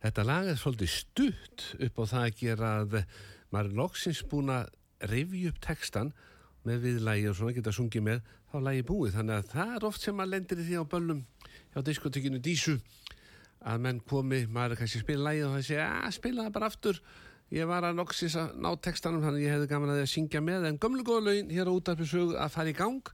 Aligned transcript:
Þetta 0.00 0.24
lag 0.26 0.50
er 0.50 0.58
svolítið 0.60 0.90
stutt 0.94 1.64
upp 1.82 1.96
á 1.98 2.04
það 2.12 2.26
að 2.26 2.36
gera 2.40 2.68
að 2.80 2.98
maður 3.50 3.70
er 3.70 3.78
loksins 3.80 4.20
búin 4.30 4.52
að 4.54 4.70
revju 5.10 5.50
upp 5.50 5.60
textan 5.64 6.12
með 6.68 6.84
viðlægi 6.84 7.28
og 7.30 7.36
svona 7.38 7.56
geta 7.56 7.72
sungið 7.74 8.04
með 8.06 8.20
þá 8.52 8.56
lægi 8.66 8.86
búið. 8.90 9.16
Þannig 9.16 9.36
að 9.38 9.50
það 9.54 9.72
er 9.76 9.86
oft 9.88 10.04
sem 10.04 10.16
maður 10.16 10.32
lendir 10.34 10.60
í 10.60 10.66
því 10.68 10.76
á 10.78 10.84
böllum 10.92 11.22
hjá 11.72 11.80
diskotekinu 11.86 12.42
Dísu 12.44 12.76
að 13.60 13.82
menn 13.84 13.98
komi, 14.08 14.44
maður 14.48 14.76
er 14.76 14.80
kannski 14.80 15.00
að 15.00 15.04
spila 15.06 15.26
lægi 15.26 15.42
og 15.46 15.56
það 15.56 15.66
sé 15.66 15.80
að 15.84 16.14
spila 16.16 16.46
það 16.46 16.54
bara 16.56 16.70
aftur. 16.70 17.02
Ég 17.50 17.66
var 17.66 17.82
að 17.82 17.98
loksins 17.98 18.36
að 18.38 18.52
ná 18.62 18.70
textanum 18.78 19.24
þannig 19.24 19.40
að 19.40 19.44
ég 19.44 19.56
hefði 19.56 19.70
gaman 19.72 19.90
að 19.90 19.98
því 19.98 20.04
að 20.06 20.12
syngja 20.12 20.40
með. 20.46 20.68
En 20.68 20.78
gömlu 20.80 21.02
góðlaugin 21.08 21.50
hér 21.50 21.66
á 21.66 21.72
útarpisög 21.74 22.36
að 22.38 22.52
fara 22.54 22.70
í 22.70 22.76
gang. 22.78 23.10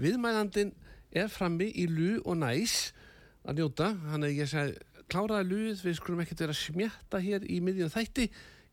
Viðmæðandin 0.00 0.70
er 1.10 1.30
frammi 1.32 1.70
í 1.74 1.86
lú 1.90 2.20
og 2.24 2.40
næs 2.42 2.92
að 3.48 3.60
njóta, 3.60 3.90
hann 4.10 4.26
er 4.26 4.34
ég 4.34 4.46
að 4.46 4.52
segja 4.54 5.04
kláraði 5.10 5.48
lúið, 5.50 5.82
við 5.82 5.96
skulum 5.98 6.22
ekkert 6.22 6.44
vera 6.44 6.54
að 6.54 6.60
smjætta 6.60 7.20
hér 7.24 7.46
í 7.50 7.58
miðjum 7.64 7.90
þætti. 7.90 8.28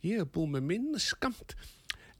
Ég 0.05 0.21
er 0.21 0.29
búið 0.29 0.51
með 0.53 0.67
minn 0.69 0.99
skamt 1.01 1.55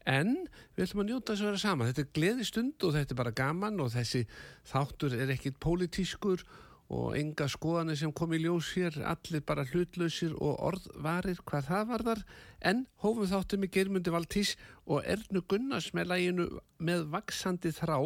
en 0.08 0.32
við 0.76 0.86
ætlum 0.86 1.02
að 1.04 1.10
njóta 1.10 1.34
þess 1.34 1.42
að 1.42 1.50
vera 1.50 1.60
sama 1.62 1.88
þetta 1.88 2.02
er 2.02 2.14
gleði 2.16 2.46
stund 2.48 2.86
og 2.86 2.94
þetta 2.94 3.14
er 3.14 3.20
bara 3.20 3.34
gaman 3.36 3.82
og 3.84 3.92
þessi 3.92 4.22
þáttur 4.70 5.16
er 5.18 5.32
ekkit 5.34 5.58
pólitískur 5.60 6.44
og 6.88 7.18
enga 7.18 7.44
skoðanir 7.52 7.98
sem 8.00 8.12
kom 8.16 8.32
í 8.32 8.40
ljós 8.40 8.70
hér, 8.72 8.94
allir 9.04 9.42
bara 9.44 9.66
hlutlausir 9.68 10.32
og 10.40 10.62
orðvarir 10.70 11.42
hvað 11.44 11.68
það 11.68 11.84
var 11.90 12.04
þar 12.06 12.22
en 12.70 12.82
hófum 13.04 13.28
þáttum 13.28 13.66
í 13.66 13.70
germundi 13.74 14.14
Valtís 14.14 14.54
og 14.88 15.04
Ernu 15.04 15.44
Gunnars 15.44 15.90
með 15.92 16.14
læginu 16.14 16.48
með 16.80 17.04
vaksandi 17.12 17.74
þrá 17.76 17.98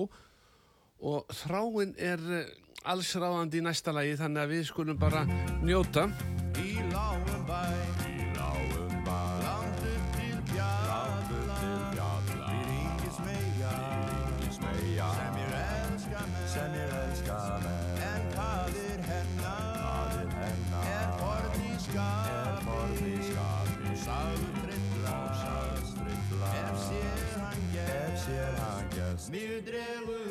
og 1.03 1.27
þráin 1.35 1.95
er 1.99 2.21
eh, 2.39 2.51
allsráðandi 2.89 3.61
í 3.61 3.65
næsta 3.67 3.95
lagi 3.95 4.15
þannig 4.21 4.43
að 4.45 4.53
við 4.55 4.63
skulum 4.71 4.99
bara 5.01 5.25
njóta. 5.63 6.09
Í 6.63 6.77
lágum 6.93 7.43
bæ. 7.49 7.63
Í 8.07 8.29
lágum 8.37 8.95
bæ. 9.07 9.21
Landur 9.43 10.03
til 10.17 10.39
bjalla 10.53 12.11
Við 12.29 12.65
ringis 12.69 13.19
meja 14.63 15.11
Sem 15.13 15.39
ég 15.43 15.55
elska 15.59 16.23
með. 16.33 16.47
Sem 16.55 16.79
ég 16.79 16.95
elska 17.03 17.39
með. 17.67 18.03
En 18.11 18.29
hvað 18.37 18.81
er 18.87 19.05
hennar. 19.11 20.19
Er 20.93 21.11
borði 21.23 21.73
skap 21.87 22.33
Er 22.33 22.63
borði 22.69 23.17
skap 23.31 23.67
trilla. 24.63 25.19
Sáður 25.43 25.91
trilla. 25.99 26.53
Ef 27.83 28.15
sér 28.27 28.55
hann 28.63 28.87
gæst 28.95 29.31
Mér 29.33 29.59
dregur 29.67 30.22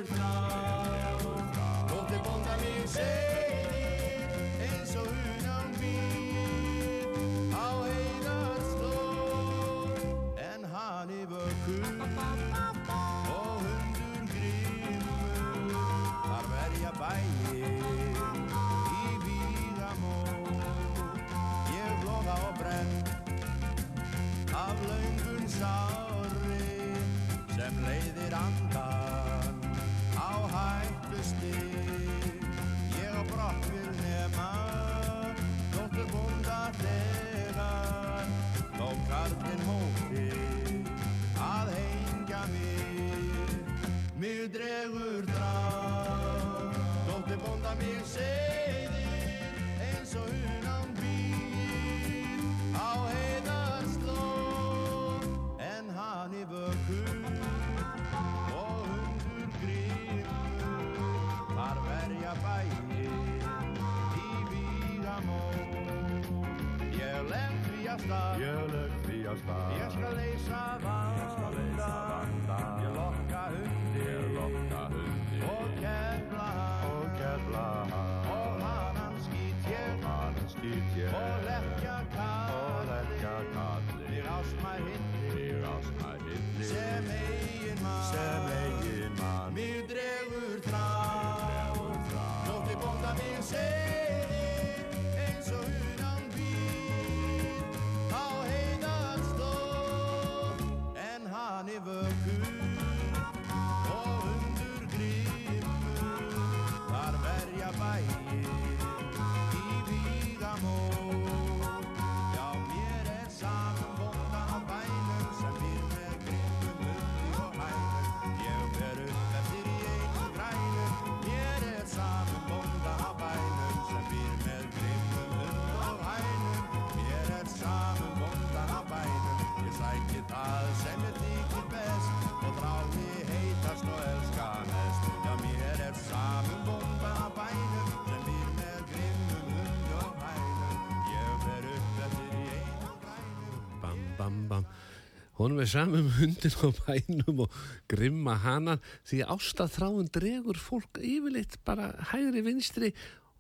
Honum 145.42 145.58
er 145.64 145.70
samum 145.70 146.10
hundin 146.20 146.54
á 146.54 146.70
bænum 146.86 147.40
og 147.48 147.54
grimma 147.90 148.36
hanan 148.44 148.82
því 149.10 149.24
ástað 149.34 149.72
þráin 149.74 150.10
dregur 150.14 150.60
fólk 150.62 151.00
yfirleitt 151.02 151.56
bara 151.66 151.88
hægri 152.12 152.44
vinstri 152.46 152.92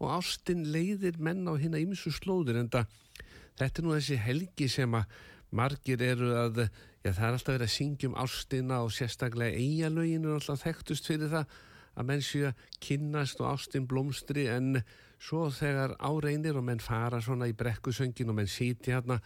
og 0.01 0.15
ástin 0.15 0.63
leiðir 0.73 1.19
menn 1.21 1.45
á 1.45 1.53
hérna 1.53 1.81
ýmsu 1.81 2.09
slóðir 2.15 2.57
en 2.57 2.71
þetta 2.73 3.67
er 3.67 3.85
nú 3.85 3.93
þessi 3.93 4.17
helgi 4.17 4.69
sem 4.73 4.97
að 4.97 5.13
margir 5.53 6.01
eru 6.01 6.31
að, 6.39 6.63
já 7.05 7.11
það 7.11 7.27
er 7.27 7.37
alltaf 7.37 7.53
verið 7.53 7.67
að 7.67 7.75
syngja 7.75 8.09
um 8.09 8.17
ástina 8.23 8.81
og 8.81 8.95
sérstaklega 8.95 9.61
eigalögin 9.61 10.25
er 10.25 10.39
alltaf 10.39 10.65
þekktust 10.65 11.11
fyrir 11.11 11.29
það 11.35 11.55
að 11.91 12.09
menn 12.09 12.25
séu 12.25 12.47
að 12.49 12.65
kynnast 12.81 13.43
og 13.43 13.51
ástin 13.51 13.85
blómstri 13.85 14.47
en 14.49 14.81
svo 15.21 15.51
þegar 15.53 15.93
áreinir 16.01 16.57
og 16.57 16.65
menn 16.65 16.81
fara 16.81 17.21
svona 17.21 17.51
í 17.51 17.53
brekkusöngin 17.57 18.33
og 18.33 18.41
menn 18.41 18.49
sýti 18.49 18.95
hérna 18.95 19.19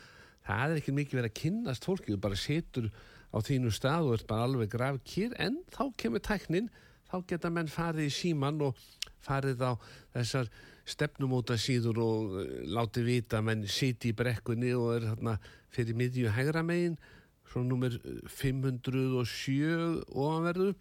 það 0.45 0.71
er 0.71 0.81
ekki 0.81 0.95
mikið 0.95 1.19
verið 1.19 1.31
að 1.31 1.39
kynnast 1.41 1.87
fólki 1.87 2.13
þú 2.13 2.21
bara 2.25 2.39
situr 2.39 2.89
á 3.33 3.37
þínu 3.43 3.73
stað 3.73 4.09
og 4.09 4.17
ert 4.17 4.27
bara 4.29 4.47
alveg 4.47 4.71
graf 4.71 5.01
kýr 5.07 5.35
en 5.41 5.59
þá 5.73 5.83
kemur 5.99 6.23
tæknin 6.23 6.69
þá 7.09 7.17
geta 7.29 7.51
menn 7.53 7.71
farið 7.71 8.09
í 8.09 8.13
síman 8.13 8.61
og 8.65 8.79
farið 9.25 9.65
á 9.65 9.71
þessar 10.15 10.49
stefnumóta 10.85 11.57
síður 11.57 12.01
og 12.03 12.37
uh, 12.37 12.47
látið 12.69 13.09
vita 13.09 13.39
að 13.39 13.47
menn 13.49 13.67
siti 13.69 14.13
í 14.13 14.17
brekkunni 14.17 14.73
og 14.77 14.91
er 14.99 15.07
þarna 15.11 15.37
fyrir 15.73 15.97
miðju 15.97 16.33
hægra 16.35 16.63
megin 16.65 16.97
svo 17.49 17.63
nummer 17.65 17.93
507 18.29 20.03
ofanverðu 20.11 20.73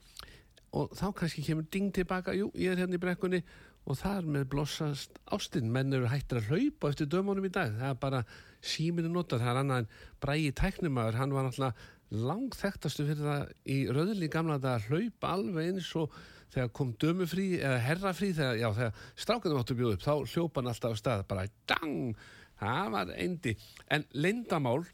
og 0.74 0.96
þá 0.98 1.06
kannski 1.14 1.44
kemur 1.46 1.68
ding 1.70 1.92
tilbaka 1.94 2.34
jú, 2.36 2.50
ég 2.58 2.74
er 2.74 2.82
hérna 2.82 2.98
í 2.98 3.02
brekkunni 3.02 3.40
og 3.84 3.98
þar 4.00 4.26
með 4.36 4.48
blossast 4.54 5.18
ástinn 5.34 5.70
menn 5.72 5.92
eru 5.94 6.08
hættir 6.08 6.40
að 6.40 6.50
hlaupa 6.50 6.90
eftir 6.90 7.08
dömunum 7.12 7.46
í 7.46 7.52
dag. 7.52 7.74
Það 7.76 7.90
er 7.90 7.98
bara 8.00 8.22
síminu 8.64 9.10
notar 9.12 9.42
það 9.42 9.50
er 9.52 9.60
annað 9.62 9.82
en 9.82 9.90
brægi 10.24 10.52
tæknumæður 10.60 11.18
hann 11.20 11.34
var 11.36 11.48
náttúrulega 11.48 11.92
langþektastu 12.14 13.06
fyrir 13.08 13.24
það 13.24 13.50
í 13.74 13.78
röðli 13.90 14.30
gamla 14.32 14.60
að 14.60 14.88
hlaupa 14.88 15.32
alveg 15.34 15.72
eins 15.72 15.90
og 15.98 16.14
þegar 16.54 16.70
kom 16.76 16.92
dömufrí 17.00 17.46
eða 17.58 17.80
herrafrí 17.82 18.30
þegar, 18.36 18.58
já, 18.60 18.68
þegar 18.76 19.06
strákanum 19.24 19.60
áttu 19.60 19.76
bjóð 19.78 19.96
upp 19.96 20.04
þá 20.04 20.12
hljópa 20.34 20.60
hann 20.60 20.70
alltaf 20.70 20.94
á 20.94 21.00
stað 21.00 21.24
bara 21.30 21.46
dang, 21.70 22.14
það 22.60 22.92
var 22.94 23.12
eindi 23.16 23.56
en 23.94 24.06
lindamál 24.14 24.84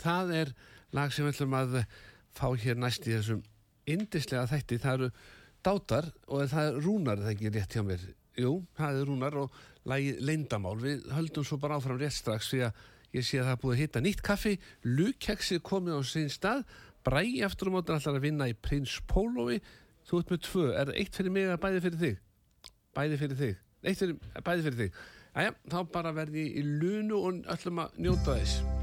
það 0.00 0.34
er 0.40 0.54
lag 0.96 1.12
sem 1.12 1.26
við 1.26 1.34
ætlum 1.34 1.58
að 1.58 1.78
fá 2.32 2.46
hér 2.64 2.80
næst 2.80 3.06
í 3.08 3.14
þessum 3.16 3.42
indislega 3.92 4.48
þætti, 4.48 4.80
það 4.80 4.98
eru 4.98 5.10
dátar 5.66 6.10
og 6.28 6.48
það 6.50 6.68
er 6.68 6.82
rúnar, 6.86 7.22
það 7.22 7.34
ekki 7.34 7.52
rétt 7.52 7.76
hjá 7.76 7.84
mér 7.86 8.08
jú, 8.38 8.54
það 8.78 8.98
er 9.00 9.08
rúnar 9.08 9.36
og 9.42 9.60
lagi 9.88 10.14
leindamál, 10.22 10.76
við 10.80 11.06
höldum 11.12 11.46
svo 11.46 11.58
bara 11.60 11.78
áfram 11.78 12.00
rétt 12.00 12.16
strax 12.16 12.52
því 12.52 12.62
að 12.68 12.82
ég 13.12 13.26
sé 13.26 13.40
að 13.40 13.48
það 13.48 13.54
er 13.54 13.62
búið 13.62 13.74
að 13.74 13.82
hitta 13.82 14.02
nýtt 14.04 14.24
kaffi, 14.24 14.54
lukkeksi 14.86 15.60
komið 15.64 15.98
á 15.98 16.02
sín 16.06 16.30
stað, 16.32 16.62
bræi 17.04 17.42
aftur 17.44 17.72
á 17.72 17.74
mótan 17.74 17.98
allar 17.98 18.20
að 18.20 18.26
vinna 18.28 18.48
í 18.48 18.54
Prins 18.56 19.00
Pólovi. 19.10 19.58
Þú 20.06 20.22
ert 20.22 20.32
með 20.32 20.44
tvö, 20.46 20.68
er 20.70 20.90
það 20.90 21.00
eitt 21.02 21.18
fyrir 21.18 21.34
mig 21.34 21.48
eða 21.48 21.60
bæði 21.62 21.82
fyrir 21.84 22.00
þig? 22.00 22.22
Bæði 22.96 23.20
fyrir 23.20 23.42
þig. 23.42 23.60
Eitt 23.82 24.02
fyrir, 24.02 24.16
bæði 24.46 24.66
fyrir 24.68 24.80
þig. 24.80 25.02
Æja, 25.32 25.54
þá 25.72 25.78
bara 25.94 26.16
verði 26.16 26.48
í 26.60 26.64
lunu 26.66 27.22
og 27.22 27.44
öllum 27.56 27.84
að 27.86 28.02
njóta 28.04 28.36
þess 28.40 28.81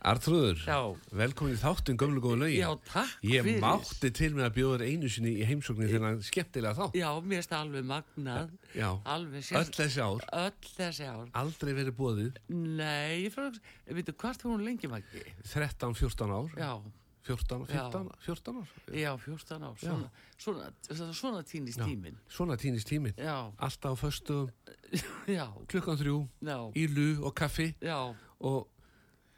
Artrúður, 0.00 0.56
Já. 0.64 0.78
velkomin 1.12 1.52
í 1.52 1.58
þáttun 1.60 1.98
gömlu 2.00 2.22
góðu 2.24 2.38
lögin. 2.40 2.62
Já, 2.62 2.70
takk 2.88 3.24
Ég 3.28 3.42
fyrir. 3.44 3.60
mátti 3.60 4.10
til 4.16 4.30
með 4.32 4.46
að 4.46 4.54
bjóða 4.56 4.78
þér 4.80 4.84
einu 4.94 5.10
sinni 5.12 5.32
í 5.36 5.44
heimsóknir 5.44 5.92
hann 6.00 6.22
skemmtilega 6.24 6.72
þá. 6.78 6.86
Já, 6.96 7.10
mér 7.20 7.44
það 7.44 7.58
alveg 7.66 7.84
magnað. 7.90 8.54
Já, 8.72 8.88
Alveg 9.04 9.50
öll 9.60 9.74
þessi 9.76 10.00
ár, 10.00 10.24
Öll 10.32 10.70
þessi 10.78 11.04
ár. 11.10 11.28
aldrei 11.36 11.74
verið 11.76 11.96
bóðið, 12.00 12.32
Nei, 12.48 13.26
ég 13.26 13.34
fyrir 13.34 13.50
að, 13.52 13.60
veitu, 14.00 14.16
hvort 14.16 14.42
hún 14.48 14.64
lengi 14.64 14.88
maggi? 14.88 15.22
13-14 15.52 16.32
ár, 16.32 16.48
Já, 16.56 16.72
14, 17.28 17.66
Já. 17.68 17.84
15, 17.92 18.10
14 18.24 18.56
ár. 18.56 18.68
já, 18.96 19.12
14 19.20 19.62
ár. 19.68 19.76
Svona, 19.84 20.10
svona, 20.40 20.72
svona, 20.88 21.12
svona 21.12 21.42
týnist 21.44 21.78
Já. 21.78 21.84
tíminn. 21.84 22.16
Svona 22.32 22.56
týnist 22.56 22.88
tíminn. 22.88 23.12
Já, 23.20 23.52
Alltaf 23.60 24.00
á 24.00 24.08
föstu 24.08 24.48
já, 25.28 25.44
klukkan 25.68 26.00
þrjú, 26.00 26.24
já, 26.40 26.56
í 26.74 26.88
lu 26.88 27.20
og 27.26 27.34
kaffi 27.36 27.74
já. 27.84 28.16
og 28.40 28.66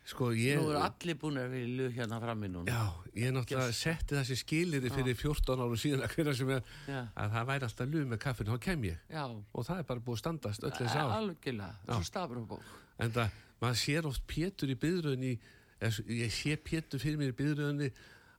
sko 0.08 0.30
ég... 0.34 0.58
Nú 0.58 0.72
eru 0.72 0.80
allir 0.82 1.18
búin 1.20 1.38
að 1.38 1.52
vera 1.52 1.62
í 1.62 1.74
lög 1.78 1.96
hérna 1.96 2.18
frammi 2.22 2.50
núna. 2.50 2.72
Já, 2.72 3.12
ég 3.22 3.34
náttúrulega 3.36 3.76
setti 3.76 4.18
þessi 4.18 4.36
skilir 4.40 4.86
fyrir 4.90 5.18
14 5.18 5.62
árum 5.62 5.78
síðan 5.78 6.04
að 6.06 6.16
hverja 6.16 6.34
sem 6.40 6.52
er 6.56 6.62
Já. 6.88 7.00
að 7.14 7.36
það 7.36 7.48
væri 7.52 7.68
alltaf 7.68 7.90
lu 7.92 8.04
með 8.10 8.22
kaffinu, 8.26 8.52
þá 8.52 8.66
kem 8.66 8.86
ég 8.88 9.00
Já, 9.12 9.24
og 9.30 9.66
það 9.68 9.82
er 9.82 9.88
bara 9.92 10.04
búið 10.08 10.22
standast 10.22 10.66
öll 10.66 10.74
þessi 10.78 10.98
ár. 10.98 11.16
algjörlega, 11.20 11.74
svo 11.86 12.08
stafur 12.10 12.42
og 12.42 12.48
bók. 12.54 12.70
En 12.98 13.14
það, 13.14 13.40
maður 13.62 13.82
sér 13.82 14.08
oft 14.10 14.26
Pétur 14.30 14.74
í 14.74 14.78
byðröðinni, 14.82 15.34
ég 16.18 16.34
sé 16.34 16.56
Pétur 16.58 17.02
fyrir 17.02 17.20
mér 17.20 17.34
í 17.34 17.38
byðröðinni 17.38 17.92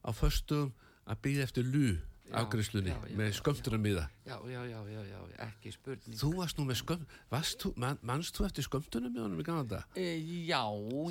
á 0.04 0.12
föstum 0.12 0.74
að 1.08 1.24
byggja 1.24 1.48
eftir 1.48 1.68
lu 1.68 1.88
afgriðslunni 2.32 2.90
já, 2.94 2.98
já, 3.10 3.16
með 3.20 3.28
já, 3.30 3.36
skömmtunum 3.40 3.86
í 3.90 3.94
það. 3.98 4.08
Já, 4.26 4.36
já, 4.54 4.62
já, 4.70 4.80
já, 4.94 5.02
já, 5.12 5.20
ekki 5.48 5.74
spurning. 5.76 6.18
Þú 6.22 6.30
varst 6.38 6.58
nú 6.58 6.66
með 6.70 6.80
skömm, 6.80 7.04
varst 7.34 7.66
þú, 7.66 8.46
eftir 8.48 8.68
skömmtunum 8.68 9.14
í 9.18 9.22
honum 9.22 9.44
í 9.44 9.46
gangan 9.48 9.68
dag? 9.74 9.84
E, 10.00 10.08
já, 10.48 10.62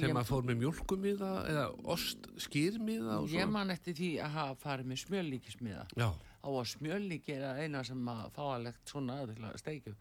Þegar 0.01 0.17
maður 0.17 0.31
fór 0.33 0.49
með 0.49 0.61
mjólkum 0.65 1.05
í 1.07 1.15
það 1.21 1.39
eða 1.53 1.67
ost 1.95 2.29
skýrm 2.47 2.89
í 2.89 2.99
það 3.03 3.27
ég 3.29 3.37
svona? 3.37 3.53
man 3.59 3.75
eftir 3.77 3.99
því 4.01 4.11
að 4.25 4.37
hafa 4.39 4.57
farið 4.65 4.91
með 4.93 5.03
smjörlíkismiða. 5.05 5.85
Já, 6.01 6.09
á 6.43 6.49
að 6.51 6.67
smjörlíki 6.73 7.37
er 7.39 7.63
eina 7.63 7.85
sem 7.87 8.09
að 8.09 8.25
fáalegt 8.35 8.91
svona 8.91 9.21
að 9.23 9.59
steikju 9.63 9.95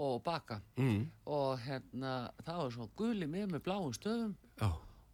og 0.00 0.22
baka 0.24 0.60
mm, 0.80 1.00
og 1.28 1.58
hérna 1.60 2.12
það 2.44 2.60
var 2.62 2.70
svo 2.76 2.86
guli 2.96 3.26
með 3.28 3.50
með 3.54 3.62
bláum 3.66 3.90
stöðum 3.92 4.30
já, 4.60 4.68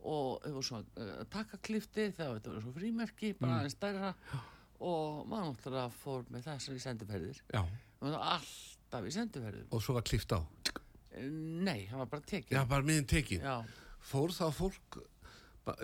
og 0.07 0.43
það 0.45 0.53
var 0.59 0.67
svo 0.69 0.79
uh, 0.83 1.25
takkaklifti 1.35 2.05
það 2.15 2.29
var, 2.31 2.37
þetta 2.39 2.53
var 2.55 2.63
svo 2.67 2.75
frímerki, 2.77 3.33
Mm. 3.35 3.41
bara 3.41 3.57
aðeins 3.61 3.75
stærra 3.79 4.13
og 4.81 5.27
maður 5.31 5.51
náttúrulega 5.53 5.91
fór 6.03 6.25
með 6.33 6.47
þessar 6.51 6.77
í 6.79 6.83
senduferðir 6.85 7.43
og 7.57 8.17
alltaf 8.21 9.07
í 9.09 9.15
senduferðum 9.15 9.71
og 9.73 9.83
svo 9.85 9.97
var 9.97 10.07
klift 10.07 10.33
á. 10.37 10.41
nei, 11.67 11.87
það 11.91 11.99
var 12.03 12.11
bara 12.13 12.27
tekið 12.33 12.57
Já, 12.59 12.65
bara 12.69 12.87
miðin 12.87 13.07
tekin. 13.09 13.41
já, 13.41 13.57
Fór 14.07 14.31
þá 14.31 14.45
fólk, 14.55 14.99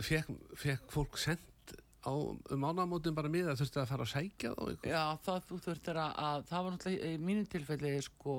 fekk, 0.06 0.28
fekk 0.60 0.92
fólk 0.94 1.16
sendt 1.18 1.72
á 2.06 2.12
um 2.14 2.64
ánamótin 2.68 3.14
bara 3.14 3.30
miða 3.30 3.54
þurfti 3.58 3.80
að 3.82 3.88
fara 3.90 4.04
að 4.06 4.12
sækja 4.12 4.52
þá 4.54 4.62
eitthvað? 4.68 4.90
Já, 4.92 5.02
það 5.26 5.44
þú 5.48 5.58
þurftir 5.66 5.98
að, 6.02 6.12
að 6.28 6.44
það 6.50 6.64
var 6.66 6.74
náttúrulega 6.76 7.10
í 7.10 7.18
mínu 7.22 7.44
tilfelli 7.50 7.92
sko, 8.06 8.36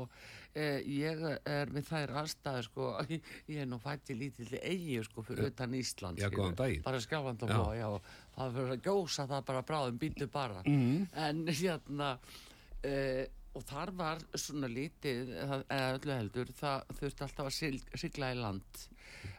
eh, 0.56 0.80
ég 0.86 1.22
er 1.50 1.72
með 1.74 1.88
þær 1.90 2.14
aðstæður 2.24 2.68
sko, 2.70 2.88
ég 3.54 3.60
er 3.64 3.70
nú 3.70 3.80
fætt 3.84 4.10
í 4.14 4.18
lítilli 4.20 4.60
eigi 4.64 5.00
sko 5.08 5.24
fyrir 5.28 5.50
utan 5.52 5.74
Ísland 5.80 6.20
Já, 6.22 6.30
daginn. 6.30 6.84
bara 6.86 7.00
skjálfand 7.04 7.46
og 7.48 7.54
búa, 7.54 7.76
já, 7.78 7.88
það 8.38 8.58
fyrir 8.58 8.74
að 8.78 8.84
gjósa 8.90 9.28
það 9.32 9.46
bara 9.52 9.64
bráðum 9.72 10.02
býtu 10.02 10.28
bara. 10.32 10.62
Mhm. 10.66 11.08
en 11.28 11.46
hérna 11.62 12.18
eh, 12.84 13.26
og 13.54 13.62
þar 13.70 13.92
var 13.94 14.22
svona 14.34 14.66
lítið 14.72 15.28
eða 15.44 15.60
öllu 15.94 16.14
heldur, 16.18 16.50
það 16.58 16.88
þurfti 16.98 17.22
alltaf 17.28 17.46
að 17.46 17.54
sig- 17.54 17.92
sigla 18.02 18.32
í 18.34 18.40
land. 18.40 18.80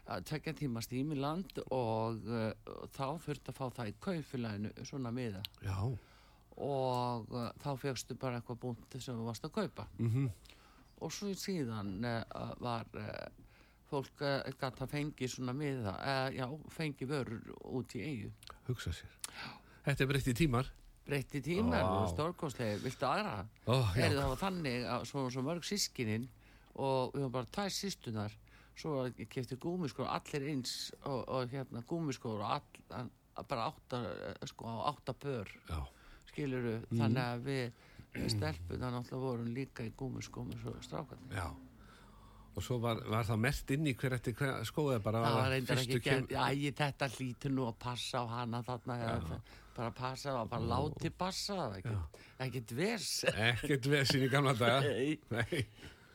Að 0.06 0.22
tekja 0.28 0.52
tíma 0.54 0.82
stím 0.84 1.10
í 1.12 1.18
land 1.18 1.58
og 1.72 2.20
uh, 2.28 2.52
þá 2.94 3.06
þurfti 3.24 3.50
að 3.50 3.56
fá 3.58 3.64
það 3.74 3.90
í 3.90 3.94
kaufélaginu 4.04 4.70
svona 4.86 5.10
miða. 5.16 5.40
Já, 5.66 5.74
og 6.62 7.32
uh, 7.34 7.48
þá 7.64 7.70
fegstu 7.82 8.14
bara 8.20 8.38
eitthvað 8.38 8.60
búnt 8.62 8.96
sem 9.02 9.16
þú 9.18 9.26
varst 9.26 9.48
að 9.48 9.54
kaupa. 9.58 9.88
Mhm, 9.98 10.28
og 11.04 11.12
svo 11.12 11.32
síðan 11.38 11.96
uh, 12.08 12.54
var 12.64 12.88
uh, 12.98 13.42
fólk 13.90 14.24
uh, 14.24 14.40
gætt 14.60 14.80
að 14.84 14.94
fengi 14.94 15.28
svona 15.30 15.54
miða, 15.56 15.96
já, 16.34 16.46
fengi 16.72 17.08
vörur 17.08 17.52
út 17.76 17.94
í 17.98 18.04
eigu 18.04 18.32
hugsa 18.68 18.94
sér. 18.96 19.12
Þetta 19.84 20.04
er 20.04 20.10
breytti 20.10 20.34
tímar. 20.36 20.70
breytti 21.04 21.42
tímar 21.44 21.84
Vá. 21.84 21.98
og 22.00 22.08
stórkostlega, 22.14 22.78
viltu 22.80 23.04
aðra? 23.04 23.44
Já. 23.66 23.76
er 24.00 24.16
það 24.16 24.30
var 24.32 24.40
þannig 24.40 24.86
að 24.88 25.04
svo, 25.10 25.26
svo 25.30 25.44
mörg 25.44 25.66
sískinin 25.68 26.24
og 26.74 27.12
við 27.12 27.26
varum 27.26 27.34
bara 27.36 27.52
tvær 27.52 27.74
sístunar 27.74 28.32
svo 28.74 29.04
kefti 29.30 29.58
gúmiskór 29.60 30.08
allir 30.10 30.48
eins 30.50 30.90
og, 31.04 31.20
og 31.28 31.52
hérna 31.52 31.84
gúmiskór 31.86 32.40
og 32.42 32.54
all, 32.56 32.80
að, 32.98 33.12
bara 33.50 33.68
átta 33.70 34.00
eh, 34.10 34.46
sko, 34.50 34.70
átta 34.90 35.14
pör 35.14 35.50
Já, 35.68 35.80
skiluru, 36.30 36.78
þannig 36.90 37.22
að 37.22 37.44
við 37.48 37.84
stelpuna 38.30 38.90
náttúrulega 38.94 39.24
vorum 39.26 39.52
líka 39.54 39.84
í 39.86 39.92
gúmiskómi 39.98 40.58
svo 40.62 40.74
strákarnir. 40.82 41.34
já. 41.36 41.48
Og 42.54 42.62
svo 42.62 42.76
var, 42.78 43.00
var 43.10 43.24
það 43.26 43.38
mert 43.42 43.70
inn 43.74 43.86
í 43.90 43.94
hver 43.98 44.14
eftir 44.14 44.34
bara 44.38 45.18
Það 45.24 45.24
að 45.26 45.34
var 45.40 45.48
reyndar 45.50 45.80
ekki 45.82 45.98
gert, 46.04 46.30
æ, 46.38 46.70
þetta 46.78 47.08
lítur 47.18 47.50
nú 47.50 47.64
að 47.66 47.78
passa 47.82 48.20
á 48.22 48.24
hana 48.30 48.60
þarna, 48.62 48.98
eða, 49.02 49.38
bara 49.74 49.90
passa, 49.90 50.32
var 50.36 50.46
bara 50.52 50.62
láti 50.70 51.10
passa, 51.10 51.56
það 51.56 51.72
var 51.72 51.78
ekkert, 51.80 52.20
ekkert 52.46 52.74
vers. 52.78 53.08
Ekkert 53.34 53.86
vesin 53.90 54.22
í 54.22 54.28
gamla 54.30 54.54
daga. 54.54 54.80
Nei. 54.86 55.18
Nei. 55.34 55.64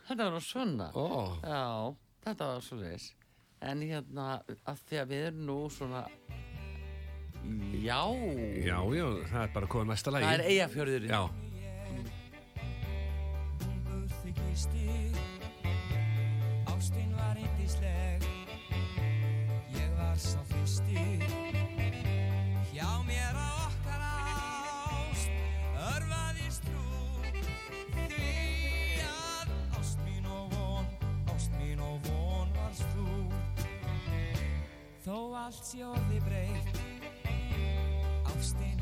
Þetta 0.08 0.30
var 0.32 0.40
svona. 0.48 0.88
Ó, 0.96 1.06
Já, 1.44 1.66
þetta 2.24 2.48
var 2.54 2.64
svo 2.70 2.80
þess. 2.86 3.12
En 3.60 3.82
hérna, 3.84 4.30
að 4.64 4.80
því 4.88 5.02
að 5.04 5.12
við 5.12 5.26
erum 5.28 5.44
nú 5.52 5.60
svona, 5.76 6.06
já, 7.84 8.00
já, 8.64 8.80
já, 8.96 9.06
það 9.28 9.44
er 9.44 9.54
bara 9.60 9.68
komið 9.76 9.92
næsta 9.92 10.12
lagi. 10.16 10.26
það 10.30 10.40
er 10.40 10.48
eigafjörðurinn. 10.54 11.12
Já, 11.12 11.49
Ungur 14.60 14.76
þykisti 14.76 15.12
Ástin 16.68 17.14
var 17.16 17.38
yndisleg 17.40 18.24
Ég 19.72 19.92
var 19.96 20.18
sá 20.20 20.40
fyrsti. 20.50 21.00
Hjá 22.74 22.90
mér 23.08 23.36
á 23.40 23.52
okkar 23.70 24.02
ást 24.04 25.32
Örfaðist 25.96 26.68
trú 26.68 27.24
Því 28.10 29.00
að 29.08 29.48
Ást 29.80 30.04
mín 30.04 30.28
og 30.28 30.52
von 30.52 30.86
Ást 31.36 31.56
mín 31.56 31.80
og 31.80 32.04
von 32.10 32.52
varst 32.58 32.84
þú. 32.92 33.08
Þó 35.08 35.18
allt 35.46 35.64
sé 35.64 35.86
orði 35.88 36.20
breytt 36.28 36.84
Ástin 38.36 38.79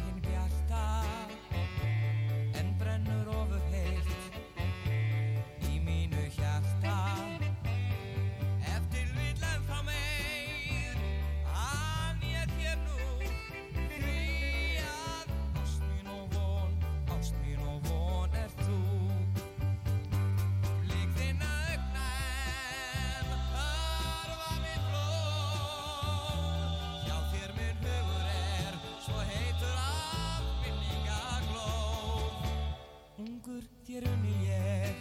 hér 33.88 34.04
unni 34.04 34.36
ég 34.44 34.96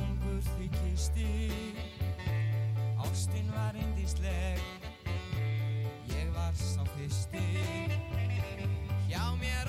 Ungur 0.00 0.42
því 0.54 0.68
kisti 0.78 1.30
Ástinn 3.02 3.50
var 3.50 3.74
indísleg 3.74 4.60
Ég 6.06 6.28
var 6.34 6.54
sá 6.54 6.82
fyrsti. 6.94 7.46
Hjá 9.08 9.24
mér 9.40 9.61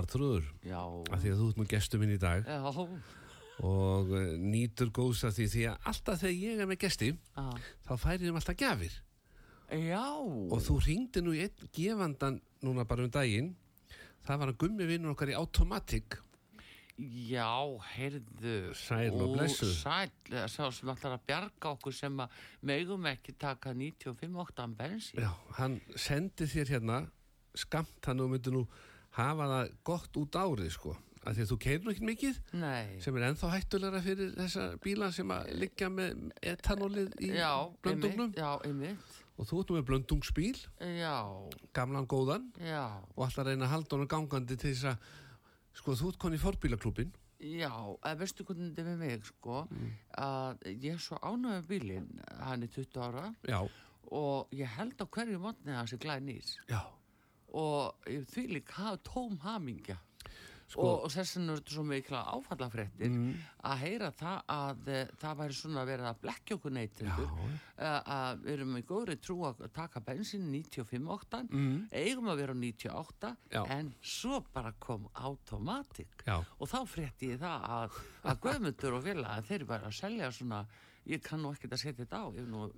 Artrúður, 0.00 0.50
að 0.66 1.16
því 1.22 1.32
að 1.32 1.40
þú 1.40 1.48
ert 1.50 1.60
nú 1.60 1.66
gestur 1.70 2.02
minn 2.02 2.14
í 2.14 2.20
dag. 2.20 2.46
Já, 2.48 2.86
og 3.60 4.12
eh, 4.16 4.34
nýtur 4.40 4.90
góðs 4.96 5.22
að 5.28 5.36
því 5.36 5.46
því 5.52 5.64
að 5.68 5.88
alltaf 5.92 6.20
þegar 6.22 6.38
ég 6.40 6.62
er 6.62 6.68
með 6.70 6.80
gesti 6.86 7.10
já, 7.12 7.44
þá 7.84 7.92
færi 8.00 8.24
þeim 8.24 8.38
alltaf 8.40 8.58
gjafir. 8.60 8.94
Já, 9.70 10.06
og 10.16 10.62
þú 10.66 10.78
ringdi 10.86 11.22
nú 11.22 11.34
í 11.36 11.44
einn 11.44 11.68
gefandan 11.76 12.40
núna 12.64 12.86
bara 12.88 13.04
um 13.06 13.12
daginn. 13.12 13.52
Það 14.26 14.42
var 14.42 14.52
að 14.52 14.58
gummi 14.64 14.88
vinnur 14.88 15.14
okkar 15.14 15.30
í 15.32 15.36
Automatic. 15.38 16.18
Já, 17.00 17.48
heyrðu. 17.94 18.74
Sæl 18.76 19.14
og 19.14 19.36
blessuð. 19.38 19.70
Sæl, 19.78 20.10
sá 20.52 20.66
sem 20.74 20.90
ætlar 20.92 21.14
að 21.16 21.22
bjarga 21.30 21.70
okkur 21.70 21.94
sem 21.96 22.18
að 22.20 22.34
megum 22.68 23.06
ekki 23.08 23.32
taka 23.40 23.72
95 23.72 24.36
oktan 24.42 24.74
bensin. 24.76 25.22
Já, 25.22 25.30
hann 25.56 25.78
sendi 25.96 26.48
þér 26.50 26.74
hérna 26.74 26.98
skamt 27.56 28.10
hann 28.10 28.20
myndi 28.28 28.52
nú 28.52 28.66
hafa 29.18 29.46
það 29.52 29.70
gott 29.84 30.16
út 30.20 30.36
árið 30.40 30.70
sko. 30.76 30.96
Að 31.20 31.34
því 31.36 31.42
að 31.44 31.50
þú 31.50 31.56
keirir 31.60 31.82
nú 31.84 31.90
ekki 31.92 32.06
mikið 32.08 32.36
Nei, 32.56 33.00
sem 33.04 33.16
er 33.18 33.24
ennþá 33.28 33.48
hættulegra 33.52 33.98
fyrir 34.00 34.30
þessa 34.38 34.62
bíla 34.80 35.10
sem 35.12 35.28
að 35.34 35.50
liggja 35.60 35.88
með 35.92 36.22
etanólið 36.48 37.10
í 37.20 37.28
já, 37.36 37.50
blöndungnum. 37.84 38.30
einmitt, 38.30 38.38
já, 38.40 38.52
einmitt, 38.64 39.18
og 39.36 39.48
þú 39.50 39.58
ert 39.60 39.72
með 39.76 39.84
blöndungsbíl, 39.90 40.62
já, 40.96 41.16
gamlan 41.76 42.06
góðan. 42.08 42.46
Já, 42.64 42.86
og 43.16 43.24
alltaf 43.26 43.44
reyna 43.50 43.66
að 43.68 43.74
halda 43.74 43.96
honum 43.98 44.08
gangandi 44.08 44.56
til 44.56 44.72
þess 44.72 44.88
að 44.94 45.10
sko 45.80 45.92
þú 46.00 46.08
ert 46.14 46.18
koni 46.24 46.38
í 46.40 46.42
forbílaklúbin 46.46 47.12
já, 47.40 47.70
að 48.00 48.18
veistu 48.24 48.44
hvernig 48.48 48.70
þetta 48.72 48.80
er 48.80 48.88
með 48.88 48.98
mig, 49.04 49.28
sko, 49.28 49.60
Mm. 49.68 49.92
að 50.24 50.64
ég 50.72 50.94
er 50.94 50.98
svo 51.04 51.18
ánöðu 51.20 51.66
bílinn, 51.68 52.08
hann 52.40 52.62
er 52.64 52.68
20 52.72 52.96
ára. 53.04 53.34
Já, 53.48 53.60
og 54.10 54.48
ég 54.56 54.66
held 54.78 54.96
á 54.96 55.04
hverju 55.04 55.38
mótni 55.38 55.72
að 55.76 55.84
það 55.84 55.92
sé 55.92 56.00
glæð 56.00 56.24
nýs 56.26 56.56
já, 56.68 56.80
og 57.52 58.04
því 58.06 58.46
líka 58.58 58.96
tóm 59.06 59.38
hamingja 59.42 59.98
Sko- 60.70 60.84
og, 60.86 61.00
og 61.02 61.10
þess 61.10 61.32
vegna 61.34 61.52
er 61.52 61.58
þetta 61.58 61.72
svo 61.74 61.82
mikla 61.82 62.18
áfallafréttir 62.30 63.08
Mm. 63.10 63.32
að 63.66 63.76
heyra 63.80 64.10
það 64.14 64.42
að 64.54 64.88
e, 64.94 64.98
það 65.18 65.38
væri 65.40 65.56
svona 65.58 65.82
verið 65.88 66.06
að 66.06 66.20
blekja 66.22 66.56
okkur 66.56 66.70
neytendur 66.76 67.32
e, 67.74 67.88
að 67.90 68.44
við 68.44 68.52
erum 68.54 68.76
í 68.78 68.82
góðri 68.86 69.16
trú 69.18 69.36
að 69.48 69.64
taka 69.74 69.98
bensin 70.06 70.44
95 70.52 71.08
oktan 71.10 71.48
eigum 71.90 72.30
að 72.30 72.36
vera 72.44 72.54
á 72.54 72.58
98 72.62 73.32
Mm. 73.34 73.50
Já. 73.50 73.64
en 73.80 73.90
svo 74.00 74.44
bara 74.54 74.72
kom 74.78 75.08
automatic 75.14 76.22
Já. 76.26 76.38
og 76.60 76.68
þá 76.70 76.78
frétti 76.86 77.32
ég 77.34 77.40
það 77.42 77.66
að, 77.66 77.98
að 78.30 78.40
Guðmundur 78.46 78.94
og 78.94 79.02
Vila 79.04 79.42
þeir 79.42 79.58
eru 79.58 79.66
bara 79.66 79.90
að 79.90 79.98
selja 79.98 80.30
svona 80.30 80.62
ég 81.10 81.20
kann 81.22 81.42
nú 81.42 81.50
ekkert 81.50 81.72
að 81.74 81.82
setja 81.82 82.04
þetta 82.04 82.22
á 82.22 82.26
nú, 82.46 82.70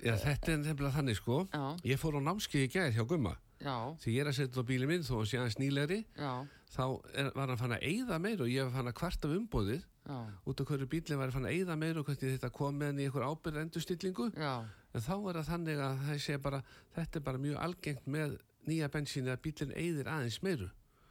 já 0.00 0.14
þetta 0.22 0.52
er 0.54 0.58
nefnilega 0.62 0.94
þannig 1.00 1.16
sko 1.18 1.48
Já. 1.50 1.76
ég 1.82 1.98
fór 1.98 2.14
á 2.14 2.20
námskeið 2.30 2.62
í 2.68 2.70
gæð 2.78 2.94
hjá 2.94 3.04
Gumma 3.10 3.34
já, 3.34 3.49
því 3.60 4.14
ég 4.14 4.24
er 4.24 4.30
að 4.30 4.36
setja 4.38 4.62
á 4.64 4.68
bílið 4.70 4.90
minn 4.90 5.04
þó 5.04 5.14
að 5.20 5.28
sé 5.28 5.38
aðeins 5.40 5.58
nýlegri. 5.60 5.98
Já, 6.16 6.32
þá 6.72 6.84
er, 7.12 7.30
var 7.36 7.52
hann 7.52 7.60
fann 7.60 7.76
að 7.76 7.86
eyða 7.90 8.18
meir 8.22 8.42
og 8.44 8.50
ég 8.50 8.66
var 8.66 8.74
fann 8.78 8.90
að 8.90 8.98
kvarta 9.00 9.28
um 9.28 9.36
umbóðið 9.40 9.80
já, 9.82 10.18
út 10.48 10.62
af 10.62 10.70
hverju 10.70 10.90
bílinn 10.90 11.20
var 11.20 11.34
fann 11.34 11.48
að 11.48 11.56
eyða 11.58 11.76
meir 11.80 12.00
og 12.00 12.08
hvernig 12.08 12.36
þetta 12.36 12.52
kom 12.56 12.78
með 12.80 12.92
hann 12.92 13.00
í 13.00 13.06
einhver 13.08 13.26
ábyrð 13.26 13.62
endurstillingu 13.64 14.28
en 14.40 15.04
þá 15.06 15.14
er 15.16 15.38
það 15.40 15.50
þannig 15.50 15.84
að 15.86 16.36
bara 16.46 16.62
þetta 16.96 17.20
er 17.20 17.26
bara 17.28 17.42
mjög 17.44 17.62
algengt 17.66 18.06
með 18.06 18.36
nýja 18.68 18.90
bensíni 18.92 19.32
að 19.32 19.42
bílinn 19.44 19.76
eyðir 19.76 20.12
aðeins 20.12 20.42
meiru. 20.46 20.70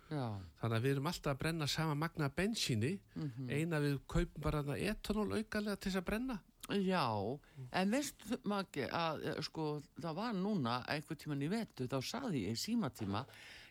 Já, 0.10 0.26
þannig 0.58 0.76
að 0.80 0.86
við 0.86 0.92
erum 0.96 1.08
alltaf 1.12 1.36
að 1.36 1.42
brenna 1.44 1.68
sama 1.70 1.96
magna 1.96 2.30
bensíni. 2.34 2.96
Eina 3.50 3.78
við 3.84 4.00
kaupum 4.10 4.42
bara 4.42 4.64
etanól 4.78 5.28
aukalega 5.38 5.78
til 5.78 5.92
þess 5.92 6.02
að 6.02 6.08
brenna 6.08 6.40
Já, 6.70 7.06
en 7.82 7.92
veistu 7.94 8.38
Maggi 8.46 8.84
að 8.94 9.24
eh, 9.26 9.40
sko 9.46 9.70
það 9.98 10.18
var 10.20 10.36
núna 10.38 10.76
einhver 10.92 11.18
tíman 11.18 11.42
í 11.42 11.50
vetu 11.50 11.88
þá 11.90 11.98
saði 12.06 12.44
ég 12.46 12.54
í 12.58 12.60
símatíma 12.62 13.24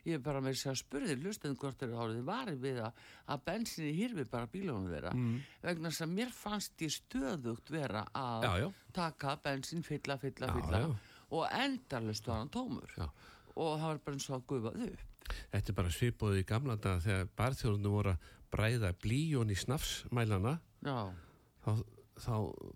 ég 0.07 0.21
bara 0.23 0.39
með 0.41 0.55
þess 0.57 0.67
að 0.71 0.77
spurði 0.81 1.15
hlustendur 1.21 1.59
hvort 1.61 1.79
þeir 1.83 1.93
árið 1.99 2.21
varið 2.27 2.59
við 2.63 2.77
að, 2.87 2.99
að 3.31 3.41
bensinni 3.47 3.91
hýrfi 3.97 4.25
bara 4.31 4.47
bílunum 4.51 4.87
þeirra 4.91 5.11
vegna 5.63 5.91
þess 5.91 6.05
að 6.05 6.13
mér 6.17 6.31
fannst 6.35 6.83
ég 6.85 6.93
stöðugt 6.95 7.71
vera 7.71 8.05
að 8.15 8.45
Já, 8.47 8.53
já. 8.63 8.69
taka 8.95 9.35
bensin 9.43 9.83
fylla, 9.83 10.17
fylla, 10.21 10.49
fylla 10.55 10.81
já. 10.85 10.89
og 11.35 11.45
endalust 11.59 12.27
var 12.31 12.41
hann 12.41 12.49
tómur 12.55 12.95
Já. 12.97 13.05
og 13.55 13.75
það 13.79 13.85
var 13.91 14.01
bara 14.07 14.17
eins 14.19 14.29
og 14.31 14.37
að 14.39 14.47
gufað 14.53 14.83
upp 14.89 15.05
Þetta 15.51 15.69
er 15.69 15.75
bara 15.77 15.91
svipuð 15.93 16.37
í 16.39 16.45
gamla 16.47 16.75
daga 16.81 17.03
þegar 17.05 17.27
barþjórnum 17.37 17.91
voru 17.93 18.15
að 18.15 18.29
bræða 18.55 18.93
blíjón 19.03 19.51
í 19.53 19.57
snafsmælana 19.61 20.55
Já, 20.87 20.97
þá, 21.67 21.71
þá 22.23 22.33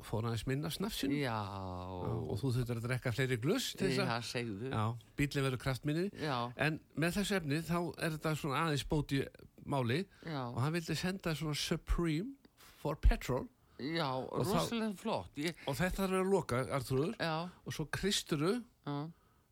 fór 0.07 0.27
aðeins 0.27 0.45
minna 0.49 0.71
snafsinu 0.73 1.19
já, 1.21 1.35
og 1.35 2.35
þú 2.41 2.51
þurftur 2.57 2.79
að 2.79 2.87
drekka 2.87 3.13
fleiri 3.15 3.37
glöss 3.43 3.73
til 3.77 3.89
þess 3.89 3.99
já, 3.99 4.05
að 4.15 4.27
segðu. 4.29 4.71
Bílinn 5.19 5.47
verður 5.47 5.61
kraftminni. 5.63 6.05
Já. 6.19 6.37
en 6.65 6.79
með 6.99 7.17
þessu 7.19 7.37
efni 7.39 7.59
þá 7.67 7.77
er 7.79 8.15
þetta 8.17 8.35
svona 8.41 8.61
aðeins 8.65 8.85
bóti 8.89 9.23
máli. 9.63 10.03
Já. 10.27 10.41
og 10.49 10.61
hann 10.63 10.75
vildi 10.75 10.97
senda 10.99 11.35
svona 11.37 11.57
Supreme 11.59 12.35
for 12.83 12.99
petrol. 12.99 13.47
Já, 13.83 14.07
rosalega 14.29 14.93
flott. 14.99 15.31
Ég, 15.39 15.57
og 15.67 15.75
þetta 15.79 16.05
þarf 16.05 16.19
að 16.19 16.29
loka, 16.29 16.59
Arþrúður 16.77 17.15
Já, 17.17 17.35
og 17.49 17.73
svo 17.75 17.87
kristuru 17.91 18.53
já, 18.59 18.97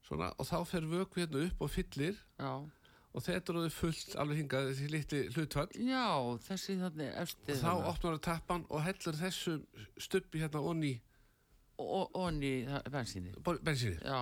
svona, 0.06 0.30
og 0.38 0.48
þá 0.48 0.60
fer 0.70 0.86
vökvi 0.88 1.26
hérna 1.26 1.48
upp 1.48 1.66
og 1.66 1.74
fyllir 1.74 2.20
já 2.38 2.54
og 3.13 3.24
þetta 3.26 3.52
er 3.52 3.58
orðið 3.62 3.74
fullt 3.76 4.15
alveg 4.24 4.38
hingað 4.41 4.69
þessi 4.71 4.89
litli 4.93 5.21
hlutfall. 5.36 5.67
Já, 5.76 6.06
þessi 6.47 6.78
þannig 6.80 7.13
eftir 7.26 7.56
og 7.56 7.62
þá 7.65 7.71
opnar 7.91 8.15
það 8.17 8.24
tappan 8.30 8.65
og 8.69 8.84
heldur 8.86 9.19
þessu 9.19 9.58
stubbi 10.00 10.39
hérna 10.45 10.62
onni 10.71 10.93
onni 11.82 12.54
bensinni 12.93 13.32
bensinni 13.65 13.97
Já, 14.06 14.21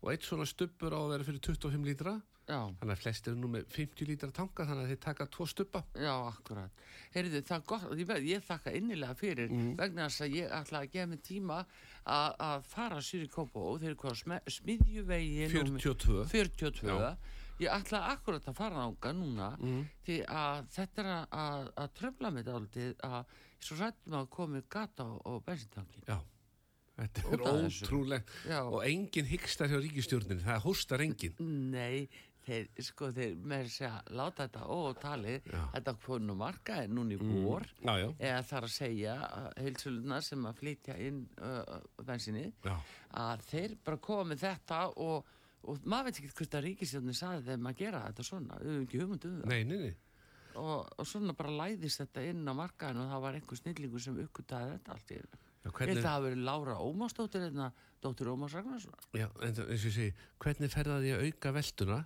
og 0.00 0.10
eitt 0.12 0.24
svona 0.24 0.46
stubbur 0.48 0.94
á 0.94 1.00
að 1.02 1.10
vera 1.16 1.26
fyrir 1.26 1.40
25 1.44 1.88
lítra. 1.90 2.20
Já, 2.50 2.64
þannig 2.80 2.94
að 2.96 3.02
flestir 3.04 3.30
eru 3.30 3.38
nú 3.44 3.48
með 3.52 3.66
50 3.70 4.08
lítra 4.08 4.30
tanka 4.34 4.64
þannig 4.66 4.86
að 4.86 4.88
þeir 4.90 5.00
taka 5.04 5.26
tvo 5.30 5.44
stubba. 5.46 5.82
Já, 5.94 6.14
akkurat. 6.32 6.80
Heyrðu, 7.14 7.42
það 7.46 7.56
er 7.60 7.66
gott, 7.68 7.84
ég, 8.00 8.10
ég 8.26 8.46
þakka 8.48 8.72
innilega 8.74 9.14
fyrir 9.20 9.50
Mm. 9.52 9.76
vegna 9.78 10.08
þess 10.08 10.24
að 10.24 10.34
ég 10.34 10.50
ætla 10.56 10.80
að 10.80 10.90
gefa 10.96 11.06
mig 11.12 11.20
tíma 11.22 11.58
að 12.06 12.34
að 12.48 12.64
fara 12.72 12.96
sér 13.06 13.22
í 13.26 13.28
Kópó 13.30 13.78
þeir 13.78 13.90
eru 13.92 14.00
hvað 14.02 14.16
sme- 14.22 14.40
smiðjuvegin 14.56 15.50
42 15.52 16.24
42 16.26 16.88
Já. 16.90 17.16
Ég 17.60 17.68
ætla 17.74 18.00
akkurat 18.14 18.46
að 18.48 18.56
fara 18.56 18.84
ánga 18.86 19.12
núna 19.16 19.50
Mm. 19.60 19.82
því 20.06 20.18
að 20.26 20.68
þetta 20.76 21.02
er 21.02 21.10
að, 21.12 21.26
að, 21.36 21.70
tröfla 22.00 22.30
mig 22.32 22.44
dálítið 22.48 22.94
að 23.04 23.34
svo 23.60 23.76
rættum 23.82 24.14
að 24.20 24.28
komi 24.32 24.62
gata 24.72 25.04
á 25.04 25.32
bensintankin 25.44 26.06
Já, 26.08 26.16
þetta 26.96 27.26
er 27.36 27.44
ótrúlegt. 27.50 28.32
Og 28.64 28.80
enginn 28.88 29.28
hyggst 29.28 29.60
hjá 29.74 29.80
ríkistjórnin, 29.84 30.40
það 30.44 30.64
hóstar 30.64 31.04
enginn. 31.04 31.36
Nei, 31.74 32.08
þeir, 32.46 32.68
sko, 32.82 33.10
þeir 33.12 33.34
með 33.36 33.66
þess 33.68 33.82
að 33.90 34.08
láta 34.16 34.46
þetta 34.46 34.62
og. 34.72 35.34
Mm. 35.44 35.66
þetta 35.74 35.94
kom 36.06 36.24
nú 36.30 36.36
marka 36.40 36.78
en 36.84 36.94
núna 36.96 37.12
í 37.12 37.20
vor, 37.20 37.66
Já, 37.84 37.92
já, 38.00 38.08
eða 38.18 38.40
þar 38.48 38.68
að 38.70 38.72
segja 38.78 39.16
heilsöluna 39.60 40.22
sem 40.24 40.48
að 40.48 40.62
flytja 40.62 40.96
inn 40.96 41.20
uh, 41.44 41.76
bensinni, 42.08 42.46
já, 42.64 42.78
að 43.20 43.44
þeir 43.52 43.76
bara 43.84 44.00
með 44.32 44.46
þetta 44.46 44.80
og, 44.96 45.28
og 45.64 45.82
maður 45.84 46.08
veit 46.10 46.20
ekki 46.20 46.32
hvort 46.38 46.54
að 46.58 46.64
ríkisjónin 46.68 47.16
saði 47.18 47.42
þeim 47.50 47.66
að 47.70 47.76
gera 47.82 48.04
þetta 48.08 48.24
svona, 48.30 48.56
við 48.62 48.70
höfum 48.70 48.86
ekki 48.86 49.00
hugmynd 49.02 49.24
um 49.28 49.36
það. 49.40 49.50
Nei, 49.52 49.64
nei, 49.64 49.78
nei. 49.84 49.94
Og, 50.60 50.88
og 50.98 51.06
svona 51.06 51.34
bara 51.38 51.52
læðist 51.60 52.00
þetta 52.02 52.24
inn 52.30 52.48
á 52.48 52.52
markaðin 52.58 53.02
og 53.04 53.10
það 53.12 53.20
var 53.26 53.36
einhver 53.38 53.60
snillingur 53.60 54.02
sem 54.02 54.16
uppgötaði 54.24 54.72
þetta 54.76 54.96
allt 54.96 55.12
í 55.14 55.18
held 55.20 55.38
hvernig, 55.76 56.00
það 56.00 56.14
hafi 56.14 56.24
verið 56.24 56.44
Lára 56.48 56.74
Ómarsdóttir 56.80 57.42
hérna, 57.44 57.66
dóttir 58.02 58.30
Ómars 58.32 58.54
Ragnarsson. 58.56 58.94
já, 59.12 59.26
en 59.44 59.54
það- 59.54 59.68
eins 59.70 59.84
og 59.84 59.90
ég 59.90 59.94
segi 59.98 60.14
hvernig 60.40 60.72
ferðaði 60.72 61.12
að 61.14 61.24
auka 61.28 61.52
velduna 61.52 61.98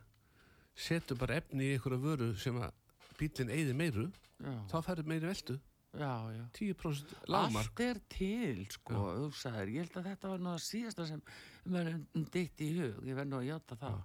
setur 0.75 1.17
bara 1.21 1.37
efni 1.39 1.69
í 1.71 1.77
einhverja 1.77 2.03
vöru 2.03 2.29
sem 2.37 2.59
að 2.59 2.73
bílinn 3.21 3.53
eyði 3.55 3.77
meiru 3.79 4.09
Já, 4.43 4.55
þá 4.69 4.77
færðu 4.83 5.05
meiri 5.07 5.29
veldu, 5.31 5.55
já, 5.95 6.13
já. 6.35 6.45
10% 6.59 7.15
lagmark 7.31 7.71
Allt 7.71 7.81
er 7.87 8.01
til, 8.11 8.65
sko, 8.75 8.95
hugsaður. 9.23 9.71
Ég 9.71 9.87
held 9.87 9.99
að 10.03 10.09
þetta 10.11 10.33
var 10.33 10.43
að 10.51 10.65
síðasta 10.67 11.07
sem 11.07 11.23
mér 11.71 11.95
ditt 12.35 12.61
í 12.65 12.73
hug. 12.79 12.99
Ég 13.07 13.17
verð 13.17 13.31
nú 13.31 13.41
að 13.41 13.49
játa 13.53 13.79
það. 13.81 14.03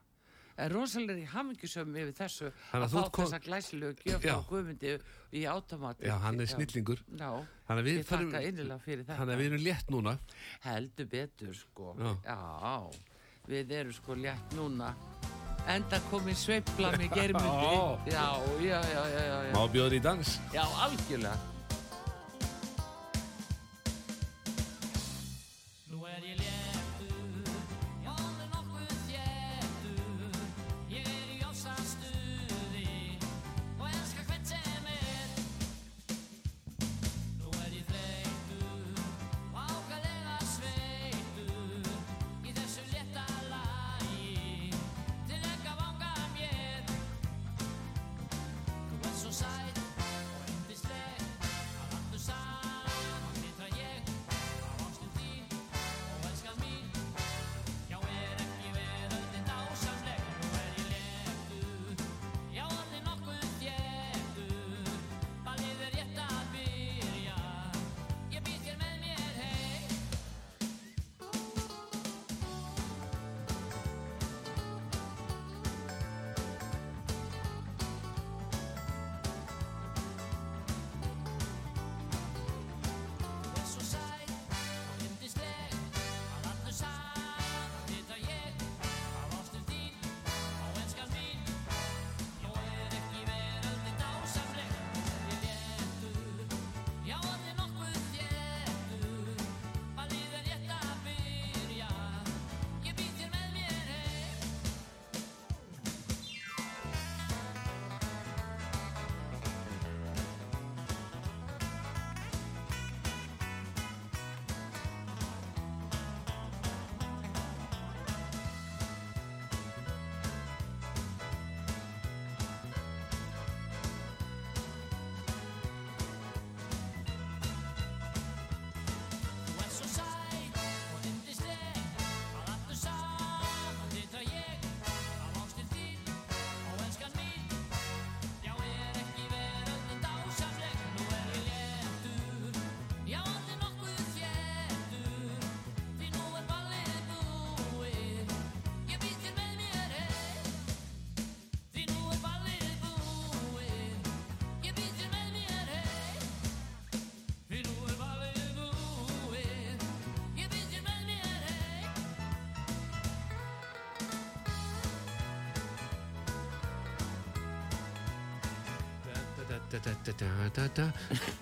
En 0.60 0.72
rosalega 0.74 1.22
í 1.22 1.28
hamingjusum 1.32 1.93
yfir 1.95 2.15
þessu 2.17 2.50
að 2.76 2.84
að 2.84 2.95
fá 2.95 3.04
þessa 3.15 3.39
glæsilegu 3.45 3.93
gjöf 4.04 4.26
Já. 4.28 4.34
á 4.36 4.39
Guðmundi 4.50 4.95
í 5.32 5.43
automatik. 5.48 6.08
Já, 6.10 6.15
hann 6.19 6.41
er 6.43 6.50
snillingur 6.52 7.04
Já, 7.15 7.30
Þannig 7.69 7.84
að 7.84 7.88
við 7.88 8.00
ég 8.00 8.10
þakka 8.10 8.41
innilega 8.50 8.84
fyrir 8.84 9.06
þetta. 9.06 9.19
Þannig 9.22 9.36
að 9.38 9.39
við 9.43 9.52
erum 9.52 9.63
létt 9.69 9.93
núna 9.95 10.15
Heldur 10.65 11.10
betur, 11.13 11.54
sko. 11.56 11.93
Já. 12.26 12.39
við 13.48 13.72
erum 13.80 13.95
sko 13.95 14.17
létt 14.19 14.58
núna. 14.58 14.91
Enda 15.69 16.02
komið 16.10 16.38
sveifla 16.41 16.91
með 16.98 17.15
germundi. 17.15 18.12
Já, 18.12 18.28
já, 18.60 18.82
já, 18.84 19.02
já, 19.13 19.24
já. 19.24 19.39
já. 19.48 19.54
Má 19.56 19.63
bjóður 19.72 19.95
í 19.95 20.04
dans 20.04 20.36
Já, 20.56 20.63
algjörlega. 20.65 21.59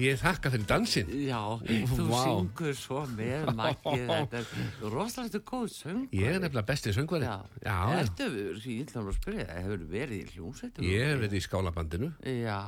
Ég 0.02 0.18
þakka 0.20 0.52
fyrir 0.52 0.66
dansinn. 0.68 1.10
Já, 1.24 1.40
þú 1.88 2.08
syngur 2.12 2.76
svo 2.78 3.04
með 3.16 3.52
Maggi, 3.56 3.94
þetta 4.10 4.42
er 4.42 4.92
rosalega 4.92 5.42
góð 5.48 5.68
söngur. 5.74 6.10
Ég 6.18 6.36
er 6.36 6.42
nefnilega 6.44 6.68
besti 6.68 6.94
söngvari. 6.96 7.30
Ertu, 7.64 8.28
ég 8.68 8.84
ætla 8.84 9.04
að 9.06 9.12
spyrja, 9.18 9.48
hefur 9.62 9.86
verið 9.92 10.18
í 10.20 10.26
hljómsveitum? 10.36 10.88
ég 10.88 11.06
hef 11.12 11.22
verið 11.24 11.38
í 11.40 11.44
skálabandinu 11.48 12.10
Já, 12.28 12.60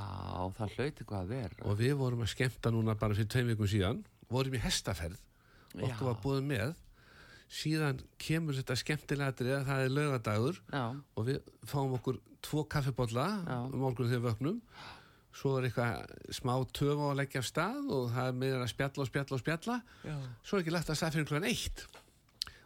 það 0.60 0.76
hlauti 0.78 1.08
hvað 1.10 1.20
að 1.26 1.34
vera. 1.36 1.58
og 1.66 1.80
við 1.82 1.96
vorum 2.00 2.24
að 2.24 2.32
skemmta 2.36 2.72
núna 2.76 2.96
bara 3.00 3.18
fyrir 3.18 3.32
tveim 3.34 3.52
vikum 3.54 3.70
síðan. 3.70 4.04
Vorum 4.30 4.56
í 4.56 4.62
hestaferð. 4.64 5.20
Okkur 5.76 5.90
Já. 5.92 6.08
var 6.08 6.22
búið 6.24 6.48
með. 6.54 6.72
Síðan 7.50 8.00
kemur 8.22 8.54
þetta 8.60 8.76
skemmtilega 8.78 9.34
atriði 9.34 9.56
að 9.58 9.68
það 9.72 9.84
er 9.88 9.94
lögadagur 9.96 10.58
Já, 10.70 10.84
og 11.18 11.24
við 11.26 11.40
fáum 11.66 11.96
okkur 11.98 12.20
tvo 12.46 12.62
kaffibólla 12.70 13.24
Já. 13.42 13.56
um 13.66 13.80
morgunum 13.82 14.12
þegar 14.12 14.22
við 14.22 14.28
vöknum 14.30 14.60
svo 15.36 15.56
er 15.58 15.70
eitthvað 15.70 16.14
smá 16.36 16.54
töf 16.76 17.00
á 17.00 17.06
að 17.10 17.18
leggja 17.22 17.42
af 17.44 17.50
stað 17.50 17.90
og 17.96 18.06
það 18.14 18.30
er 18.30 18.38
meðan 18.44 18.66
að 18.66 18.72
spjalla 18.74 19.04
og 19.04 19.10
spjalla 19.10 19.38
og 19.38 19.44
spjalla. 19.44 19.80
Já, 20.06 20.16
svo 20.44 20.58
er 20.58 20.64
ekki 20.64 20.76
lagt 20.76 20.90
að 20.90 21.00
stað 21.00 21.18
fyrir 21.18 21.30
klukkan 21.30 21.50
eitt. 21.50 21.84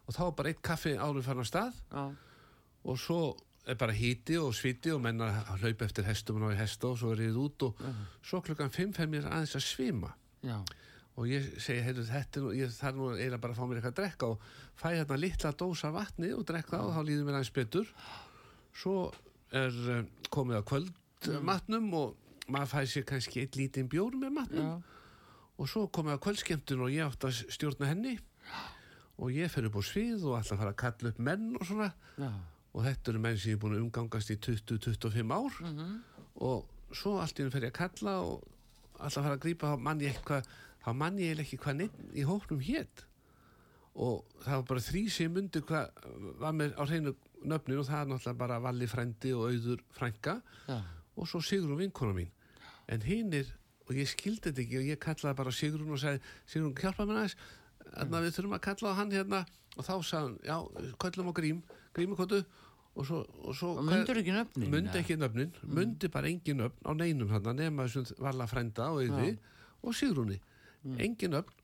Og 0.04 0.16
þá 0.16 0.22
er 0.26 0.38
bara 0.38 0.54
eitt 0.54 0.64
kaffi 0.66 0.94
áður 0.98 1.26
farin 1.28 1.44
af 1.44 1.50
stað. 1.50 1.82
Já, 1.92 2.06
og 2.84 3.00
svo 3.00 3.20
er 3.64 3.78
bara 3.80 3.96
híti 3.96 4.36
og 4.40 4.52
sviti 4.56 4.92
og 4.92 5.04
menna 5.04 5.30
að 5.54 5.64
hlaupa 5.64 5.88
eftir 5.88 6.08
hestum 6.08 6.40
og 6.40 6.44
ná 6.44 6.56
í 6.56 6.60
hesta 6.60 6.90
og 6.90 6.98
svo 7.00 7.14
er 7.14 7.22
ég 7.24 7.38
út 7.40 7.64
og 7.70 7.84
svo 8.20 8.42
klukkan 8.44 8.74
fimm 8.74 8.92
fer 8.96 9.08
mér 9.12 9.30
aðeins 9.30 9.56
að 9.56 9.68
svima. 9.68 10.10
Já, 10.44 10.58
og 11.14 11.30
ég 11.30 11.46
segi, 11.62 11.84
heyrðu, 11.86 12.04
þetta 12.10 12.44
ég 12.58 12.74
þarf 12.74 12.98
nú 12.98 13.12
eiginlega 13.14 13.44
bara 13.44 13.56
að 13.56 13.60
fá 13.62 13.68
mér 13.70 13.80
eitthvað 13.80 13.94
að 13.94 14.00
drekka. 14.02 14.32
Og 14.34 14.82
fæ 14.82 14.88
hérna 14.90 15.20
litla 15.20 15.54
dósa 15.62 15.94
vatni 15.94 16.34
og 16.36 16.44
drekka 16.50 16.82
og 16.82 16.96
þá 16.96 17.02
líður 17.08 17.28
mér 17.30 17.40
aðeins 17.40 17.54
betur. 17.56 17.94
Svo 18.74 18.98
er 19.54 19.80
um, 20.00 20.10
komið 20.34 20.60
að 20.60 20.68
kvöldmatnum 20.72 21.92
og 22.00 22.23
maður 22.52 22.72
fæ 22.74 22.80
sér 22.92 23.06
kannski 23.08 23.44
eitt 23.44 23.58
lítinn 23.60 23.90
bjór 23.92 24.18
með 24.20 24.34
matnum. 24.38 24.70
Já, 24.70 25.04
og 25.58 25.70
svo 25.70 25.86
komið 25.94 26.18
að 26.18 26.24
kvöldskemmtun 26.26 26.84
og 26.86 26.94
ég 26.94 27.06
átt 27.08 27.28
að 27.30 27.44
stjórna 27.54 27.92
henni. 27.92 28.18
Og 29.22 29.30
ég 29.36 29.54
upp 29.70 29.78
á 29.78 29.82
svið 29.86 30.26
og 30.26 30.40
að 30.40 30.56
fara 30.58 30.74
að 30.74 30.82
kalla 30.82 31.14
upp 31.14 31.20
menn 31.22 31.54
og 31.60 31.68
svona. 31.70 31.92
Já, 32.18 32.32
og 32.74 32.88
þetta 32.88 33.12
eru 33.14 33.22
menn 33.22 33.38
sem 33.38 33.54
ég 33.54 33.58
er 33.60 33.62
búin 33.62 33.78
að 33.78 33.86
umgangast 33.86 34.34
í 34.34 34.40
20-25 34.42 35.34
ár. 35.38 35.62
Og 36.42 36.70
svo 36.94 37.20
allt 37.22 37.40
í 37.40 37.48
fer 37.54 37.68
ég 37.70 37.74
að 37.74 37.80
kalla 37.80 38.20
og 38.26 38.44
að 39.00 39.18
fara 39.20 39.36
að 39.38 39.44
grípa 39.46 39.74
þá 39.74 39.84
mann 39.88 40.02
ég 40.04 40.14
eitthvað 40.16 40.48
þá 40.84 40.90
mann 41.00 41.20
ég 41.22 41.40
ekki 41.42 41.58
hvað 41.64 41.80
neitt 41.80 42.00
í 42.14 42.26
hóknum 42.28 42.62
hétt 42.64 43.06
og 43.94 44.24
það 44.42 44.58
var 44.58 44.66
bara 44.72 44.84
þrý 44.84 45.02
sem 45.14 45.34
myndi 45.34 45.62
hvað 45.62 46.06
var 46.42 46.56
með 46.58 46.74
á 46.80 46.84
hreinu 46.90 47.14
nöfnin 47.46 47.82
og 47.82 47.88
það 47.88 48.00
er 48.00 48.10
náttúrulega 48.10 48.40
bara 48.40 48.60
Valli 48.64 48.88
frændi 48.90 49.34
og 49.38 49.52
Auður 49.52 49.84
frænka. 49.94 50.36
Já, 50.68 50.78
og 51.16 51.30
svo 51.30 51.42
Sigrun 51.44 51.80
vinkona 51.80 52.16
mín. 52.18 52.32
En 52.92 53.04
hinnir, 53.06 53.50
og 53.88 53.96
ég 53.98 54.10
skildi 54.10 54.50
þetta 54.50 54.64
ekki 54.64 54.80
og 54.80 54.90
ég 54.92 55.02
kallaði 55.02 55.40
bara 55.40 55.54
Sigrun 55.56 55.94
og 55.94 56.02
sagði 56.02 56.22
Sigrun, 56.46 56.76
hjálpa 56.80 57.08
mér 57.08 57.22
aðeins. 57.22 57.38
Þannig 57.94 58.18
að 58.20 58.26
við 58.26 58.36
þurfum 58.38 58.58
að 58.58 58.66
kalla 58.68 58.94
á 58.94 59.00
hann 59.00 59.14
hérna. 59.14 59.42
Og 59.74 59.88
þá 59.88 59.94
sagði 60.04 60.20
hann, 60.20 60.38
já, 60.48 60.94
köllum 61.04 61.32
á 61.32 61.34
grím 61.40 61.64
grímukottu. 61.94 62.44
Og 62.94 63.08
svo, 63.10 63.24
og 63.42 63.56
svo 63.58 63.72
og 63.82 63.88
myndur 63.88 64.20
ekki 64.22 64.34
nöfnin? 64.36 64.70
mundi 64.70 65.00
ekki 65.00 65.16
nöfnin, 65.18 65.54
mundi 65.66 66.10
bara 66.14 66.30
engin 66.30 66.60
nöfn 66.62 66.86
á 66.86 66.92
neinum 66.94 67.32
þarna 67.32 67.56
nema 67.58 67.88
þessum 67.88 68.20
Valla 68.22 68.46
frænda 68.46 68.92
og 68.94 69.02
Auði 69.02 69.32
og 69.82 69.96
Sigrúni. 69.98 70.38
Engin 71.02 71.34
nöfn. 71.34 71.64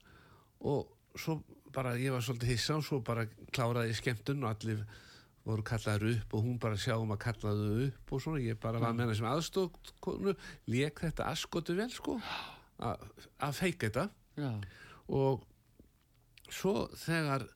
Og 0.65 0.89
svo 1.13 1.37
bara 1.73 1.93
ég 2.01 2.15
var 2.15 2.25
svolítið 2.25 2.49
hissa 2.49 2.79
og 2.79 2.85
svo 2.87 2.99
bara 3.05 3.27
kláraði 3.53 3.93
skemmtun 3.99 4.41
og 4.43 4.55
allir 4.55 4.81
voru 5.49 5.65
kallaður 5.67 6.15
upp 6.15 6.33
og 6.37 6.45
hún 6.45 6.57
bara 6.61 6.79
sjáum 6.79 7.13
að 7.15 7.21
kalla 7.25 7.53
þau 7.59 7.83
upp 7.87 8.13
og 8.15 8.23
svona, 8.23 8.41
ég 8.45 8.59
bara 8.61 8.81
var 8.81 8.95
með 8.95 9.07
hana 9.07 9.19
sem 9.19 9.29
aðstókonu, 9.29 10.35
lék 10.71 11.03
þetta 11.05 11.29
askotu 11.33 11.75
vel 11.77 11.89
sko 11.93 12.17
að 12.79 13.55
feika 13.57 13.89
þetta. 13.89 14.09
Já, 14.39 14.51
og 15.09 15.43
svo 16.53 16.87
þegar 16.97 17.47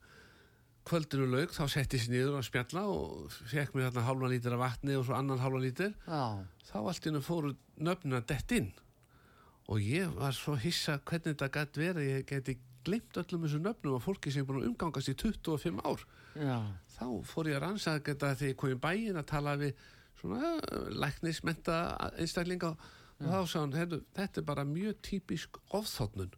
kvöldinu 0.84 1.30
laug 1.32 1.54
þá 1.56 1.64
setti 1.72 2.00
sér 2.02 2.12
niður 2.12 2.40
að 2.42 2.48
spjalla 2.50 2.82
og 2.92 3.36
fekk 3.48 3.76
mér 3.78 3.88
þarna 3.88 4.08
hálfa 4.10 4.32
lítir 4.34 4.56
af 4.58 4.64
vatni 4.66 4.98
og 5.00 5.06
svo 5.08 5.16
annan 5.16 5.40
hálfa 5.40 5.62
lítir 5.64 5.94
þá 6.04 6.78
allt 6.82 7.08
innu 7.08 7.22
fóru 7.24 7.54
nöfnina 7.80 8.20
dett 8.28 8.52
inn. 8.58 8.74
Og 9.72 9.80
ég 9.80 10.12
var 10.18 10.36
svo 10.36 10.58
hissa 10.60 10.98
hvernig 11.00 11.38
þetta 11.38 11.48
gætt 11.56 11.80
verið. 11.80 12.10
Ég 12.10 12.26
geti 12.28 12.58
glimt 12.84 13.16
öllum 13.22 13.46
þessu 13.46 13.62
nöfnum 13.64 13.96
og 13.96 14.04
fólki 14.04 14.34
sem 14.34 14.44
er 14.44 14.50
búin 14.50 14.60
að 14.60 14.74
umgangast 14.74 15.12
í 15.14 15.16
25 15.16 15.80
ár. 15.88 16.04
Já, 16.36 16.58
þá 17.04 17.28
fór 17.28 17.50
ég 17.52 17.58
að 17.60 17.66
rannsaka 17.66 18.14
þetta 18.14 18.34
þegar 18.40 18.52
ég 18.52 18.60
kom 18.62 18.74
í 18.74 18.82
bæin 18.84 19.20
að 19.20 19.30
tala 19.32 19.56
við 19.60 19.88
svona 20.20 20.52
eh, 20.58 20.86
læknismenta 21.04 21.80
einstaklinga 22.22 22.74
og 22.74 23.26
þá 23.28 23.40
sá 23.48 23.58
hann, 23.60 23.76
heyrðu, 23.78 24.00
þetta 24.18 24.42
er 24.42 24.48
bara 24.48 24.68
mjög 24.68 25.02
típisk 25.06 25.60
ofþóttnun 25.76 26.34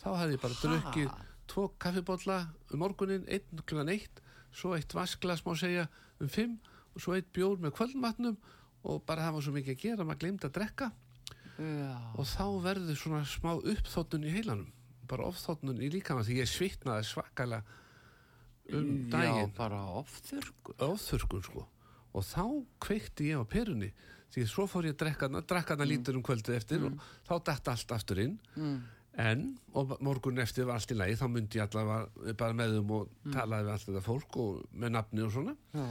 þá 0.00 0.08
hefði 0.20 0.36
ég 0.36 0.44
bara 0.44 0.60
drukkið 0.62 1.14
tvo 1.50 1.66
kaffibólla 1.80 2.38
um 2.72 2.80
morgunin, 2.80 3.26
einn 3.28 3.64
klukkan 3.64 3.92
eitt 3.92 4.22
svo 4.54 4.74
eitt 4.76 4.94
vasklas 4.94 5.44
má 5.46 5.54
segja 5.58 5.88
um 6.22 6.30
fimm 6.30 6.58
og 6.94 7.02
svo 7.02 7.16
eitt 7.16 7.32
bjór 7.34 7.58
með 7.62 7.74
kvöldmatnum 7.78 8.36
og 8.84 9.02
bara 9.08 9.26
það 9.26 9.36
var 9.36 9.46
svo 9.46 9.54
mikið 9.56 9.74
að 9.74 9.82
gera 9.82 10.06
maður 10.06 10.20
gleymd 10.22 10.44
að 10.44 10.54
drekka. 10.58 10.90
Já, 11.54 11.94
og 12.18 12.26
þá 12.28 12.46
verður 12.64 12.98
svona 12.98 13.22
smá 13.30 13.52
uppþóttun 13.56 14.26
í 14.26 14.32
heilanum 14.34 14.70
bara 15.08 15.28
ofþóttun 15.30 15.82
í 15.84 15.90
líkama 15.92 16.24
því 16.26 16.40
ég 16.40 16.50
svitnaði 16.50 17.06
svakalega 17.06 17.62
um 18.72 18.90
já, 19.04 19.10
daginn. 19.12 19.52
bara 19.56 19.80
ofþurkur. 20.00 20.76
ofþurkun 20.88 21.44
sko. 21.44 21.66
Og 22.14 22.22
þá 22.24 22.44
kveikti 22.80 23.30
ég 23.32 23.42
á 23.42 23.44
perunni. 23.44 23.90
Því 24.34 24.46
svo 24.50 24.66
fór 24.70 24.88
ég 24.88 24.96
að 24.96 25.02
drekka 25.04 25.28
hana, 25.28 25.42
drakka 25.46 25.74
hana 25.76 25.86
lítur 25.86 26.16
um 26.18 26.22
kvöldið 26.26 26.56
eftir 26.56 26.84
og 26.86 26.96
þá 27.26 27.34
datt 27.50 27.68
allt 27.70 27.92
aftur 27.94 28.22
inn. 28.24 28.38
Mm. 28.56 28.82
en, 29.14 29.42
og 29.78 29.92
morgun 30.02 30.40
eftir 30.42 30.66
var 30.66 30.80
allt 30.80 30.90
í 30.90 30.96
lagi 30.98 31.14
þá 31.14 31.28
myndi 31.30 31.60
ég 31.60 31.68
allavega 31.68 32.32
bara 32.40 32.56
með 32.58 32.72
þeim 32.74 32.88
og 32.96 33.12
talaði 33.30 33.66
við 33.68 33.72
allt 33.74 33.86
þetta 33.86 34.02
fólk 34.02 34.38
og 34.42 34.64
með 34.72 34.94
nafni 34.96 35.22
og 35.22 35.30
svona. 35.36 35.54
Já, 35.74 35.84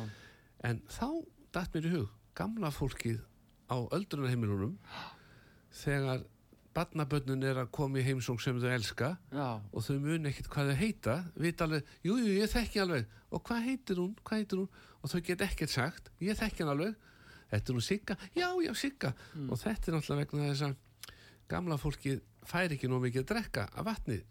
en 0.68 0.82
þá 0.92 1.08
datt 1.56 1.76
mér 1.76 1.88
í 1.88 1.94
hug 1.94 2.10
gamla 2.36 2.72
fólkið 2.74 3.22
á 3.72 3.78
öldrunarheimilunum 3.96 4.76
þegar 5.84 6.26
barnabönnun 6.74 7.46
er 7.46 7.60
að 7.62 7.72
koma 7.76 8.02
í 8.02 8.06
heimsók 8.08 8.42
sem 8.42 8.58
þau 8.62 8.72
elska 8.74 9.12
já, 9.34 9.48
og 9.62 9.86
þau 9.86 9.98
muni 10.02 10.32
ekkert 10.32 10.50
hvað 10.54 10.72
þau 10.72 10.80
heita 10.82 11.16
vita 11.46 11.68
alveg, 11.68 11.94
jú, 12.06 12.18
jú, 12.18 12.34
ég 12.40 12.52
þekki 12.52 12.84
alveg. 12.84 13.16
Og 13.34 13.44
hvað 13.48 13.68
heitir 13.68 14.02
hún, 14.02 14.14
hvað 14.26 14.42
heitir 14.42 14.62
hún? 14.64 14.82
Og 15.02 15.14
þau 15.14 15.22
get 15.30 15.46
ekkert 15.46 15.74
sagt, 15.74 16.12
ég 16.24 16.40
þekki 16.40 16.64
hann 16.64 16.74
alveg. 16.74 16.98
Þetta 17.54 17.70
er 17.72 17.78
hún 17.78 17.86
Sigga, 17.86 18.18
já, 18.34 18.48
já, 18.66 18.74
Sigga. 18.74 19.14
Og 19.46 19.60
þetta 19.62 19.92
er 19.92 19.98
náttúrulega 19.98 20.26
vegna 20.26 20.52
þess 20.52 20.68
að 20.68 21.10
gamla 21.54 21.78
fólki 21.78 22.18
fær 22.50 22.74
ekki 22.74 22.90
nóg 22.90 23.04
mikið 23.06 23.26
að 23.26 23.32
drekka 23.34 23.68
af 23.70 23.88
vatni 23.88 24.22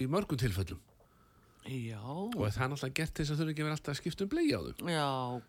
í 0.00 0.08
mörgum 0.10 0.40
tilfellum. 0.40 0.80
Já, 1.66 1.98
og 1.98 2.46
það 2.54 2.62
er 2.62 2.70
náttúrulega 2.70 2.96
gert 3.00 3.18
þess 3.18 3.32
að 3.32 3.40
þau 3.40 3.48
ekki 3.50 3.64
verið 3.64 3.74
alltaf 3.74 3.92
að 3.92 3.98
skipta 3.98 4.24
um 4.24 4.30
blei 4.30 4.44
á 4.54 4.60
þau 4.62 4.90
já, 4.92 5.06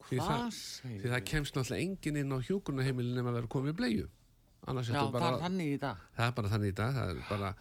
hvað 0.08 0.48
segir 0.58 1.02
því 1.04 1.12
það 1.12 1.26
kemst 1.30 1.58
náttúrulega 1.58 1.84
enginn 1.84 2.18
inn 2.24 2.34
á 2.34 2.38
hjúkurnaheimilin 2.48 3.20
nema 3.20 3.30
að 3.30 3.38
vera 3.38 3.52
komið 3.54 3.76
bleiu 3.78 4.08
annars 4.68 4.90
Já, 4.92 5.00
bara 5.12 5.20
bara 5.24 5.40
þannig 5.46 5.74
í 5.76 5.80
dag. 5.82 6.02
það 6.18 6.28
er 6.32 6.36
bara 6.42 6.52
þannig 6.56 6.74
í 6.74 6.78
dag 6.82 6.98
það 6.98 7.10
er 7.14 7.22
bara, 7.30 7.52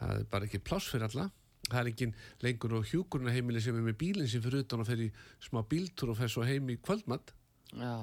það 0.00 0.18
er 0.20 0.26
bara 0.34 0.48
ekki 0.50 0.60
pláss 0.70 0.90
fyrir 0.92 1.08
alla. 1.10 1.30
Það 1.64 1.78
er 1.80 1.88
ekki 1.94 2.06
lengur 2.44 2.74
á 2.76 2.80
hjúkurnaheimili 2.90 3.60
sem 3.64 3.76
er 3.80 3.84
með 3.86 3.94
bílinn 4.02 4.28
sem 4.28 4.42
fyrir 4.44 4.66
utan 4.66 4.82
og 4.82 4.86
fer 4.90 5.00
í 5.00 5.06
smá 5.40 5.62
bíltúr 5.64 6.10
og 6.12 6.18
fer 6.18 6.28
svo 6.28 6.44
heim 6.44 6.68
í 6.68 6.76
kvöldmatt 6.84 7.32
Já, 7.74 7.94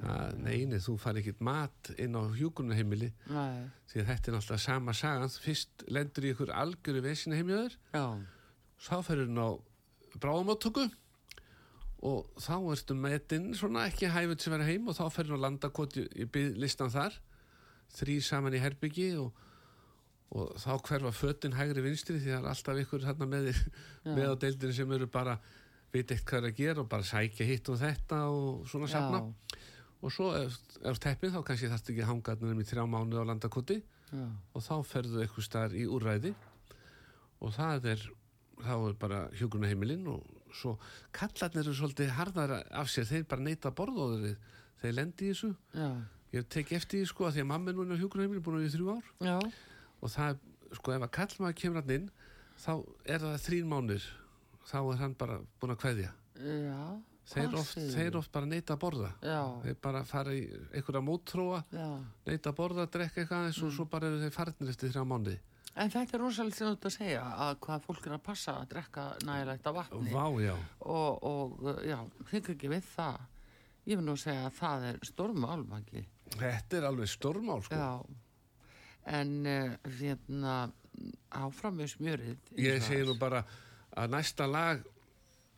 Það- 0.00 0.36
nei, 0.40 0.64
nei, 0.70 0.78
þú 0.80 0.94
fær 1.02 1.18
ekkert 1.20 1.40
mat 1.44 1.90
inn 1.98 2.14
á 2.16 2.22
hjúkurnaheimili 2.38 3.10
nei, 3.28 3.66
því 3.90 4.00
að 4.00 4.06
þetta 4.12 4.30
er 4.30 4.36
náttúrulega 4.38 4.62
sama 4.62 4.94
sagan. 4.96 5.28
Fyrst 5.28 5.84
lendur 5.92 6.24
í 6.24 6.30
ykkur 6.32 6.52
algjöru 6.54 7.02
vesina 7.04 7.36
heimjöður 7.36 7.74
þá 8.78 8.94
ferur 9.04 9.26
hún 9.26 9.42
á 9.42 9.48
bráðumáttöku 10.22 10.86
og 12.08 12.28
þá 12.38 12.54
ertu 12.72 12.94
metinn 12.94 13.50
svona 13.58 13.88
ekki 13.90 14.06
hæfut 14.14 14.40
sem 14.46 14.54
vera 14.54 14.66
heim 14.68 14.86
og 14.88 14.94
þá 14.96 15.08
ferur 15.10 15.34
hún 15.34 15.42
á 15.42 15.46
landakoti 15.48 16.06
í 16.14 16.28
listan 16.62 16.92
þar 16.94 17.18
þrý 17.96 18.18
saman 18.24 18.56
í 18.56 18.62
herbyggi 18.62 19.08
og, 19.20 19.44
og 20.34 20.52
þá 20.60 20.72
hverfa 20.88 21.14
fötin 21.16 21.56
hægri 21.56 21.84
vinstri 21.86 22.18
því 22.18 22.34
það 22.34 22.42
er 22.42 22.50
alltaf 22.52 22.82
ykkur 22.82 23.08
með, 23.24 23.48
með 24.04 24.28
á 24.28 24.34
deildinu 24.44 24.76
sem 24.76 24.92
eru 24.98 25.08
bara 25.12 25.38
veit 25.92 26.12
eitt 26.12 26.24
hvað 26.28 26.42
er 26.42 26.50
að 26.50 26.58
gera 26.58 26.84
og 26.84 26.90
bara 26.92 27.06
sækja 27.06 27.48
hitt 27.48 27.68
og 27.72 27.80
þetta 27.80 28.20
og 28.28 28.68
svona 28.68 28.90
safna. 28.92 29.22
Og 29.98 30.12
svo 30.14 30.28
ef, 30.38 30.58
ef 30.86 31.00
teppið 31.02 31.32
þá 31.34 31.40
kannski 31.46 31.70
þarfst 31.72 31.88
ekki 31.90 32.04
að 32.04 32.10
hanga 32.12 32.36
um 32.46 32.60
í 32.60 32.66
þrjá 32.68 32.84
mánu 32.86 33.18
á 33.18 33.24
landakoti 33.26 33.80
já, 33.80 34.26
og 34.54 34.62
þá 34.62 34.74
ferðu 34.86 35.24
eitthvað 35.24 35.46
staðar 35.48 35.74
í 35.74 35.86
úrræði. 35.90 36.34
Og 37.42 37.54
það 37.56 37.88
er 37.94 38.04
þá 38.62 38.74
er 38.76 38.94
bara 38.98 39.24
hjúgrunarheimilinn 39.38 40.06
og 40.10 40.54
svo 40.54 40.76
kallarnir 41.14 41.64
eru 41.64 41.74
svolítið 41.76 42.14
harðar 42.16 42.54
af 42.58 42.90
sér, 42.90 43.08
þeir 43.08 43.26
bara 43.30 43.44
neita 43.44 43.72
borðóður 43.74 44.36
þeir 44.82 44.94
lendi 44.96 45.28
í 45.28 45.32
þessu. 45.32 45.50
Já, 45.74 45.90
ég 46.32 46.48
tek 46.52 46.72
eftir 46.76 47.00
því 47.02 47.08
sko 47.10 47.26
að 47.28 47.36
því 47.38 47.42
að 47.44 47.50
mamma 47.52 47.70
er 47.72 47.76
núna 47.78 47.96
á 47.96 48.00
hjúgrunarheimilinn 48.02 48.44
búin 48.46 48.58
að 48.60 48.64
við 48.66 48.74
þrjú 48.76 48.94
ár. 48.96 49.10
Já, 49.24 49.36
og 50.02 50.12
það 50.14 50.30
er, 50.34 50.40
sko 50.78 50.92
ef 50.96 51.04
að 51.06 51.12
kallmaður 51.18 51.58
kemur 51.62 51.80
hann 51.82 51.94
inn 51.98 52.08
þá 52.58 52.72
er 53.08 53.22
það 53.24 53.36
þrín 53.48 53.68
mánir 53.72 54.08
þá 54.68 54.78
er 54.92 54.98
hann 55.02 55.14
bara 55.18 55.38
búin 55.60 55.74
að 55.74 55.80
kveðja. 55.84 56.10
Já, 56.38 56.80
þeir 57.28 57.56
þeir 57.94 58.16
oft 58.20 58.32
bara 58.32 58.46
neita 58.48 58.74
að 58.76 58.82
borða. 58.84 59.12
Já, 59.24 59.40
þeir 59.64 59.78
bara 59.84 60.04
fara 60.08 60.32
í 60.36 60.42
einhverja 60.72 61.02
móttróa 61.04 61.62
já. 61.72 61.88
neita 62.28 62.52
að 62.52 62.58
borða, 62.60 62.86
drekka 62.86 63.22
eitthvað 63.24 63.38
aðeins 63.42 63.62
Mm. 63.62 63.66
og 63.68 63.72
svo 63.78 63.84
bara 63.88 64.06
eru 64.08 64.20
þeir 64.22 64.36
farnir 64.36 64.70
eftir 64.70 64.92
þrjá 64.92 65.04
mánuði. 65.08 65.38
En 65.78 65.90
þetta 65.90 66.14
er 66.16 66.20
rosalega 66.20 66.70
ert 66.72 66.86
að 66.88 66.94
segja 66.96 67.22
að 67.22 67.56
hvað 67.62 67.82
fólk 67.86 68.06
er 68.06 68.12
að 68.16 68.22
passa 68.26 68.52
að 68.58 68.68
drekka 68.72 69.02
nægilegt 69.24 69.66
af 69.66 69.74
vatni. 69.76 70.10
Vá, 70.10 70.24
já, 70.42 70.54
og, 70.80 71.22
og 71.22 71.82
já, 71.86 71.98
þykir 72.30 72.54
ekki 72.56 72.70
við 72.72 72.88
það. 72.96 73.18
Ég 73.88 73.96
vil 74.00 74.04
nú 74.08 74.16
segja 74.18 74.46
að 74.48 74.56
það 74.58 74.86
er 74.88 74.98
stórmálmaki. 75.06 76.02
Þetta 76.36 76.80
er 76.80 76.88
alveg 76.90 77.10
stormál 77.10 77.62
sko. 77.64 77.78
Já, 77.78 78.02
en 79.18 79.34
uh, 79.46 79.72
hérna 80.00 80.58
áfram 81.38 81.78
með 81.78 81.94
smjörið. 81.94 82.52
ég 82.58 82.82
segi 82.84 83.06
nú 83.06 83.14
bara 83.20 83.44
að 83.98 84.14
næsta 84.16 84.48
lag 84.50 84.82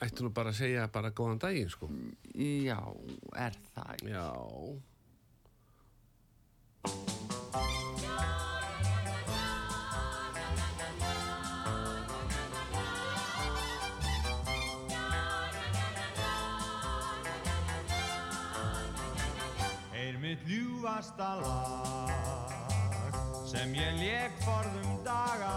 ætti 0.00 0.24
nú 0.24 0.30
bara 0.36 0.52
að 0.52 0.60
segja 0.62 0.86
bara 0.92 1.10
góðan 1.12 1.40
daginn 1.42 1.72
sko. 1.72 1.90
Já, 2.36 2.80
er 3.36 3.58
það. 3.74 4.06
já 4.08 4.28
er 6.84 8.49
mitt 20.30 20.46
ljúfasta 20.46 21.34
lag 21.42 22.10
sem 23.50 23.74
ég 23.74 23.94
lék 23.98 24.34
forðum 24.44 25.02
daga. 25.02 25.54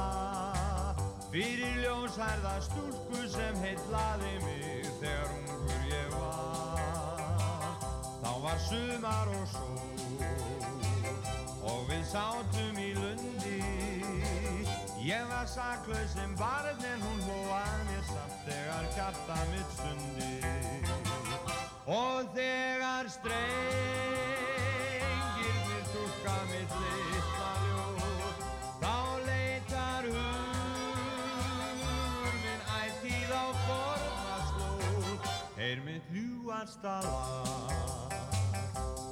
Fyrir 1.30 1.76
ljósærða 1.84 2.56
stúlku 2.66 3.22
sem 3.30 3.60
heitlaði 3.62 4.34
mig 4.42 4.88
þegar 5.02 5.30
ungur 5.36 5.84
ég 5.92 6.16
var. 6.16 7.78
Þá 8.24 8.32
var 8.46 8.60
sumar 8.66 9.30
og 9.36 9.46
sól 9.52 10.26
og 11.70 11.86
við 11.92 12.04
sátum 12.10 12.82
í 12.82 12.90
lundi. 12.98 13.60
Ég 15.06 15.30
var 15.30 15.46
saklaus 15.54 16.18
sem 16.18 16.34
barn 16.42 16.82
en 16.94 17.06
hún 17.06 17.22
hlóað 17.28 17.78
mér 17.92 18.04
samt 18.10 18.42
þegar 18.50 18.90
kjarta 18.98 19.38
mitt 19.54 19.78
stundi. 19.78 20.34
Og 21.94 22.34
þegar 22.34 23.12
strengirnir 23.20 24.13
lag 36.84 38.14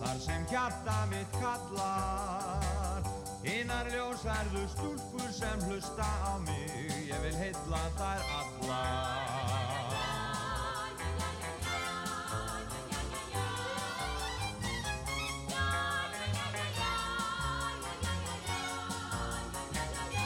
Þar 0.01 0.19
sem 0.19 0.45
hjarta 0.49 0.97
mitt 1.11 1.31
kallar 1.41 3.03
Hinnar 3.43 3.89
ljósærðu 3.91 4.63
stúlkur 4.71 5.31
sem 5.35 5.59
hlusta 5.67 6.07
á 6.23 6.39
mig 6.45 6.95
Ég 7.09 7.19
vil 7.25 7.35
heilla 7.35 7.83
þær 7.97 8.21
allar 8.39 9.91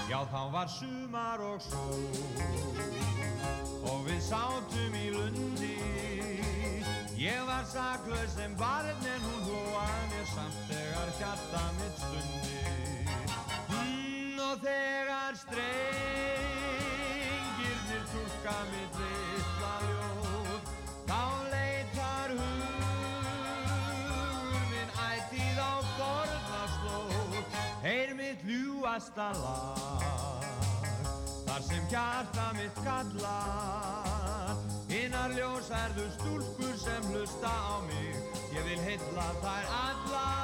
Já, 0.06 0.22
þá 0.32 0.42
var 0.54 0.68
sumar 0.70 1.42
og 1.42 1.62
sól 1.66 2.86
og 3.86 4.06
við 4.08 4.22
sátum 4.26 4.96
í 4.98 5.10
lundi. 5.14 6.15
Ég 7.26 7.42
var 7.46 7.66
saklaus 7.66 8.34
sem 8.38 8.56
barn 8.56 9.06
en 9.14 9.22
hún 9.26 9.42
hlóa 9.48 9.86
mér 10.12 10.28
samt 10.30 10.58
þegar 10.70 11.10
hjarta 11.18 11.62
mitt 11.78 11.98
stundi. 12.04 12.60
Mm, 13.74 14.38
og 14.46 14.56
þegar 14.62 15.34
strengirnir 15.40 18.04
túlka 18.12 18.58
mitt 18.70 18.94
litla 19.02 19.74
ljóð, 19.88 20.62
þá 21.10 21.24
leitar 21.56 22.30
hugur 22.38 23.34
minn 24.70 24.92
ætíð 25.08 25.58
á 25.66 25.68
borðarslóð. 25.98 27.34
Heyr 27.88 28.10
mitt 28.20 28.42
ljúasta 28.46 29.28
lag 29.42 30.46
Þar 31.48 31.62
sem 31.72 31.84
hjarta 31.90 32.46
mitt 32.60 32.78
kallar 32.86 34.15
Hinnar 35.16 35.32
ljósærðu 35.32 36.06
stúlkur 36.12 36.74
sem 36.76 37.06
hlusta 37.08 37.48
á 37.48 37.80
mig. 37.88 38.18
Ég 38.52 38.66
vil 38.68 38.82
heilla 38.84 39.28
þær 39.40 39.70
allar. 39.72 40.42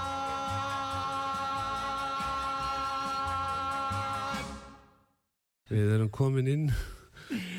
Við 5.68 5.92
erum 5.98 6.08
komin 6.16 6.48
inn. 6.48 6.64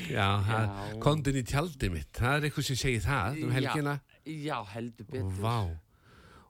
Já, 0.09 0.41
Já. 0.41 0.57
kondin 1.05 1.37
í 1.37 1.45
tjaldi 1.45 1.91
mitt. 1.93 2.09
Það 2.17 2.33
er 2.39 2.49
eitthvað 2.49 2.67
sem 2.71 2.81
segir 2.81 3.05
það 3.05 3.39
um 3.45 3.53
helgina. 3.59 3.95
Já, 4.25 4.33
já 4.49 4.57
heldur 4.73 5.11
betur. 5.13 5.37
Vá. 5.37 5.69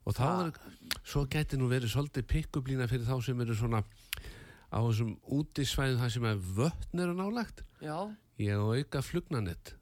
Og 0.07 0.15
þá 0.15 0.25
er, 0.31 0.55
svo 1.03 1.27
gæti 1.27 1.59
nú 1.59 1.67
verið 1.67 1.91
svolítið 1.91 2.29
pikkublína 2.37 2.87
fyrir 2.87 3.03
þá 3.11 3.19
sem 3.27 3.43
eru 3.43 3.59
svona 3.59 3.83
á 4.71 4.79
þessum 4.79 5.19
útisvæðum 5.27 5.99
það 6.07 6.15
sem 6.15 6.31
er 6.31 6.43
vötn 6.55 7.03
eru 7.03 7.19
nálagt 7.19 7.67
Já, 7.83 7.99
Ég 8.39 8.55
á 8.55 8.63
auka 8.63 9.03
flugnanett 9.03 9.75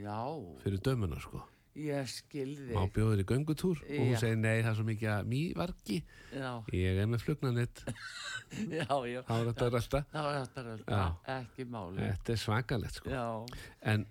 já, 0.00 0.18
fyrir 0.64 0.80
dömuna 0.84 1.18
sko. 1.20 1.42
Ég 1.80 2.08
skilði. 2.10 2.72
Má 2.74 2.88
bjóður 2.90 3.20
í 3.22 3.24
göngutúr? 3.30 3.78
Og 3.86 3.90
hún 3.94 4.08
Já. 4.10 4.18
segir 4.24 4.38
nei 4.40 4.56
það 4.58 4.70
er 4.72 4.74
svo 4.80 4.84
mikið 4.88 5.10
að 5.14 5.28
mývarki 5.30 5.98
Já, 6.34 6.48
Ég 6.74 6.98
er 6.98 7.06
með 7.06 7.22
flugnanett 7.22 7.82
já, 8.80 8.88
já. 9.06 9.20
þá 9.22 9.30
er 9.36 9.44
þetta 9.52 9.68
alltaf 9.70 10.08
Það 10.10 10.26
var 10.26 10.38
þetta 10.40 10.64
rölda, 10.66 10.96
Já. 10.98 11.04
ekki 11.36 11.66
máli. 11.70 12.00
Þetta 12.02 12.34
er 12.34 12.40
svakalegt 12.42 12.98
sko. 12.98 13.12
Já, 13.14 13.26
En 13.94 14.06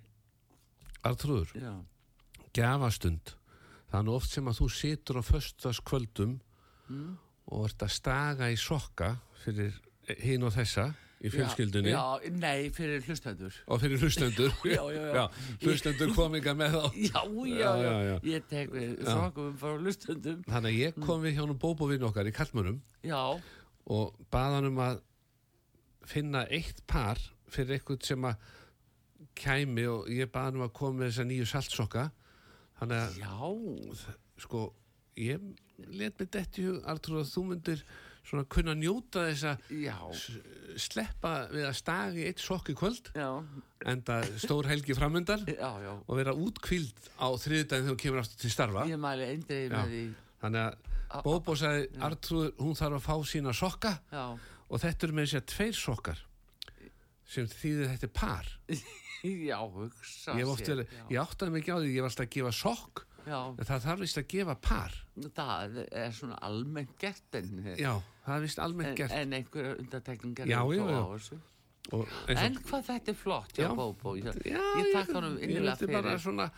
Artrúður, 1.03 1.51
já, 1.59 1.73
gjafastund. 2.55 3.35
Það 3.91 3.99
er 3.99 4.07
nú 4.07 4.15
oft 4.15 4.31
sem 4.33 4.47
að 4.51 4.57
þú 4.63 4.69
situr 4.79 5.19
á 5.19 5.23
föstaskvöldum 5.27 6.39
Mm. 6.89 7.17
og 7.53 7.67
ert 7.67 7.83
að 7.85 7.91
staga 7.93 8.47
í 8.49 8.55
sokka 8.57 9.11
fyrir 9.43 9.75
hinn 10.23 10.41
og 10.47 10.55
þessa 10.55 10.87
í 11.19 11.31
fjölskyldunni. 11.33 11.91
Já, 11.91 12.01
já, 12.23 12.31
nei, 12.39 12.69
fyrir 12.75 13.03
hlustendur. 13.03 13.55
og 13.67 13.81
fyrir 13.81 13.99
hlustendur. 13.99 14.53
Já, 14.69 14.83
já, 14.95 15.01
já. 15.15 15.23
hlustendur 15.65 16.13
kominga 16.15 16.53
með 16.55 16.77
þá. 16.77 16.83
Já, 17.03 17.23
já, 17.59 18.19
ég 18.29 18.45
tek 18.51 18.71
við 18.71 18.93
sokum 19.03 19.57
frá 19.59 19.73
hlustundum. 19.75 20.43
þannig 20.47 20.69
að 20.71 20.79
ég 20.79 21.01
kom 21.03 21.25
við 21.25 21.35
hjá 21.39 21.43
nú 21.49 21.57
bóbovinn 21.59 22.05
okkar 22.07 22.29
í 22.29 22.35
Kallmönum 22.35 22.79
Já, 23.03 23.19
og 23.89 24.15
baðan 24.31 24.69
um 24.71 24.79
að 24.85 25.01
finna 26.09 26.45
eitt 26.47 26.79
par 26.89 27.19
fyrir 27.51 27.77
eitthvað 27.79 28.05
sem 28.07 28.25
að 28.29 28.47
kæmi 29.39 29.85
og 29.91 30.07
ég 30.13 30.31
baðan 30.31 30.59
um 30.59 30.67
að 30.67 30.75
koma 30.79 31.01
með 31.01 31.11
þessa 31.11 31.27
nýju 31.29 31.47
saltsokka. 31.51 32.05
Þannig 32.79 33.01
að 33.03 33.17
já, 33.19 33.33
sko, 34.45 34.61
ég 35.19 35.43
let 35.99 36.15
mig 36.19 36.31
detti 36.31 36.63
í 36.63 36.69
hug, 36.69 36.79
Artur, 36.87 37.19
að 37.19 37.31
þú 37.33 37.43
myndir 37.49 37.83
svona 38.29 38.45
kunna 38.51 38.75
njóta 38.77 39.25
þess 39.29 39.47
að 39.49 39.63
sleppa 40.79 41.31
við 41.49 41.65
að 41.69 41.75
stagi 41.79 42.27
eitt 42.29 42.43
sokk 42.43 42.69
í 42.71 42.75
kvöld 42.77 43.09
já, 43.17 43.29
enda 43.89 44.19
stór 44.39 44.69
helgi 44.69 44.95
framöndar 44.97 45.41
og 46.07 46.13
vera 46.19 46.35
útkvíld 46.37 47.09
á 47.17 47.27
þriðdæðin 47.33 47.87
þegar 47.87 47.95
hún 47.95 48.01
kemur 48.03 48.21
aftur 48.23 48.43
til 48.43 48.53
starfa. 48.53 48.85
Ég 48.89 49.01
mæli 49.01 49.27
eindrið 49.33 49.73
með 49.73 49.91
því. 49.95 50.05
þannig 50.43 50.63
að 50.69 50.87
Bóbo 51.25 51.55
sagði 51.57 51.87
Artrúður, 52.05 52.51
hún 52.61 52.75
þarf 52.77 52.99
að 52.99 53.05
fá 53.07 53.15
sína 53.25 53.53
sokka. 53.57 53.95
Já, 54.13 54.25
og 54.69 54.81
þetta 54.83 55.07
eru 55.07 55.15
með 55.17 55.25
þess 55.25 55.39
að 55.39 55.47
tveir 55.55 55.77
sokkar 55.79 56.19
sem 57.29 57.47
þýðir 57.49 57.93
þetta 57.95 58.05
er 58.09 58.13
par. 58.13 58.51
Já, 59.49 59.57
hugsa 59.73 60.35
sér, 60.61 60.85
ég 61.11 61.17
áttaði 61.19 61.51
mig 61.51 61.65
ekki 61.65 61.73
á 61.75 61.81
því, 61.81 61.89
ég 61.91 62.05
var 62.05 62.13
alltaf 62.13 62.27
að 62.29 62.35
gefa 62.37 62.51
sokk 62.55 63.01
en 63.01 63.08
það 63.25 63.83
þarf 63.85 63.99
vist 64.05 64.21
að 64.21 64.27
gefa 64.33 64.55
par 64.63 64.95
það 65.35 65.77
er 65.91 66.15
svona 66.15 66.39
almennt 66.47 66.95
gert 67.01 67.39
en, 67.39 67.53
já, 67.75 67.93
það 68.25 68.35
er 68.35 68.45
vist 68.47 68.63
almennt 68.63 68.91
en, 68.93 68.97
gert 68.99 69.15
en 69.17 69.37
einhverja 69.39 70.65
þessu. 71.13 71.39
og 71.91 72.09
eins 72.29 72.41
En 72.43 72.59
hvað 72.63 72.83
þetta 72.91 73.11
er 73.13 73.17
flott, 73.17 73.55
já, 73.57 73.67
Já. 73.67 73.71
Bóbó. 73.75 74.15
Ég, 74.17 74.27
já, 74.45 74.59
ég 74.59 74.91
takk 74.93 75.15
honum 75.15 75.39
ég 75.39 75.49
innilega 75.49 75.79
fyrir. 75.79 76.19
svona 76.21 76.51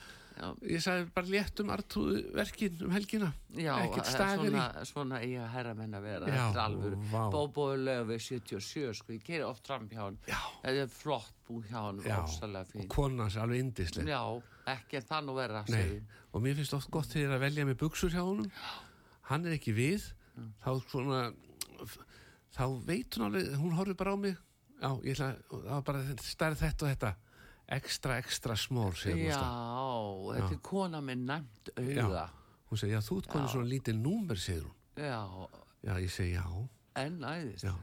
ég 0.65 0.82
sagði 0.82 1.08
bara 1.13 1.30
létt 1.30 1.60
um 1.62 1.71
Artrúðu 1.74 2.21
verkin 2.36 2.78
um 2.86 2.93
helgina 2.95 3.32
já 3.58 3.74
ekkert 3.84 4.08
eh, 4.08 4.12
stagar 4.13 4.47
í 4.47 4.86
svona, 4.89 5.19
herramenn 5.54 5.97
að 5.97 6.08
vera. 6.08 6.32
Er 6.32 6.60
alvöru. 6.63 7.00
vá. 7.12 7.26
Bóbó 7.34 7.67
er 7.76 7.84
lög 7.84 8.08
við 8.12 8.24
77, 8.28 8.95
sko, 9.02 9.13
ég 9.17 9.26
keri 9.28 9.45
oft 9.45 9.67
fram 9.67 9.88
hjá 9.91 10.02
hann. 10.06 10.17
Þetta 10.26 10.86
er 10.86 10.91
flott 10.93 11.36
búið 11.47 11.69
hjá 11.71 11.80
hann, 11.84 12.02
og 12.02 12.88
konans 12.95 13.38
alveg 13.41 13.65
indislega 13.65 14.15
Já, 14.15 14.24
ekki 14.67 14.97
en 15.00 15.06
vera, 15.36 15.63
Nei, 15.69 15.82
segi. 15.82 16.02
og 16.34 16.41
mér 16.43 16.56
finnst 16.56 16.74
oft 16.78 16.89
gott 16.91 17.08
þegar 17.12 17.36
að 17.38 17.43
velja 17.45 17.65
með 17.65 17.78
buksur 17.82 18.12
hjá 18.13 18.21
honum. 18.21 18.52
Hann 19.32 19.45
er 19.45 19.58
ekki 19.58 19.74
við. 19.74 20.06
Þá 20.63 20.69
svona 20.89 21.21
þá 22.56 22.63
veit 22.86 23.15
hún 23.17 23.26
alveg, 23.28 23.52
hún 23.60 23.76
horfir 23.78 23.97
bara 24.00 24.13
á 24.13 24.17
mig. 24.19 24.38
Já, 24.82 24.89
ég 25.06 25.13
ætla, 25.15 25.32
það 25.52 25.67
var 25.71 25.84
bara 25.88 26.04
stærð 26.26 26.62
þetta 26.63 26.86
og 26.86 26.91
þetta. 26.91 27.12
Extra, 27.71 28.17
extra 28.19 28.56
small, 28.60 28.91
segir 29.00 29.30
Já, 29.30 29.38
þetta 29.39 30.52
er 30.52 30.62
kona 30.65 31.00
með 31.06 31.21
næmt 31.30 31.69
auga. 31.78 32.26
Hún 32.71 32.80
segir, 32.82 32.97
já, 32.97 33.02
þú 33.06 33.19
ert 33.21 33.30
konið 33.32 33.54
svona 33.54 33.69
lítið 33.71 34.02
númer, 34.02 34.39
segir 34.41 34.65
hún. 34.65 34.76
Já, 34.97 35.21
Já, 35.82 35.95
ég 35.97 36.12
segi, 36.13 36.36
já, 36.36 36.43
en 37.02 37.21
æðist. 37.26 37.63
Já. 37.65 37.74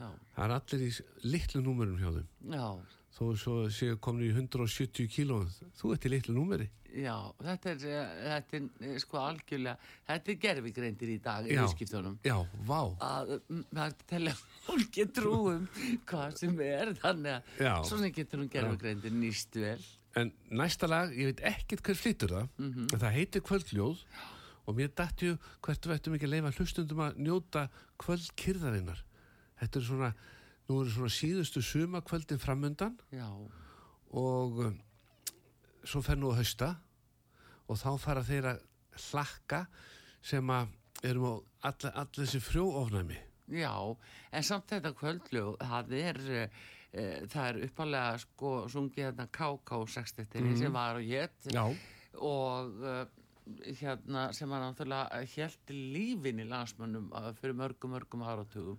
Já, 0.00 0.06
það 0.34 0.44
er 0.46 0.54
allir 0.56 0.82
í 0.86 0.90
litlu 1.28 1.60
númerum 1.62 1.98
hjá 2.00 2.08
þeim. 2.16 2.28
já, 2.54 2.64
Þó 3.10 3.24
svo 3.36 3.54
séu 3.74 3.96
komin 3.98 4.28
í 4.28 4.32
170 4.32 5.08
kílóum, 5.10 5.48
þú 5.76 5.92
ert 5.96 6.04
í 6.06 6.10
litlu 6.12 6.34
númeri. 6.36 6.68
já, 6.90 7.14
þetta 7.38 7.70
er, 7.70 7.82
eh, 7.86 8.14
þetta 8.26 8.56
er 8.56 8.88
eh, 8.88 8.98
sko 8.98 9.18
algjörlega, 9.18 9.76
þetta 10.08 10.30
er 10.32 10.38
gerfigreindir 10.44 11.08
í 11.12 11.18
dag 11.22 11.44
í 11.46 11.52
Já. 11.54 11.60
viðskiptunum. 11.62 12.16
Já, 12.26 12.36
vá. 12.66 12.80
að 13.00 13.40
mm, 13.48 13.64
það 13.74 13.94
telja 14.10 14.34
fólki 14.66 15.04
trúum 15.14 15.68
hvað 16.06 16.36
sem 16.38 16.60
er 16.60 16.92
þannig 16.98 17.36
að 17.36 17.62
Já. 17.66 17.74
svona 17.86 18.10
getur 18.14 18.38
hún 18.42 18.50
gerfugreindir 18.50 19.12
nýst 19.14 19.54
vel 19.54 19.78
En 20.18 20.32
næsta 20.50 20.88
lag, 20.90 21.12
ég 21.14 21.28
veit 21.30 21.40
ekkert 21.46 21.82
hver 21.86 21.94
flyttur 21.94 22.28
það, 22.34 22.48
Mhm. 22.58 22.88
en 22.92 22.98
það 22.98 23.12
heitir 23.14 23.40
kvöldljóð 23.46 23.98
og 24.66 24.74
mér 24.74 24.88
dætti 24.90 25.38
hvert 25.62 25.86
við 25.86 25.94
ættum 25.94 26.14
ekki 26.16 26.26
að 26.26 26.34
leifa 26.34 26.50
hlustundum 26.58 26.98
að 27.06 27.16
njóta 27.22 27.68
kvöldkyrðarinnar. 28.02 28.98
Þetta 29.60 29.76
er 29.78 29.82
svona, 29.86 30.10
nú 30.70 30.84
eru 30.84 30.92
svona 30.94 31.10
síðustu 31.10 31.62
sumakvöldin 31.66 32.38
framundan 32.38 32.94
já, 33.10 33.26
og 33.26 34.60
um, 34.68 34.76
svo 35.82 36.02
fer 36.06 36.18
nú 36.20 36.30
að 36.30 36.44
hausta 36.44 36.74
og 37.66 37.78
þá 37.80 37.90
fara 38.02 38.26
þeir 38.26 38.52
að 38.52 38.60
hlakka 39.08 39.64
sem 40.22 40.52
að 40.54 40.76
erum 41.06 41.26
á 41.26 41.34
alla, 41.70 41.92
alla 42.02 42.20
þessi 42.20 42.42
frjóofnæmi. 42.44 43.18
já 43.50 43.72
en 44.30 44.46
samt 44.46 44.70
þetta 44.70 44.94
kvöldljóð 44.94 45.56
það 45.72 45.94
er 45.98 46.20
e, 46.30 46.42
það 47.32 47.44
er 47.48 47.60
uppalega 47.66 48.20
sko 48.22 48.52
sungið 48.70 49.08
hérna 49.08 49.26
KK61 49.34 50.54
sem 50.60 50.76
var 50.76 51.00
og 51.00 51.08
hétt 51.10 51.50
og 52.20 52.82
uh, 52.84 53.04
hérna 53.80 54.28
sem 54.36 54.50
var 54.50 54.62
náttúrulega 54.62 55.22
helt 55.34 55.72
lífin 55.74 56.42
í 56.42 56.46
landsmönnum 56.46 57.10
fyrir 57.40 57.56
mörgum, 57.58 57.96
mörgum 57.96 58.26
áratugum 58.26 58.78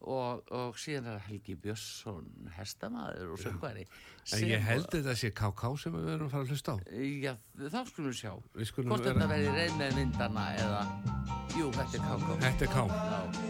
og, 0.00 0.42
og 0.52 0.76
síðan 0.80 1.08
er 1.14 1.22
Helgi 1.26 1.56
Björnsson 1.60 2.26
hestamaður 2.58 3.32
og 3.34 3.40
söngvari 3.42 3.86
En 4.34 4.42
ég 4.50 4.62
held 4.66 4.88
þetta 4.90 5.14
sé 5.14 5.30
KK 5.30 5.68
sem 5.78 5.94
við 5.94 6.08
erum 6.16 6.26
að 6.26 6.32
fara 6.34 6.46
að 6.46 6.50
hlusta 6.50 6.74
á. 6.74 6.76
Já, 7.22 7.34
þá 7.62 7.80
skulum 7.92 8.10
við 8.10 8.18
sjá 8.20 8.32
Við 8.58 8.70
skulum 8.72 8.94
hvort 8.94 9.06
þetta 9.06 9.30
verði 9.30 9.52
reyn 9.56 9.76
með 9.80 10.00
myndana 10.00 10.48
eða 10.58 10.82
jú, 11.56 11.70
þetta 11.78 12.00
er 12.00 12.08
KK 12.10 12.40
Þetta 12.46 12.68
er 12.68 12.74
K. 12.74 13.45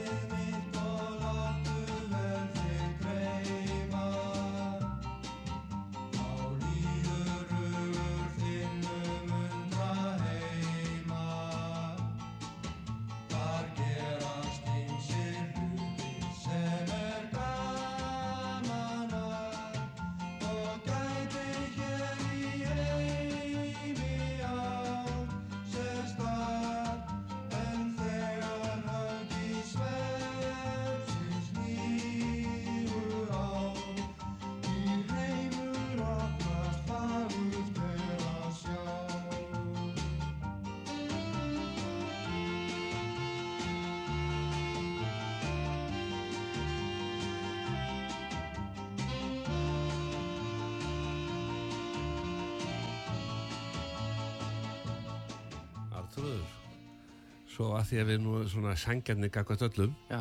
að 57.86 57.92
því 57.92 58.02
að 58.02 58.10
við 58.10 58.20
nú 58.26 58.36
svona 58.50 58.74
sangjarnir 58.82 59.30
gagvart 59.38 59.62
öllum, 59.70 59.94
já, 60.10 60.20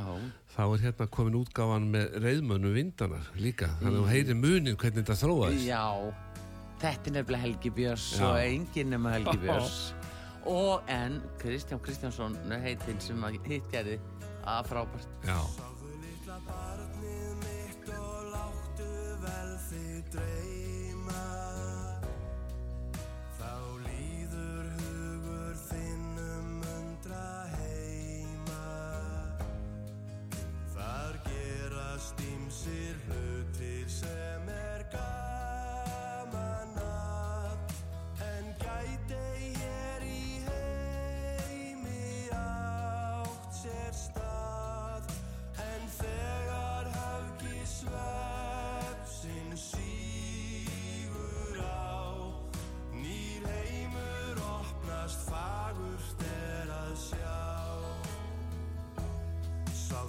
þá 0.53 0.61
er 0.67 0.83
hérna 0.85 1.09
komin 1.17 1.39
útgáfan 1.41 1.89
með 1.95 2.19
reyðmönnu 2.21 2.71
vindanar 2.77 3.27
líka. 3.41 3.71
Þannig 3.81 3.95
að 3.95 4.01
þú 4.03 4.07
heyrir 4.13 4.39
munin 4.39 4.77
hvernig 4.77 5.01
þetta 5.01 5.17
þróaðist. 5.25 5.65
já 5.65 5.83
þetta 6.85 7.09
er 7.09 7.13
nefnilega 7.15 7.41
Helgi 7.41 7.71
Björns 7.71 8.07
Já. 8.19 8.25
og 8.27 8.39
enginn 8.43 8.89
nema 8.93 9.13
Helgi 9.15 9.37
Björns 9.45 9.77
og 10.45 10.91
en 10.91 11.21
Kristján 11.41 11.81
Kristjánsson 11.81 12.35
heitinn 12.61 12.99
sem 13.01 13.23
að 13.25 13.39
hitt 13.47 13.69
gerði 13.71 13.95
að 14.45 14.67
frábært 14.69 15.25
Já. 15.25 15.39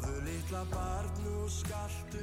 Sáðu 0.06 0.20
litla 0.22 0.60
barn 0.70 1.24
og 1.34 1.48
skaltu 1.50 2.22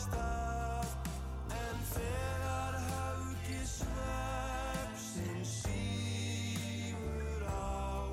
stað 0.00 0.88
En 1.56 1.80
þegar 1.90 2.76
höfgi 2.86 3.60
svefsinn 3.72 5.42
sífur 5.50 7.42
á 7.48 8.06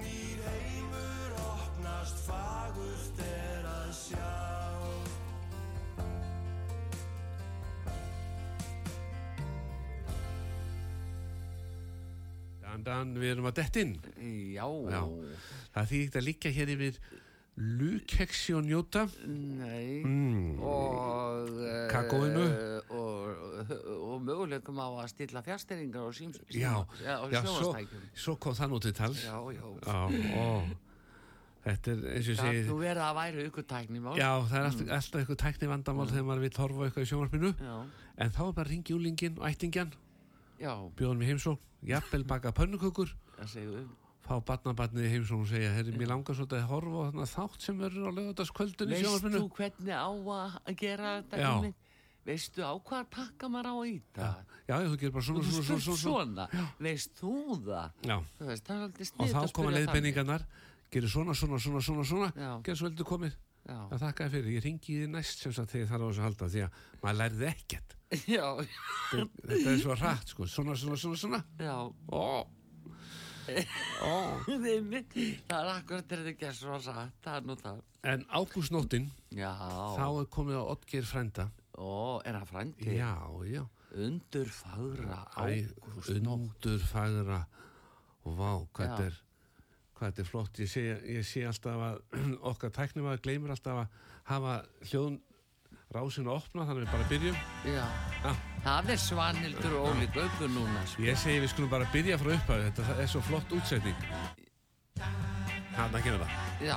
Nýr 0.00 0.40
heimur 0.46 1.36
opnast 1.44 2.22
fagurt 2.26 3.24
er 3.26 3.68
að 3.74 3.92
sjá 4.00 4.32
Dan, 12.60 12.84
dan, 12.86 13.14
við 13.18 13.32
erum 13.34 13.48
að 13.50 13.56
dettin. 13.58 13.96
Já, 14.54 14.66
Já. 14.92 15.00
Það 15.74 15.88
ekki 16.06 16.20
að 16.20 16.26
liggja 16.26 16.52
hér 16.54 16.72
yfir 16.76 17.00
lukeksi 17.60 18.54
eh, 22.10 22.18
Kakóinu. 22.18 22.44
og, 22.90 23.72
og 24.10 24.22
möguleikum 24.26 24.80
á 24.82 24.88
að 24.90 25.08
stilla 25.12 25.42
fjárstyrringar 25.46 26.02
og 26.02 26.14
já 26.58 27.42
svo, 28.14 28.36
kom 28.36 28.56
það 28.58 28.72
nú 28.72 28.80
til 28.80 28.94
tals. 28.94 29.24
já, 29.24 29.36
já, 29.54 29.64
ó. 30.36 30.62
Þetta 31.60 31.92
er 31.92 32.04
eins 32.16 32.28
og 32.28 32.32
ég 32.32 32.40
það 32.40 32.78
verið 32.80 33.02
að 33.04 33.16
væri 33.18 33.46
ykkur 33.50 33.64
tækni 33.68 34.00
mál 34.00 34.14
já, 34.16 34.30
það 34.48 34.58
er 34.58 34.68
alltaf, 34.70 34.92
alltaf 34.96 35.20
eitthvað 35.20 35.40
tækni 35.42 35.68
vandamál 35.68 36.08
þegar 36.08 36.28
maður 36.30 36.44
vil 36.46 36.52
horfa 36.56 36.86
eitthvað 36.86 37.04
í 37.04 37.10
sjónvarpinu. 37.10 37.54
En 38.20 38.32
þá 38.32 38.42
er 38.46 38.54
bara 38.56 38.64
að 38.64 38.70
ringi 38.72 38.96
úlingin 38.96 39.36
og 39.40 39.48
ættingjan, 39.48 39.92
já, 40.60 40.72
bjóðum 40.96 41.24
í 41.24 41.28
heimsókn, 41.28 41.60
jafnvel 41.90 42.24
baka 42.28 42.54
pönnukökur, 42.56 43.12
það 43.36 43.52
segju 43.52 43.84
fá 44.30 44.38
barnabarnið 44.46 45.08
í 45.08 45.12
heimsókn 45.14 45.44
og 45.44 45.50
segja, 45.50 45.70
herri, 45.74 45.92
mér 45.98 46.12
langar 46.12 46.36
svolítið 46.38 46.60
að 46.60 46.68
horfa 46.70 47.06
á 47.10 47.26
þátt 47.32 47.64
sem 47.64 47.78
verður 47.80 48.10
á 48.10 48.12
lögataskvöldun 48.18 48.92
í 48.92 49.00
veist 49.00 49.26
þú 49.26 49.46
hvernig 49.56 49.96
á 49.96 50.10
að 50.10 50.74
gera 50.78 51.14
þetta 51.18 51.40
Já. 51.40 51.48
einmitt? 51.50 51.88
Veistu 52.30 52.62
á 52.64 52.72
hvað 52.78 53.10
takka 53.18 53.50
maður 53.52 53.70
á 53.70 53.76
í 53.90 53.98
það 54.16 54.40
Já, 54.70 54.74
þú 54.86 54.96
gerir 55.02 55.12
bara 55.16 55.24
svona, 55.26 55.40
og 55.42 55.46
svona, 55.50 55.64
svona, 55.66 55.98
svona. 55.98 56.46
svona, 56.46 56.66
veist 56.86 57.14
þú 57.18 57.34
það 57.66 58.06
Já, 58.06 58.16
veist, 58.46 58.66
það 58.68 58.74
er 58.76 58.82
aldrei 58.86 59.04
og 59.04 59.10
sniðt 59.10 59.34
þá 59.34 59.54
koma 59.58 59.72
leiðbenningarnar, 59.76 60.44
gerir 60.94 61.10
svona, 61.10 61.34
svona, 61.34 61.58
svona, 61.64 61.80
svona, 61.86 62.04
svona, 62.10 62.28
Já. 62.38 62.50
gerir 62.66 62.78
svo 62.78 62.86
veldur 62.90 63.08
komið. 63.10 63.34
já, 63.66 63.76
Það 63.90 64.02
þakkaði 64.04 64.30
fyrir, 64.36 64.52
ég 64.56 64.62
ringi 64.64 64.94
þið 65.00 65.10
næst 65.16 65.42
sem 65.44 65.52
sagt 65.56 65.72
þegar 65.74 65.82
ég 65.84 65.90
þarf 65.90 66.00
á 66.00 66.08
þessu 66.10 66.22
halda 66.26 66.48
því 66.54 66.62
að 66.66 66.78
maður 67.02 67.18
lærði 67.20 67.48
ekkert. 67.50 67.96
já, 68.36 68.46
Þetta 69.10 69.74
er 69.74 69.82
svo 69.82 69.96
rætt, 70.00 70.32
sko, 70.32 70.46
svona, 70.54 70.76
svona, 70.80 70.96
svona, 71.02 71.20
svona. 71.24 71.42
já 71.60 71.76
Ó, 72.14 72.24
ó. 74.06 74.14
Einmitt. 74.46 75.14
það 75.50 75.60
er 75.60 75.70
akkurat 75.74 76.06
þegar 76.06 76.24
þetta 76.28 76.40
gerð 76.44 76.58
svo 76.62 76.78
satt 76.84 77.16
það 77.24 77.38
er 77.40 77.46
nú 77.50 77.56
það 77.60 77.80
En 78.10 78.22
ágústnóttin, 78.32 79.10
já, 79.36 79.50
þá 79.98 80.04
er 80.22 80.28
komið 80.32 80.56
á 80.56 80.64
Oddgeir 80.72 81.04
frænda. 81.04 81.50
Ó, 81.80 82.20
er 82.24 82.38
það 82.38 82.52
frændi? 82.52 82.92
Já, 82.98 83.14
já. 83.48 83.64
undur 83.90 84.52
fagra 84.54 85.24
Æ, 85.34 85.64
ágúst 85.64 86.12
undur 86.20 86.84
fagra 86.86 87.40
og 88.24 88.36
vá, 88.38 88.52
hvað 88.76 88.86
þetta 88.86 89.08
er 89.08 89.18
er 90.08 90.28
flott, 90.28 90.60
ég 90.62 90.70
sé, 90.70 90.84
ég 91.04 91.26
sé 91.28 91.42
alltaf 91.48 91.82
að 91.84 91.98
okkar 92.52 92.72
tæknum 92.76 93.10
að 93.10 93.20
gleymir 93.26 93.52
alltaf 93.52 93.82
að 93.82 93.98
hafa 94.30 94.54
hljóðun 94.88 95.18
rásinu 95.90 96.30
opna, 96.30 96.64
þannig 96.68 96.84
við 96.84 96.92
bara 96.92 97.08
byrjum. 97.10 97.38
Já, 97.66 97.82
Já. 98.22 98.30
það 98.64 98.92
er 98.94 99.00
svanildur 99.02 99.76
og 99.80 99.88
ólík 99.90 100.18
aukur 100.22 100.52
núna 100.54 100.84
sko. 100.86 101.02
ég 101.02 101.18
segi 101.18 101.42
við 101.42 101.52
skulum 101.54 101.72
bara 101.72 101.90
byrja 101.90 102.18
frá 102.20 102.30
upphæðu 102.36 102.70
þetta 102.70 102.96
er 103.02 103.10
svo 103.10 103.22
flott 103.26 103.54
útsetning. 103.58 104.08
Hann 105.74 105.94
að 105.94 106.04
kemur 106.06 106.22
það. 106.22 106.66
Já, 106.70 106.76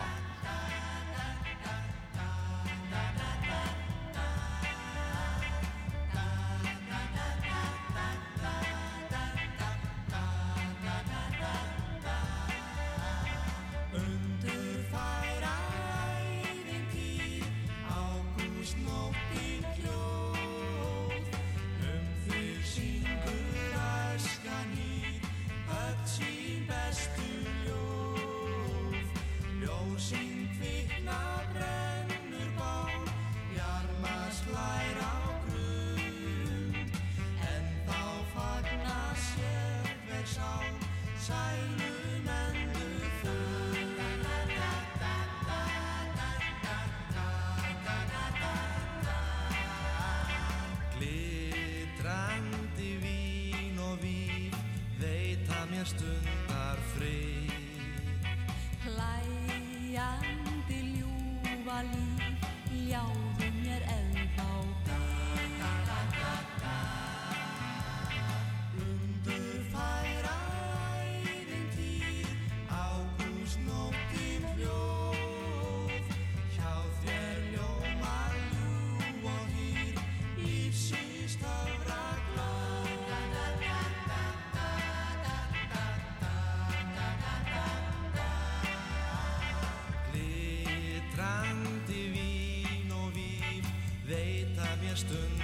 rusten 95.04 95.43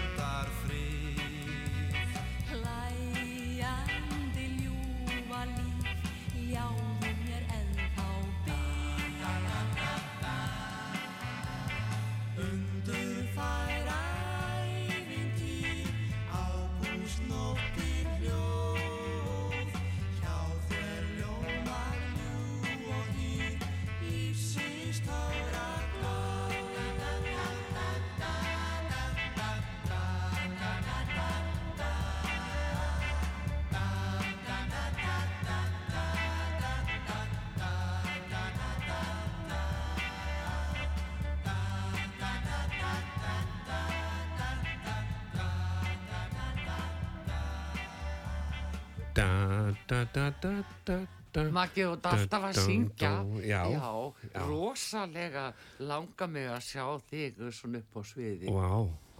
Maggi 51.53 51.83
og 51.85 51.99
alltaf 52.09 52.47
að 52.49 52.57
syngja 52.65 53.11
dun, 53.21 53.43
já. 53.45 53.61
Já. 53.69 54.41
rosalega 54.47 55.51
langar 55.79 56.31
mig 56.31 56.49
að 56.49 56.63
sjá 56.65 56.85
þig 57.11 57.37
svona 57.53 57.83
upp 57.83 57.99
á 57.99 58.01
sviði 58.01 58.57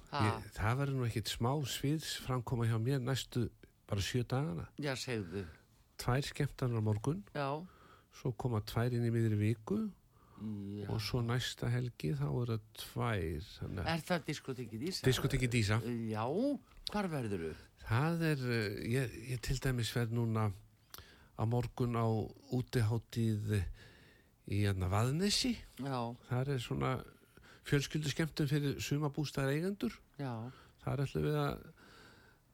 Ha. 0.09 0.22
ég, 0.26 0.45
það 0.55 0.80
verður 0.80 0.95
nú 0.97 1.05
ekkit 1.05 1.30
smá 1.30 1.51
sviðs 1.70 2.15
framkoma 2.26 2.65
hjá 2.65 2.80
mér 2.82 3.01
næstu 3.05 3.43
bara 3.86 4.01
sjö 4.01 4.24
dagana 4.26 4.65
já, 4.82 4.95
segðu 4.97 5.43
tvær 6.01 6.26
skemmtanar 6.26 6.82
morgun 6.82 7.20
já, 7.36 7.61
svo 8.17 8.32
koma 8.34 8.63
tvær 8.65 8.95
inn 8.97 9.05
í 9.05 9.11
miðri 9.13 9.38
viku 9.38 9.78
já. 9.86 10.88
og 10.89 10.97
svo 11.05 11.22
næsta 11.22 11.70
helgi 11.70 12.15
þá 12.17 12.26
eru 12.26 12.57
það 12.57 12.65
tvær 12.82 13.45
þannig 13.59 13.91
er 13.93 14.03
það 14.09 14.26
diskotekið 14.32 14.88
Ísa? 14.89 15.05
diskotekki 15.05 15.51
dísa 15.53 15.78
já, 15.86 16.26
hvar 16.89 17.11
verður 17.13 17.45
þú? 17.45 17.53
Það 17.89 18.23
er, 18.31 18.43
eh, 18.53 18.79
ég, 18.93 19.15
ég 19.33 19.41
til 19.45 19.57
dæmis 19.63 19.91
verð 19.95 20.13
núna 20.17 20.49
á 21.39 21.43
morgun 21.47 21.95
á 21.97 22.05
útiháttíð 22.53 23.55
í 24.49 24.61
hérna 24.65 24.89
Vaðnesi. 24.91 25.55
Já, 25.81 25.99
það 26.29 26.53
er 26.55 26.61
svona 26.63 26.93
fjölskyldu 27.69 28.09
skemmtum 28.11 28.47
fyrir 28.49 28.79
sumabústæðar 28.81 29.53
eigendur 29.53 29.93
já, 30.19 30.31
þar 30.83 31.03
ætlum 31.05 31.27
við 31.27 31.35
að 31.37 31.67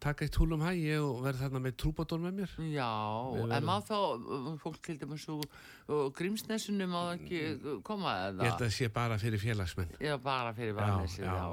taka 0.05 0.25
eitt 0.27 0.35
húlum 0.37 0.61
hægi 0.61 0.91
og 0.99 1.21
verða 1.23 1.45
þarna 1.47 1.61
með 1.65 1.75
trúbadól 1.81 2.19
með 2.21 2.33
mér. 2.41 2.51
Já, 2.75 2.89
Við 3.31 3.41
en 3.45 3.49
verðum- 3.53 3.69
má 3.71 3.75
þá 3.87 3.95
uh, 3.95 4.49
fólk 4.61 4.81
til 4.85 4.97
dæmis 5.01 5.23
úr 5.31 5.45
uh, 5.47 6.09
grímsnesinu 6.13 6.85
má 6.91 6.99
það 7.07 7.13
ekki 7.15 7.39
uh, 7.55 7.77
koma 7.87 8.11
ég 8.11 8.25
held 8.27 8.41
eða? 8.43 8.51
að 8.51 8.59
það 8.65 8.73
sé 8.75 8.89
bara 8.99 9.17
fyrir 9.23 9.41
félagsmenn. 9.41 9.95
Já, 10.03 10.17
bara 10.21 10.51
fyrir 10.53 10.75
Já, 10.75 10.81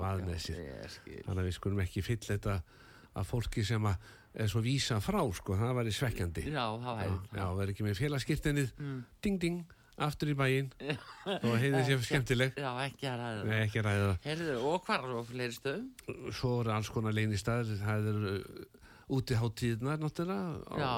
Vaðnesið. 0.02 0.58
já, 0.58 0.74
ég 0.74 0.90
skil. 0.98 1.22
þannig 1.24 1.40
að 1.44 1.48
við 1.48 1.56
skulum 1.60 1.80
ekki 1.86 2.02
fyll 2.10 2.20
þetta 2.26 2.58
að 3.18 3.28
fólki 3.28 3.64
sem 3.68 3.84
að 3.90 4.10
er 4.34 4.48
svo 4.48 4.62
vísa 4.64 4.96
frá 5.04 5.20
sko, 5.36 5.56
það 5.60 5.74
væri 5.76 5.92
svekkjandi 5.92 6.44
Já, 6.48 6.64
það 6.80 6.98
væri 7.02 7.16
já 7.36 7.46
verður 7.52 7.72
ekki 7.74 7.84
með 7.88 7.98
félagskirtinnið 8.00 8.70
Mm. 8.80 9.00
ding 9.22 9.40
ding, 9.42 9.58
aftur 10.02 10.30
í 10.32 10.36
bæinn 10.38 10.70
og 11.46 11.56
heiði 11.60 11.82
sér 11.90 12.00
skemmtileg 12.06 12.56
Já, 12.56 12.70
ekki 12.86 13.10
að 13.12 13.18
ræða 13.20 13.42
Nei, 13.50 13.58
ekki 13.66 13.82
að 13.82 13.88
ræða 13.90 14.06
það. 14.06 14.16
Heyrðu, 14.30 14.54
og 14.72 14.86
hvar 14.88 15.04
og 15.18 15.26
fleiri 15.28 15.52
stöðum? 15.58 15.90
svo 16.32 16.54
eru 16.62 16.72
alls 16.72 16.88
konar 16.94 17.12
leini 17.18 17.36
staðir 17.40 17.76
það 17.84 18.08
eru 18.14 18.32
uh, 18.38 19.16
útiháttíðnar 19.18 20.00
náttúrulega 20.00 20.64
á 20.72 20.76
Já. 20.80 20.92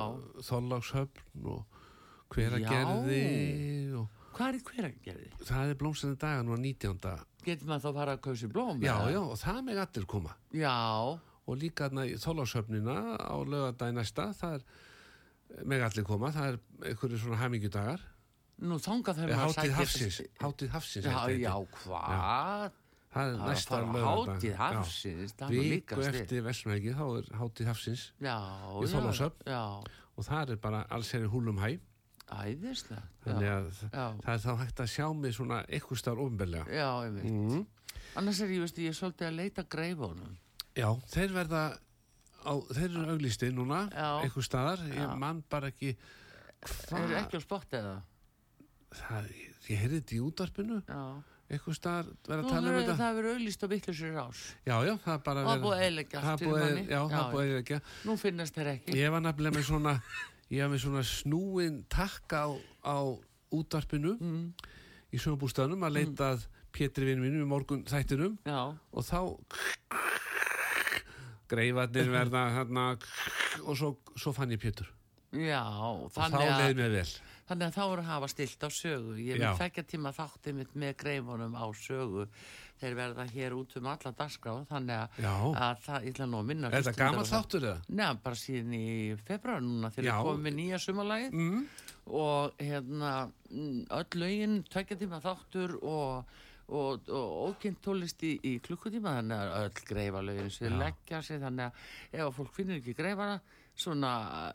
Þorlákshöfn 0.46 1.48
og 1.50 1.64
hveragerði 2.34 3.94
og 3.98 4.20
Hvað 4.34 4.56
er 4.56 4.62
hveragerði? 4.66 5.28
það 5.46 5.68
er 5.70 5.76
blómsandi 5.78 6.18
daga 6.18 6.42
nú 6.42 6.56
19. 6.58 6.98
Getur 7.44 7.68
maður 7.68 7.82
þá 7.84 7.88
að 7.90 7.98
fara 8.00 8.14
að 8.16 8.22
kausi 8.24 8.48
blóm? 8.50 8.80
Já, 8.82 8.94
já, 9.14 9.20
og 9.22 9.36
það 9.38 9.60
með 9.68 9.82
allir 9.84 10.06
koma 10.10 10.32
Já, 10.54 10.74
og 11.46 11.58
líka 11.60 11.88
þarna 11.88 12.06
í 12.08 12.14
Þorlákshöfnina 12.22 12.96
á 13.20 13.36
lögadagi 13.44 13.96
næsta 13.98 14.30
það 14.38 14.54
er 14.60 15.64
með 15.68 15.84
allir 15.88 16.06
koma 16.08 16.30
það 16.34 16.48
er 16.54 16.58
einhverju 16.90 17.18
svona 17.20 17.40
hamingjudagar 17.42 18.00
nú 18.64 18.78
þangað 18.80 19.18
þegar 19.20 19.36
maður 19.36 19.44
Hátíð 19.44 19.60
sækir- 19.60 19.76
hafsins 19.80 20.20
hafsins 20.74 21.04
Já, 21.10 21.18
já, 21.42 21.54
hvað? 21.74 22.70
það 23.14 23.32
er 23.32 23.40
næsta 23.44 23.80
hátíð 23.94 24.46
Já. 24.50 24.56
hafsins, 24.58 25.34
er 26.00 26.12
stið. 26.14 26.20
eftir 26.24 26.42
Vestmæki 26.48 26.94
þá 26.96 27.04
er 27.18 27.28
hátíð 27.38 27.66
hafsins 27.70 28.06
Já, 28.22 28.36
Í 28.80 28.86
Þorlákshöfn. 28.94 29.44
Já, 29.46 29.62
og 30.16 30.24
það 30.28 30.50
er 30.54 30.62
bara 30.64 30.80
alls 30.90 31.12
er 31.14 31.28
húlum 31.28 31.58
hæ 31.62 31.76
æðislega. 32.34 33.02
þannig 33.26 33.50
að 33.52 33.66
já. 33.92 34.06
það 34.24 34.32
er 34.34 34.42
þá 34.46 34.52
hægt 34.64 34.80
að 34.80 34.90
sjá 34.94 35.06
mig 35.14 35.34
svona 35.36 35.58
eitthvað 35.68 35.98
starf 36.00 36.18
ofnbeglega 36.24 36.66
já, 36.72 36.88
einmitt. 37.04 37.30
mm. 37.30 37.66
Annars 38.16 38.40
er 38.40 38.48
ég, 38.54 38.60
veist, 38.64 38.78
ég 38.78 38.88
er 38.88 38.96
svolítið 38.96 39.26
að 39.28 39.36
leita 39.36 39.62
greifunum. 39.68 40.36
Já, 40.76 40.88
þeir 41.14 41.32
verða 41.34 41.62
á, 42.44 42.52
þeir 42.74 42.88
eru 42.90 43.04
auglisti 43.14 43.50
núna 43.54 43.84
eitthvað 44.24 44.46
staðar, 44.48 44.82
ég 44.90 44.98
Já. 45.04 45.14
man 45.18 45.42
bara 45.50 45.70
ekki 45.72 45.94
Það 46.64 47.02
eru 47.04 47.16
ekki 47.20 47.36
á 47.38 47.42
spotti 47.44 47.76
eða? 47.78 47.94
það, 48.94 49.30
ég 49.68 49.80
heyrði 49.82 50.00
þetta 50.00 50.14
í 50.16 50.20
útvarpinu 50.24 50.78
Já. 50.88 51.00
eitthvað 51.54 51.78
verða 52.24 52.40
Nú, 52.40 52.46
að 52.48 52.52
tala 52.54 52.68
um 52.72 52.78
þetta 52.78 52.96
það 53.00 53.16
verður 53.18 53.34
auðlist 53.34 53.64
á 53.64 53.66
vittlusur 53.74 54.16
ás. 54.24 54.42
já, 54.64 54.76
já, 54.88 54.94
það 55.04 55.14
er 55.14 55.22
bara 55.26 55.40
er 55.40 55.46
verið- 55.46 55.64
það 56.14 56.38
búið 56.44 56.62
manni. 56.64 56.86
já, 56.88 57.00
það 57.14 57.32
búið 57.34 57.44
eðilegja 57.48 57.80
Nú 58.04 58.16
finnast 58.16 58.54
þeir 58.54 58.70
ekki. 58.74 58.96
ég 58.96 59.10
var 59.10 59.20
nefnilega 59.20 59.56
með 59.58 59.66
svona 59.68 59.94
ég 60.50 60.60
var 60.64 60.72
með 60.74 60.80
svona 60.84 61.02
snúin 61.04 61.84
takka 61.88 62.44
á, 62.44 62.50
á 62.84 62.96
útvarpinu 63.52 64.16
Mm. 64.20 64.52
í 65.12 65.18
sögumbústæðanum 65.18 65.84
að 65.86 65.92
leita 66.00 66.32
að 66.34 66.46
Pétri 66.74 67.04
vinnu 67.06 67.22
mínum 67.22 67.44
í 67.44 67.48
morgun 67.48 67.84
þættinum 67.84 68.38
Já, 68.44 68.74
og 68.92 69.02
þá 69.04 69.38
greifarnir 71.50 72.10
verða 72.12 72.46
hérna 72.58 72.88
og 73.64 73.76
svo, 73.78 73.94
svo 74.16 74.32
fann 74.36 74.52
ég 74.54 74.62
Pétur 74.62 74.90
já, 75.34 75.60
og 75.66 76.10
þá 76.14 76.20
þannig 76.28 76.50
leið 76.50 76.66
að, 76.70 76.76
mér 76.82 76.92
vel 76.98 77.08
þannig 77.44 77.66
að 77.68 77.74
þá 77.76 77.82
eru 77.84 78.02
að 78.02 78.08
hafa 78.08 78.28
stilt 78.32 78.62
á 78.64 78.68
sögu. 78.72 79.14
Ég 79.20 79.36
vil 79.36 79.48
þekkja 79.58 79.82
tíma 79.90 80.12
þáttið 80.16 80.54
mitt 80.56 80.70
með 80.80 80.94
greifunum 81.02 81.56
á 81.60 81.66
sögu. 81.76 82.22
Þeir 82.80 82.94
verða 82.98 83.26
hér 83.30 83.52
út 83.54 83.74
um 83.78 83.86
alla 83.92 84.12
dagskrá, 84.16 84.54
þannig 84.70 84.96
að, 84.96 85.26
að 85.52 85.82
það, 85.84 86.06
ég 86.06 86.14
ætla 86.14 86.26
nú 86.30 86.38
að 86.40 86.48
minna. 86.48 86.70
er 86.72 86.86
þetta 86.86 87.02
gaman 87.02 87.20
það. 87.28 87.34
þáttur 87.34 87.66
eða? 87.68 87.82
Nei, 88.00 88.08
bara 88.24 88.40
síðan 88.40 88.72
í 88.78 88.86
februar 89.28 89.60
núna 89.62 89.90
þegar 89.94 90.08
við 90.08 90.24
komum 90.30 90.48
með 90.48 90.56
nýja 90.58 90.80
sumarlagið 90.86 91.36
Mm. 91.36 91.60
og 92.24 92.64
hérna 92.64 93.12
mm, 93.50 93.78
öll 94.00 94.18
lögin, 94.24 94.56
tvekja 94.72 94.98
tíma 95.04 95.20
þáttur 95.24 95.76
og, 95.82 96.34
og, 96.68 97.08
og 97.10 97.50
ókynnt 97.50 97.82
tólist 97.84 98.22
í, 98.24 98.34
í 98.42 98.54
klukkutíma 98.64 99.18
þannig 99.18 99.42
að 99.42 99.66
öll 99.66 99.84
greifa 99.90 100.22
lögin 100.24 100.50
sem 100.52 100.78
leggja 100.80 101.20
sig 101.22 101.42
þannig 101.42 101.68
að 101.68 102.24
ef 102.24 102.38
fólk 102.38 102.54
finnir 102.56 102.80
ekki 102.80 102.96
greifana 102.96 103.40
svona 103.74 104.12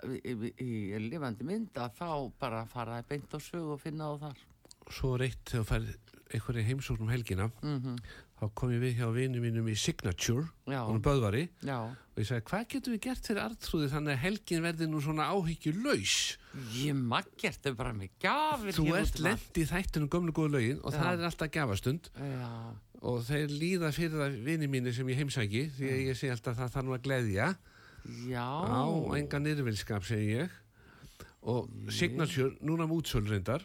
í, 0.08 0.20
í, 0.32 0.70
í 0.96 1.02
lifandi 1.10 1.48
mynd 1.48 1.78
að 1.78 1.98
þá 2.00 2.12
bara 2.40 2.64
fara 2.72 3.02
beint 3.08 3.34
á 3.36 3.40
sögu 3.44 3.76
og 3.76 3.84
finna 3.84 4.10
á 4.10 4.14
þar. 4.24 4.46
Svo 4.90 5.16
er 5.18 5.28
eitt 5.28 5.52
þegar 5.52 5.66
þú 5.66 5.70
fær 5.70 5.90
einhverju 6.30 6.66
heimsóknum 6.70 7.14
helgina. 7.14 7.50
Mm 7.62 8.00
þá 8.40 8.46
kom 8.56 8.72
ég 8.72 8.84
við 8.84 9.00
hjá 9.02 9.08
vinnu 9.14 9.42
mínum 9.44 9.68
í 9.68 9.76
Signature 9.80 10.48
Böðvari 11.04 11.46
Já, 11.66 11.78
og 11.92 12.20
ég 12.22 12.28
sagði 12.30 12.46
hvað 12.50 12.68
getum 12.74 12.96
við 12.96 13.02
gert 13.06 13.30
fyrir 13.30 13.44
artrúði 13.44 13.90
þannig 13.92 14.16
að 14.16 14.22
helgin 14.24 14.64
verði 14.64 14.88
nú 14.90 15.02
svona 15.04 15.30
áhyggjulaus? 15.34 16.18
Ég 16.80 16.96
maggert 17.00 17.68
er 17.68 17.76
bara 17.80 17.96
með 17.96 18.14
gafir 18.24 18.78
þú 18.80 18.86
ert 19.00 19.20
lent 19.24 19.60
í 19.60 19.66
þættunum 19.70 20.12
gömlu 20.14 20.36
góðu 20.36 20.54
lögin 20.56 20.80
og 20.84 20.96
Já. 20.96 21.02
það 21.02 21.12
er 21.18 21.30
alltaf 21.32 21.52
gafastund 21.58 22.10
Já, 22.16 22.54
og 23.02 23.20
þeir 23.28 23.54
líða 23.54 23.92
fyrir 23.96 24.16
það 24.24 24.40
vinni 24.48 24.72
mínu 24.72 24.96
sem 24.96 25.12
ég 25.12 25.22
heimsæki 25.22 25.66
því 25.76 25.92
að 25.92 26.02
ég 26.08 26.20
sé 26.20 26.32
alltaf 26.34 26.56
að 26.56 26.64
það 26.64 26.74
þarf 26.76 26.88
nú 26.88 26.96
að 26.96 27.06
gleðja. 27.08 27.52
Já. 28.30 28.48
Á 28.48 28.84
enga 29.20 29.40
nýrvilskap 29.44 30.08
segi 30.08 30.34
ég. 30.40 30.58
Og 31.48 31.70
Signature, 31.96 32.56
núna 32.66 32.88
með 32.88 33.02
útsölu 33.04 33.32
reyndar. 33.32 33.64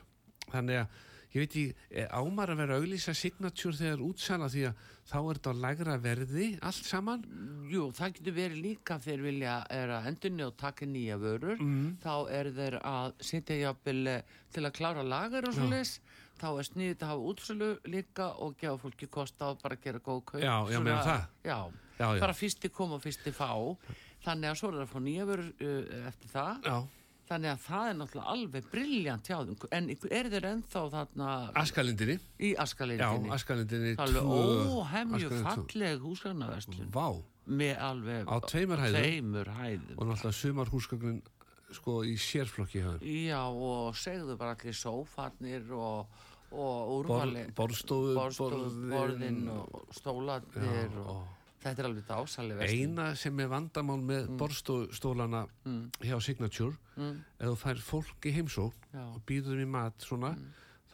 Þannig 0.52 0.84
að 0.84 1.02
ég 1.34 1.42
veit 1.42 1.54
ekki 1.54 2.04
ámar 2.14 2.52
að 2.54 2.60
vera 2.62 2.76
að 2.76 2.84
auglýsa 2.84 3.14
Signature 3.18 3.74
þegar 3.76 4.02
útsala 4.06 4.46
því 4.52 4.62
að 4.68 4.82
þá 5.10 5.16
er 5.18 5.38
þetta 5.38 5.52
á 5.52 5.62
lægra 5.64 5.96
verði 6.04 6.46
allt 6.62 6.86
saman? 6.88 7.24
Jú, 7.72 7.88
það 7.96 8.12
getur 8.18 8.36
verið 8.38 8.60
líka 8.64 8.98
þeir 9.02 9.24
vilja 9.26 9.56
er 9.74 9.92
að 9.96 10.06
endunni 10.12 10.46
og 10.46 10.54
taka 10.56 10.86
nýja 10.86 11.18
vörur. 11.20 11.58
Mhm. 11.58 11.96
þá 12.04 12.14
er 12.38 12.50
þeir 12.54 12.76
að 12.82 13.12
sitja 13.20 13.56
jafnvel 13.64 14.06
eh, 14.14 14.22
til 14.54 14.62
að 14.64 14.76
klára 14.78 15.02
lagar 15.02 15.48
og 15.48 15.54
svo 15.58 15.66
leis 15.68 15.98
þá 16.40 16.48
er 16.58 16.66
sniðið 16.70 17.02
að 17.02 17.10
hafa 17.12 17.28
útsölu 17.30 17.68
líka 17.90 18.30
og 18.42 18.56
gefa 18.58 18.78
fólki 18.82 19.06
kost 19.10 19.38
á 19.42 19.50
að 19.52 19.60
bara 19.62 19.76
gera 19.76 19.98
góð 19.98 20.24
kaup. 20.24 20.40
Já, 20.42 20.56
já, 20.70 20.76
Svona- 20.78 20.84
meina 20.84 21.02
það. 21.02 21.26
Já, 21.44 21.58
Já, 21.98 22.06
já. 22.14 22.20
bara 22.20 22.34
fyrsti 22.34 22.68
kom 22.74 22.92
og 22.92 23.02
fyrsti 23.02 23.30
fá. 23.32 23.50
Þannig 24.24 24.50
að 24.50 24.56
svo 24.58 24.68
er 24.70 24.74
það 24.74 24.82
að 24.86 24.92
fá 24.94 25.00
nýja 25.04 25.24
vörur 25.28 25.50
uh, 25.60 26.08
eftir 26.08 26.28
það. 26.32 26.62
Já, 26.64 26.78
þannig 27.28 27.50
að 27.54 27.60
það 27.64 27.88
er 27.90 27.94
náttúrulega 28.00 28.32
alveg 28.34 28.66
briljant 28.72 29.28
hjá 29.30 29.36
þeim 29.44 29.68
en 29.78 29.90
er 29.90 30.28
þeir 30.34 30.46
ennþá 30.50 30.82
þarna 30.94 31.28
askalindinni 31.62 32.16
í 32.38 32.50
já, 32.54 32.60
askalindinni 33.36 33.94
óhemju 33.96 35.28
Askalindinni 35.28 35.28
tvö. 35.28 35.44
falleg 35.48 36.04
húsgagnaverslun 36.04 36.90
með 37.44 37.78
alveg 37.88 38.28
Á 38.28 38.36
tveimur 38.48 38.80
hæðum? 38.84 39.00
tveimur 39.00 39.48
hæðum. 39.58 39.96
og 39.98 40.06
náttúrulega 40.10 40.38
sumarhúsgögnin 40.40 41.22
sko 41.74 41.96
í 42.06 42.14
sérflokki 42.20 42.82
þeim. 42.84 43.00
já 43.28 43.40
og 43.44 43.96
segðu 43.96 44.36
bara 44.38 44.54
allir 44.54 44.76
sófarnir 44.78 45.72
og, 45.74 46.06
og 46.52 46.92
úrvali 47.00 47.46
borstofu 47.56 48.14
borstof, 48.14 48.76
borðin 48.92 49.48
og 49.50 49.88
stólarnir 49.96 50.92
og 51.02 51.24
þetta 51.64 51.82
er 51.82 51.88
alveg 51.88 52.06
dásaleg 52.08 52.58
verslun. 52.60 52.80
Eina 52.94 53.06
sem 53.18 53.40
er 53.40 53.48
vandamál 53.52 54.00
með 54.04 54.28
mm. 54.28 54.36
borstólana 54.40 55.44
hjá 56.04 56.16
Signature 56.22 56.76
Mm. 56.94 57.16
ef 57.40 57.48
þú 57.48 57.54
fær 57.58 57.80
fólk 57.82 58.26
í 58.30 58.32
heimsókn 58.36 58.84
Já. 58.94 59.02
og 59.10 59.22
býður 59.26 59.56
þeim 59.58 59.64
í 59.64 59.70
mat 59.74 60.04
svona 60.06 60.28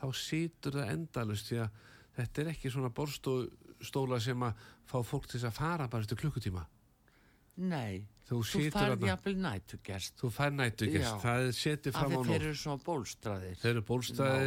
þá 0.00 0.06
situr 0.16 0.78
það 0.78 0.92
endalust 0.94 1.50
því 1.50 1.58
að 1.60 1.80
þetta 2.16 2.40
er 2.40 2.48
ekki 2.54 2.70
svona 2.72 2.88
borstóla 2.96 4.20
sem 4.24 4.40
að 4.46 4.62
fá 4.88 4.96
fólk 5.04 5.26
til 5.28 5.40
að 5.44 5.52
fara 5.58 5.88
bara 5.92 6.06
eftir 6.06 6.16
klukkutíma. 6.22 6.64
Nei, 7.60 8.06
þú 8.24 8.38
þú 8.40 8.46
þarna. 8.96 9.10
jafnvel 9.10 9.36
nætugest 9.44 10.16
þú 10.22 10.30
fær 10.32 10.50
nættu 10.56 10.88
Já. 10.88 11.20
það 11.20 11.50
af 11.52 11.92
fram 11.92 12.12
á 12.16 12.16
því 12.16 12.24
þeir 12.24 12.40
nótt. 12.40 12.48
eru 12.48 12.54
svona 12.62 12.82
bólstraðir. 12.86 13.56
Þeir 13.60 13.70
eru 13.74 13.82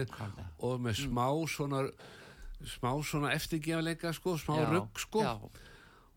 Nákvæmlega. 0.09 0.47
og 0.59 0.79
með 0.81 0.93
smá 1.03 1.27
svona 1.53 1.83
smá 2.63 2.91
svona 3.03 3.31
eftirgefalega 3.35 4.13
sko, 4.15 4.37
smá 4.41 4.57
rugg 4.71 4.97
sko. 4.99 5.21
já, 5.21 5.37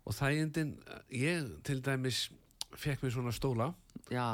og 0.07 0.15
þægindin, 0.15 0.77
ég 1.11 1.49
til 1.67 1.83
dæmis 1.85 2.29
fekk 2.77 3.03
mér 3.03 3.15
svona 3.15 3.35
stóla 3.35 3.73
já. 4.13 4.27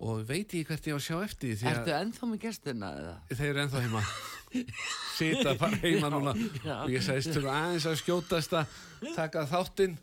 Og 0.00 0.22
veit 0.28 0.54
ég 0.56 0.66
hvert 0.68 0.86
ég 0.88 0.96
á 0.96 0.98
að 0.98 1.06
sjá 1.06 1.16
eftir 1.24 1.56
því 1.60 1.70
ertu 1.72 1.94
ennþá 1.96 2.28
með 2.30 2.44
gestina 2.46 2.92
eða? 3.00 3.16
þeir 3.32 3.48
eru 3.50 3.64
ennþá 3.66 3.82
heima. 3.86 4.04
Sita 5.20 5.52
bara 5.60 5.76
heima 5.78 6.08
Já, 6.08 6.10
núna. 6.10 6.32
já. 6.64 6.76
og 6.82 6.90
ég 6.90 7.04
sagðist 7.06 7.34
til 7.36 7.44
aðeins 7.46 7.84
að 7.86 7.98
skjótast 8.00 8.54
að 8.58 8.78
taka 9.14 9.44
þáttinn. 9.46 9.94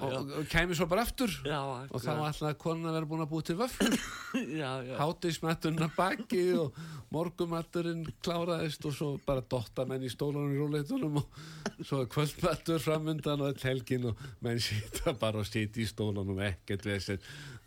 Og, 0.00 0.30
og 0.38 0.46
kæmi 0.50 0.76
svo 0.78 0.86
bara 0.88 1.04
aftur. 1.04 1.34
Og 1.44 1.98
þá 2.00 2.08
var 2.14 2.30
alltaf 2.30 2.56
konan 2.62 2.88
að 2.88 2.96
vera 2.96 3.10
búin 3.10 3.26
að 3.26 3.32
búið 3.34 3.50
til 3.50 3.58
hátismatturinn 5.02 5.84
að 5.84 5.94
baki 5.98 6.42
og 6.62 6.78
morgumatturinn 7.12 8.06
kláraðist 8.24 8.86
og 8.88 8.96
svo 8.96 9.10
bara 9.26 9.44
dotta 9.44 9.84
menn 9.88 10.06
í 10.06 10.10
stólunum 10.12 10.54
í 10.54 10.60
róleitunum 10.60 11.20
og 11.20 11.84
svo 11.84 12.04
kvöldmattur 12.10 12.80
framundan 12.82 13.42
og 13.44 13.52
öll 13.52 13.66
helgin 13.68 14.08
og 14.12 14.22
menn 14.44 14.60
sita 14.62 15.12
bara 15.18 15.42
og 15.42 15.48
sita 15.50 15.82
í 15.82 15.86
stólunum 15.88 16.40
ekkert 16.46 16.88
vesir 16.88 17.20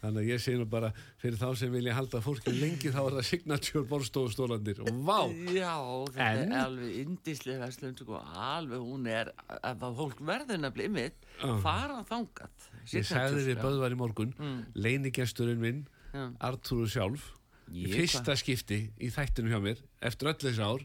Þannig 0.05 0.21
að 0.21 0.29
ég 0.29 0.41
segi 0.43 0.59
nú 0.61 0.65
bara 0.69 0.89
fyrir 1.21 1.37
þá 1.41 1.47
sem 1.57 1.71
vilja 1.73 1.95
halda 1.97 2.19
fólki 2.21 2.53
lengi 2.53 2.91
þá 2.93 2.99
er 3.01 3.15
það 3.17 3.27
signature 3.31 3.83
borstofustólandir 3.89 4.81
og 4.85 4.99
vá, 5.07 5.19
Já, 5.55 5.71
þetta 6.13 6.27
En? 6.45 6.51
er 6.53 6.61
alveg 6.61 6.97
indislega 7.01 7.63
verslun, 7.65 7.95
sko, 7.97 8.19
alveg 8.45 8.83
hún 8.85 9.07
er 9.09 9.31
að 9.65 9.85
fólk 9.97 10.21
verður 10.29 10.61
nefnilega 10.61 10.91
ymmið, 10.91 11.17
Já. 11.41 11.53
fara 11.65 12.01
þangað. 12.09 12.67
ég 12.93 13.07
sagði 13.09 13.45
við 13.49 13.55
Já. 13.57 13.61
Böðvar 13.65 13.95
í 13.95 13.99
morgun 13.99 14.35
mm. 14.37 14.59
leinigesturinn 14.85 15.63
minn, 15.63 15.81
Já. 16.13 16.27
Artúru 16.51 16.85
sjálf 16.87 17.31
í 17.73 17.87
Ég, 17.89 17.95
fyrsta 17.97 18.35
skipti 18.37 18.83
í 19.01 19.09
þættinu 19.09 19.49
hjá 19.49 19.57
mér 19.63 19.81
eftir 20.05 20.29
öll 20.29 20.37
þessi 20.37 20.61
ár 20.61 20.83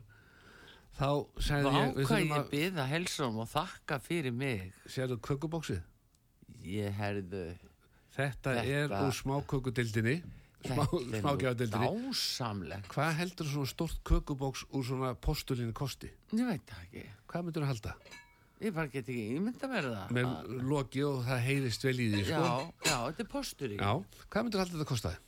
þá 0.96 1.10
sagði 1.38 1.70
ég, 1.76 1.92
við 1.94 2.00
Vákvað 2.00 2.08
þurfum 2.08 2.32
ég 2.32 2.38
að 2.38 2.48
byða 2.54 2.86
helsum 2.90 3.36
og 3.44 3.48
þakka 3.52 3.98
fyrir 4.02 4.32
mig. 4.34 4.72
sérðu 4.90 5.20
kökubóksið 5.28 5.82
Ég 6.66 6.92
herðu, 6.98 7.44
þetta, 8.20 8.54
Þetta- 8.60 8.76
er 8.78 8.94
úr 9.08 9.14
smákökudildinni 9.20 10.16
smá, 10.60 10.82
smágjafadildinni 11.20 11.90
dásamlegt. 11.90 12.88
hvað 12.92 13.12
heldur 13.20 13.46
svona 13.52 13.66
stórt 13.72 14.00
kökubóks 14.04 14.64
úr 14.76 14.84
svona 14.84 15.14
postulínu 15.16 15.72
kosti 15.72 16.10
Ég 16.36 16.44
veit 16.46 16.66
það 16.68 16.82
ekki. 16.86 17.04
hvað 17.28 17.44
myndur 17.48 17.62
að 17.64 17.72
halda? 17.74 17.94
Ég 18.60 18.74
bara 18.76 18.90
get 18.92 19.08
ekki 19.08 19.38
ímynda 19.38 19.68
mér 19.72 19.86
það. 19.88 20.10
með 20.12 20.62
loki 20.68 21.00
og 21.08 21.22
það 21.24 21.38
heiðist 21.46 21.82
vel 21.88 21.96
í 21.96 22.08
því 22.12 22.24
sko. 22.28 22.40
Já, 22.44 22.90
já, 22.90 22.96
þetta 23.08 23.20
er 23.24 23.28
postur 23.32 23.70
í. 23.72 23.76
Já, 23.80 23.92
hvað 24.28 24.42
myndur 24.44 24.60
að 24.60 24.64
halda 24.66 24.76
þetta 24.76 24.90
kostaði? 24.90 25.18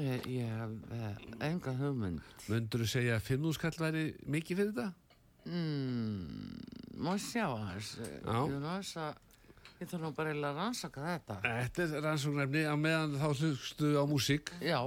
Ég, 0.00 0.24
ég 0.32 0.48
hef 0.48 0.70
eh, 0.96 1.18
enga 1.50 1.74
hugmynd. 1.76 2.22
Myndur 2.48 2.80
þú 2.80 2.88
segja 2.88 3.18
að 3.18 3.26
5.000 3.28 3.52
skall 3.58 3.76
væri 3.84 4.04
mikið 4.26 4.56
fyrir 4.62 4.72
þetta? 4.72 4.88
Mm, 5.44 6.56
má 7.04 7.12
sjá 7.20 7.44
hans. 7.52 7.92
Ég, 8.00 8.24
þess 8.64 8.96
að, 8.96 9.20
ég 9.82 9.90
þarf 9.90 10.02
nú 10.04 10.10
bara 10.16 10.34
að 10.34 10.58
rannsaka 10.60 11.04
þetta. 11.08 11.38
Þetta 11.44 11.86
er 11.86 12.04
rannsóknarefni 12.06 12.64
á 12.70 12.74
meðan 12.78 13.16
þá 13.20 13.26
hlustu 13.32 13.94
á 13.98 14.04
músík 14.08 14.52
Já, 14.62 14.78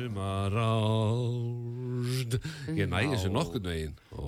Sumar 0.00 0.54
ást 0.56 2.36
Ég 2.72 2.86
næði 2.88 3.10
þessu 3.12 3.30
nokkurn 3.34 3.66
veginn. 3.68 3.96
Ó, 4.16 4.22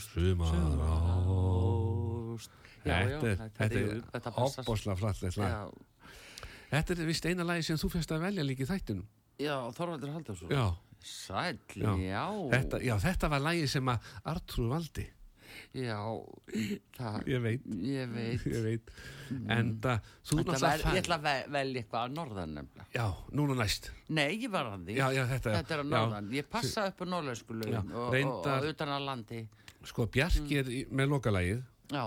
sumar 0.00 0.56
ást 2.32 2.54
Þetta 2.82 3.68
er, 3.68 4.00
opbosla 4.32 4.96
já, 4.96 5.68
Þetta 6.72 6.96
er 6.96 7.04
vist 7.04 7.28
eina 7.28 7.44
lagi 7.44 7.66
sem 7.68 7.76
þú 7.76 7.92
fyrst 7.92 8.14
að 8.16 8.24
velja 8.24 8.46
líka 8.46 8.64
í 8.64 8.70
þættinum. 8.72 9.04
Já, 9.42 9.56
Þorvaldur 9.76 10.14
Halldórsson. 10.16 10.48
Já, 10.48 10.72
Sæll, 11.04 11.60
já. 11.76 11.92
já. 12.00 12.26
Þetta, 12.56 12.80
já, 12.88 12.94
þetta 13.04 13.28
var 13.34 13.44
lagi 13.50 13.68
sem 13.68 13.92
að 13.92 13.98
Artrúð 14.32 14.72
valdi 14.72 15.06
Já, 15.72 15.98
það, 16.98 17.26
Ég 17.32 17.42
veit. 17.42 17.66
Ég 17.82 18.10
veit. 18.12 18.44
Ég 18.52 18.62
veit. 18.66 18.90
En 19.48 19.70
það, 19.80 20.00
þú 20.28 20.38
Þetta 20.42 20.58
vel, 20.62 20.80
ég 20.96 21.02
ætla 21.02 21.16
að 21.18 21.22
ve- 21.26 21.46
velja 21.54 21.82
eitthvað 21.82 22.02
að 22.08 22.16
norðan 22.18 22.54
nefnilega. 22.58 22.86
Já, 22.94 23.06
núna 23.32 23.54
næst. 23.62 23.90
Nei, 24.08 24.26
ég 24.42 24.50
var 24.52 24.66
að 24.72 24.84
því. 24.86 24.96
Já, 24.98 25.06
já, 25.16 25.22
þetta- 25.30 25.54
Þetta 25.56 25.74
er 25.78 25.84
að 25.84 25.88
já. 25.88 25.94
norðan. 25.96 26.30
Ég 26.36 26.50
passa 26.50 26.86
upp 26.90 27.00
á 27.00 27.04
norðlösku 27.14 27.54
Já, 27.54 27.60
lögum 27.62 27.94
og, 27.94 28.14
og, 28.14 28.46
og 28.46 28.68
utan 28.72 28.88
að 28.88 29.06
landi. 29.08 29.40
Sko, 29.84 30.06
Bjarki 30.06 30.58
er 30.60 30.64
í- 30.70 30.86
með 30.90 31.08
lokalægið 31.16 31.62
Já, 31.92 32.04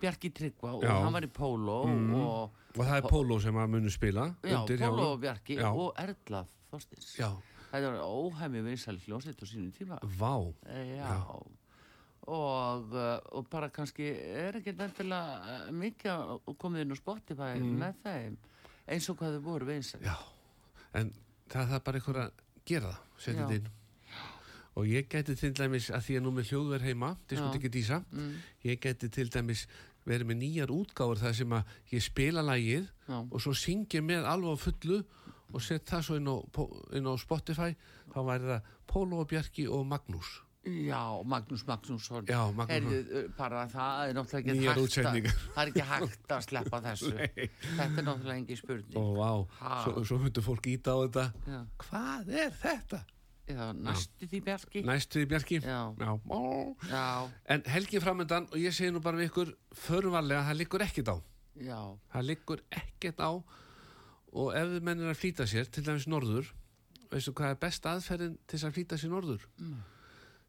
Bjarki 0.00 0.30
Tryggva 0.32 0.72
og 0.74 0.82
Já. 0.82 0.94
hann 1.04 1.12
var 1.12 1.22
í 1.22 1.28
Póló 1.30 1.76
og, 1.84 2.50
og 2.74 2.80
það 2.86 2.96
er 2.96 3.02
Póló 3.06 3.36
sem 3.40 3.54
að 3.54 3.68
munu 3.70 3.90
spila 3.92 4.24
já, 4.42 4.56
undir 4.58 4.78
hjá 4.80 4.88
Póló 4.88 4.96
honum. 4.96 5.12
og 5.12 5.20
Bjarki 5.20 5.56
Já. 5.60 5.68
og 5.70 5.94
Erla 6.00 6.46
Þorstins. 6.72 7.16
Já, 7.20 7.30
Þetta 7.70 7.92
var 7.92 8.00
óhæmi 8.02 8.62
vinsæl 8.66 8.96
hljómsveit 9.04 9.38
á 9.38 9.46
sínum 9.46 9.70
tíma. 9.70 9.98
vá. 10.18 10.54
Eh, 10.66 10.96
Já. 10.98 11.20
Og, 12.28 12.92
uh, 12.92 13.16
og 13.32 13.46
bara 13.50 13.70
kannski 13.72 14.04
er 14.12 14.58
ekki 14.60 14.74
nefnilega 14.76 15.38
uh, 15.40 15.70
mikið 15.72 16.10
að 16.12 16.56
komið 16.60 16.84
inn 16.84 16.94
á 16.94 16.98
Spotify 17.00 17.52
með 17.64 18.02
þeim 18.04 18.38
eins 18.90 19.08
og 19.10 19.18
hvað 19.20 19.36
þau 19.38 19.44
voru 19.46 19.68
vinsæl. 19.70 20.00
Mm. 20.02 20.08
Já, 20.10 20.16
en 21.00 21.12
það 21.50 21.76
er 21.76 21.84
bara 21.86 22.00
einhver 22.00 22.20
að 22.24 22.42
gera 22.68 22.90
það, 22.90 23.04
setja 23.24 23.44
þetta 23.44 23.60
inn. 23.60 23.76
Og 24.78 24.86
ég 24.86 25.08
geti 25.10 25.34
til 25.36 25.50
dæmis, 25.56 25.88
að 25.90 26.04
því 26.06 26.16
að 26.16 26.24
nú 26.24 26.32
með 26.36 26.50
hljóðverð 26.52 26.86
heima, 26.86 27.08
diskut 27.28 27.48
Já. 27.50 27.58
ekki 27.58 27.70
dísa, 27.74 28.02
ég 28.64 28.82
geti 28.82 29.08
til 29.12 29.26
dæmis 29.32 29.64
verið 30.06 30.30
með 30.30 30.38
nýjar 30.40 30.72
útgáfur 30.72 31.20
þar 31.20 31.34
sem 31.36 31.56
að 31.56 31.72
ég 31.90 32.04
spila 32.04 32.44
lægið 32.46 32.86
Já. 33.08 33.18
og 33.18 33.40
svo 33.42 33.52
syngi 33.58 33.98
ég 33.98 34.06
með 34.06 34.28
alveg 34.30 34.62
fullu 34.62 35.00
og 35.50 35.64
set 35.64 35.90
það 35.90 36.06
svo 36.06 36.20
inn 36.20 36.30
á, 36.30 36.36
inn 36.96 37.10
á 37.10 37.14
Spotify, 37.20 37.74
þá 38.14 38.20
væri 38.28 38.52
það 38.52 38.70
Pólo 38.90 39.20
og 39.22 39.28
Bjarki 39.30 39.66
og 39.70 39.84
Magnús. 39.86 40.30
Já, 40.60 41.22
Magnús 41.24 41.62
Magnússon 41.64 42.26
Já, 42.28 42.40
Magnús- 42.52 42.68
Heyrðu, 42.68 42.96
uh, 43.16 43.28
bara 43.38 43.62
það 43.72 44.00
er 44.10 44.14
náttúrulega 44.18 44.40
ekki 44.40 44.56
Nýjar 44.58 44.74
hægt 44.76 44.98
að 45.00 45.28
það 45.54 45.62
er 45.62 45.70
ekki 45.70 45.84
hægt 45.88 46.34
að 46.36 46.42
sleppa 46.44 46.80
þessu 46.86 47.12
þetta 47.14 47.86
er 47.86 48.04
náttúrulega 48.04 48.36
engin 48.42 48.58
spurning 48.60 48.98
Og 49.00 49.14
vá, 49.16 49.30
Ha. 49.62 49.78
svo, 49.86 50.02
svo 50.04 50.18
myndu 50.20 50.42
fólk 50.44 50.66
íta 50.68 50.92
á 50.92 50.98
þetta. 51.06 51.24
Já. 51.48 51.60
Hvað 51.86 52.28
er 52.44 52.52
þetta? 52.60 53.00
Já, 53.50 53.62
næstu 53.74 54.28
því 54.30 54.40
Bjarki 54.46 54.82
Næst 54.86 55.16
við 55.16 55.24
Bjarki? 55.32 55.56
Já. 55.64 55.78
Já. 55.96 56.10
Ó. 56.28 56.40
Já, 56.92 57.06
En 57.56 57.64
helgi 57.66 57.98
framöndan 58.04 58.44
og 58.52 58.58
ég 58.60 58.76
segi 58.76 58.92
nú 58.92 59.00
bara 59.02 59.16
við 59.18 59.30
ykkur 59.32 59.54
förvarlega, 59.74 60.44
það 60.50 60.58
liggur 60.60 60.84
ekkert 60.84 61.08
á. 61.08 61.16
já, 61.56 61.80
Það 62.12 62.28
liggur 62.28 62.60
ekkert 62.70 63.18
á 63.24 63.30
og 64.30 64.52
ef 64.54 64.76
mennir 64.86 65.08
að 65.10 65.18
flýta 65.18 65.48
sér, 65.50 65.66
til 65.72 65.82
dæmis 65.88 66.04
norður, 66.06 66.52
veistu 67.10 67.32
hvað 67.34 67.56
er 67.56 67.58
best 67.64 67.82
aðferðin 67.90 68.36
til 68.46 68.54
þess 68.60 68.68
að 68.68 68.76
flýta 68.76 68.98
sér 69.00 69.10
norður? 69.10 69.48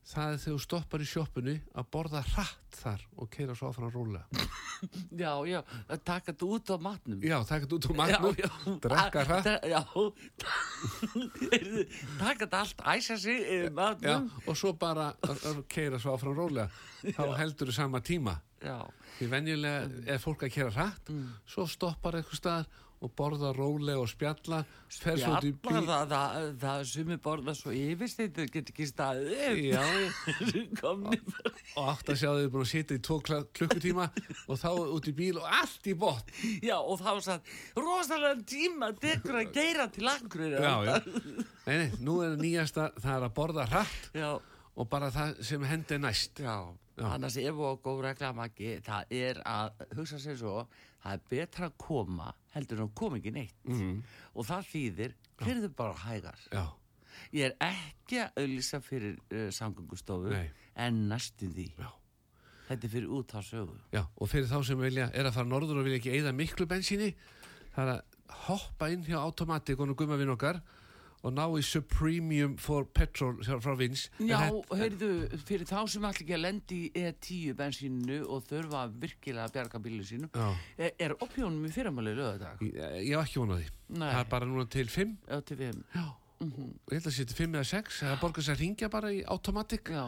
Það 0.01 0.31
er 0.33 0.39
þegar 0.41 0.55
þú 0.57 0.61
stoppar 0.63 1.01
í 1.03 1.05
sjoppunni 1.07 1.53
að 1.77 1.85
borða 1.93 2.21
hratt 2.25 2.77
þar 2.81 3.01
og 3.21 3.27
keira 3.31 3.53
svo 3.55 3.69
áfram 3.69 3.91
rólega. 3.93 4.25
já, 5.23 5.31
já 5.45 5.59
taka 6.03 6.31
þetta 6.31 6.45
út 6.49 6.71
á 6.73 6.77
matnum 6.81 7.21
Já, 7.21 7.37
taka 7.45 7.67
þetta 7.67 7.75
út 7.77 7.85
úr 7.91 7.95
magnum, 7.99 8.33
Já, 8.33 8.49
já. 8.49 8.77
drekka 8.81 9.21
hratt. 9.29 9.45
Já, 9.69 9.81
taka 12.23 12.45
þetta 12.45 12.61
allt, 12.63 12.81
æsa 12.95 13.17
sig 13.21 13.39
Já, 13.45 13.69
matnum 13.77 14.25
og 14.47 14.57
svo 14.57 14.73
bara 14.73 15.11
keira 15.69 15.99
svo 16.01 16.15
áfram 16.17 16.33
rólega. 16.37 16.67
Þá 17.17 17.23
heldur 17.37 17.69
þú 17.71 17.75
sama 17.77 18.01
tíma. 18.05 18.39
Já, 18.61 18.77
Því 19.19 19.27
venjulega 19.31 19.79
er 20.15 20.19
fólk 20.21 20.43
að 20.47 20.53
kera 20.57 20.73
hratt, 20.75 21.09
svo 21.49 21.65
stoppar 21.69 22.17
eitthvað 22.19 22.41
staðar 22.41 22.67
og 23.01 23.09
borða 23.17 23.49
rólega 23.55 23.97
og 24.01 24.09
spjalla, 24.09 24.59
bíl. 25.41 25.53
það, 25.87 26.11
það, 26.11 26.49
það 26.61 26.81
sumi 26.91 27.15
borða 27.21 27.55
svo 27.57 27.73
yfirsteytur, 27.73 28.49
getur 28.53 28.75
ekki 28.75 28.85
staðið 28.89 29.61
Já, 29.71 29.85
og 30.91 31.87
átt 31.87 32.11
að 32.13 32.19
sjá 32.21 32.29
þau 32.29 32.51
búin 32.53 32.65
að 32.65 32.69
sitja 32.71 32.97
í 32.99 33.01
tvo 33.07 33.17
klukkutíma 33.25 34.05
og 34.45 34.59
þá 34.61 34.69
út 34.83 35.09
í 35.09 35.15
bíl 35.17 35.39
og 35.41 35.47
allt 35.49 35.89
í 35.89 35.95
botn. 35.97 36.35
Já, 36.61 36.75
og 36.77 37.01
þá 37.01 37.11
satt, 37.25 37.49
rosalega 37.79 38.45
tíma 38.53 38.91
tekur 39.01 39.39
að 39.41 39.51
geira 39.55 39.87
til 39.93 40.05
akkur 40.11 40.45
Já, 40.51 40.75
já. 40.85 40.95
Nei, 41.65 41.75
nei, 41.81 41.89
nú 42.05 42.19
er 42.25 42.37
nýjasta, 42.37 42.91
það 43.01 43.15
er 43.17 43.27
að 43.27 43.35
borða 43.41 43.65
hratt 43.71 44.13
já, 44.17 44.29
og 44.37 44.89
bara 44.93 45.09
það 45.13 45.41
sem 45.49 45.65
hendi 45.71 45.97
næst. 46.01 46.43
já. 46.45 46.59
Já. 47.01 47.07
Annars 47.15 47.37
ef 47.39 47.57
og 47.57 47.79
góð 47.81 48.03
regla 48.05 48.29
maki, 48.35 48.75
það 48.85 49.13
er 49.15 49.39
að 49.47 49.85
hugsa 49.97 50.19
sér 50.21 50.37
svo, 50.37 50.55
það 51.01 51.15
er 51.15 51.21
betra 51.31 51.69
að 51.71 51.77
koma 51.81 52.27
heldur 52.55 52.83
að 52.85 52.93
koma 52.99 53.17
ekki 53.21 53.31
neitt. 53.35 53.57
Mhm. 53.67 54.01
Og 54.35 54.45
það 54.47 54.69
þýðir, 54.73 55.13
hverðu 55.41 55.69
bara 55.75 55.93
hægar. 56.05 56.39
Já, 56.51 56.65
Ég 57.35 57.43
er 57.51 57.55
ekki 57.63 58.17
að 58.23 58.37
auðlýsa 58.41 58.79
fyrir 58.81 59.17
uh, 59.31 59.49
samgöngustofu, 59.51 60.29
Nei. 60.31 60.49
en 60.75 61.07
næstum 61.09 61.51
því. 61.53 61.67
já. 61.77 61.89
Þetta 62.69 62.87
er 62.87 62.91
fyrir 62.93 63.09
út 63.11 63.33
á 63.35 63.39
sögu. 63.43 63.75
Já, 63.91 64.05
og 64.15 64.29
fyrir 64.31 64.47
þá 64.47 64.63
sem 64.65 64.79
vilja, 64.79 65.09
er 65.13 65.27
að 65.27 65.33
fara 65.35 65.47
norður 65.51 65.81
og 65.81 65.85
vilja 65.85 65.99
ekki 65.99 66.13
eigða 66.15 66.31
miklu 66.33 66.65
bensíni, 66.71 67.09
það 67.75 67.83
er 67.83 67.91
að 67.97 68.37
hoppa 68.47 68.87
inn 68.93 69.03
hjá 69.03 69.17
Automatic 69.19 69.79
og 69.79 69.91
gumma 69.99 70.15
við 70.19 70.31
okkar 70.31 70.61
og 71.21 71.33
ná 71.35 71.43
í 71.57 71.63
Supremium 71.65 72.55
for 72.61 72.87
Petrol 72.89 73.37
frá 73.45 73.75
Vins. 73.77 74.07
Já, 74.25 74.39
heyrðu, 74.73 75.11
fyrir 75.45 75.67
þá 75.69 75.77
sem 75.93 76.07
allir 76.07 76.23
ekki 76.25 76.37
að 76.37 76.43
lendi 76.45 76.79
í 76.87 77.03
E10 77.03 77.57
bensínu 77.59 78.21
og 78.25 78.47
þurfa 78.49 78.85
virkilega 79.03 79.45
að 79.47 79.55
bjarga 79.57 79.83
bílu 79.83 80.07
sínu, 80.07 80.31
Já. 80.33 80.47
er, 80.77 80.95
er 81.07 81.15
opjónum 81.19 81.67
í 81.67 81.73
fyrramáli 81.73 82.15
lögadag? 82.17 82.63
Ég, 82.65 82.97
ég 83.05 83.13
hef 83.15 83.27
ekki 83.27 83.43
vonað 83.43 83.61
því. 83.61 83.69
Nei. 83.91 84.07
Það 84.07 84.23
er 84.23 84.33
bara 84.33 84.49
núna 84.49 84.67
til 84.77 84.89
5. 84.97 85.15
Já, 85.29 85.39
til 85.45 85.59
við. 85.61 85.79
Já. 85.93 86.07
Ég 86.41 86.97
held 86.97 87.11
að 87.11 87.19
til 87.21 87.37
5 87.37 87.57
eða 87.59 87.69
6. 87.69 88.01
Það 88.01 88.19
borgar 88.23 88.47
sér 88.47 88.57
að 88.57 88.63
ringja 88.65 88.91
bara 88.91 89.13
í 89.13 89.21
Automatic. 89.29 89.93
Já, 89.93 90.05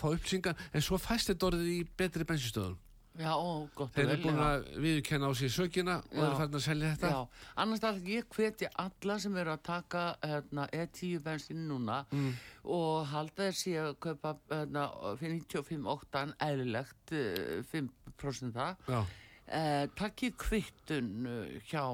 fá 0.00 0.08
upplýsingar, 0.10 0.56
en 0.72 0.84
svo 0.84 0.98
fæst 0.98 1.30
þetta 1.30 1.50
orðið 1.50 1.72
í 1.74 1.80
betri 1.98 2.26
bensinstöðum. 2.28 2.80
Já, 3.18 3.30
ó, 3.36 3.68
gott 3.74 3.92
Þeir 3.94 4.04
og 4.06 4.10
eru 4.12 4.22
vel. 4.22 4.24
búin 4.24 4.38
já. 4.40 4.46
að 4.48 4.80
viðurkenna 4.84 5.28
á 5.28 5.32
sér 5.38 5.52
sökina 5.54 5.96
og 6.02 6.14
Já. 6.18 6.24
eru 6.26 6.36
farin 6.40 6.58
að 6.58 6.64
selja 6.66 6.90
þetta. 6.94 7.10
Já, 7.10 7.50
annars 7.62 7.80
það 7.84 8.00
ég 8.10 8.28
hveti 8.34 8.68
alla 8.84 9.18
sem 9.22 9.36
eru 9.36 9.50
að 9.54 9.62
taka 9.62 10.04
hérna, 10.22 10.68
E10 10.72 11.20
bensin 11.22 11.68
núna 11.68 12.04
Mm. 12.10 12.32
og 12.64 13.06
halda 13.06 13.50
þeir 13.50 13.58
sé 13.60 13.74
að 13.78 13.94
kaupa 14.00 14.36
hérna, 14.50 14.86
fyrir 15.20 15.40
95 15.46 15.86
óttan 15.94 16.34
eðlilegt 16.40 17.12
eh, 17.12 17.62
5% 17.72 18.52
það 18.52 18.76
Já, 18.88 19.04
eh, 19.48 19.86
takkið 19.94 20.36
kvittun 20.36 21.26
eh, 21.26 21.60
hjá 21.70 21.84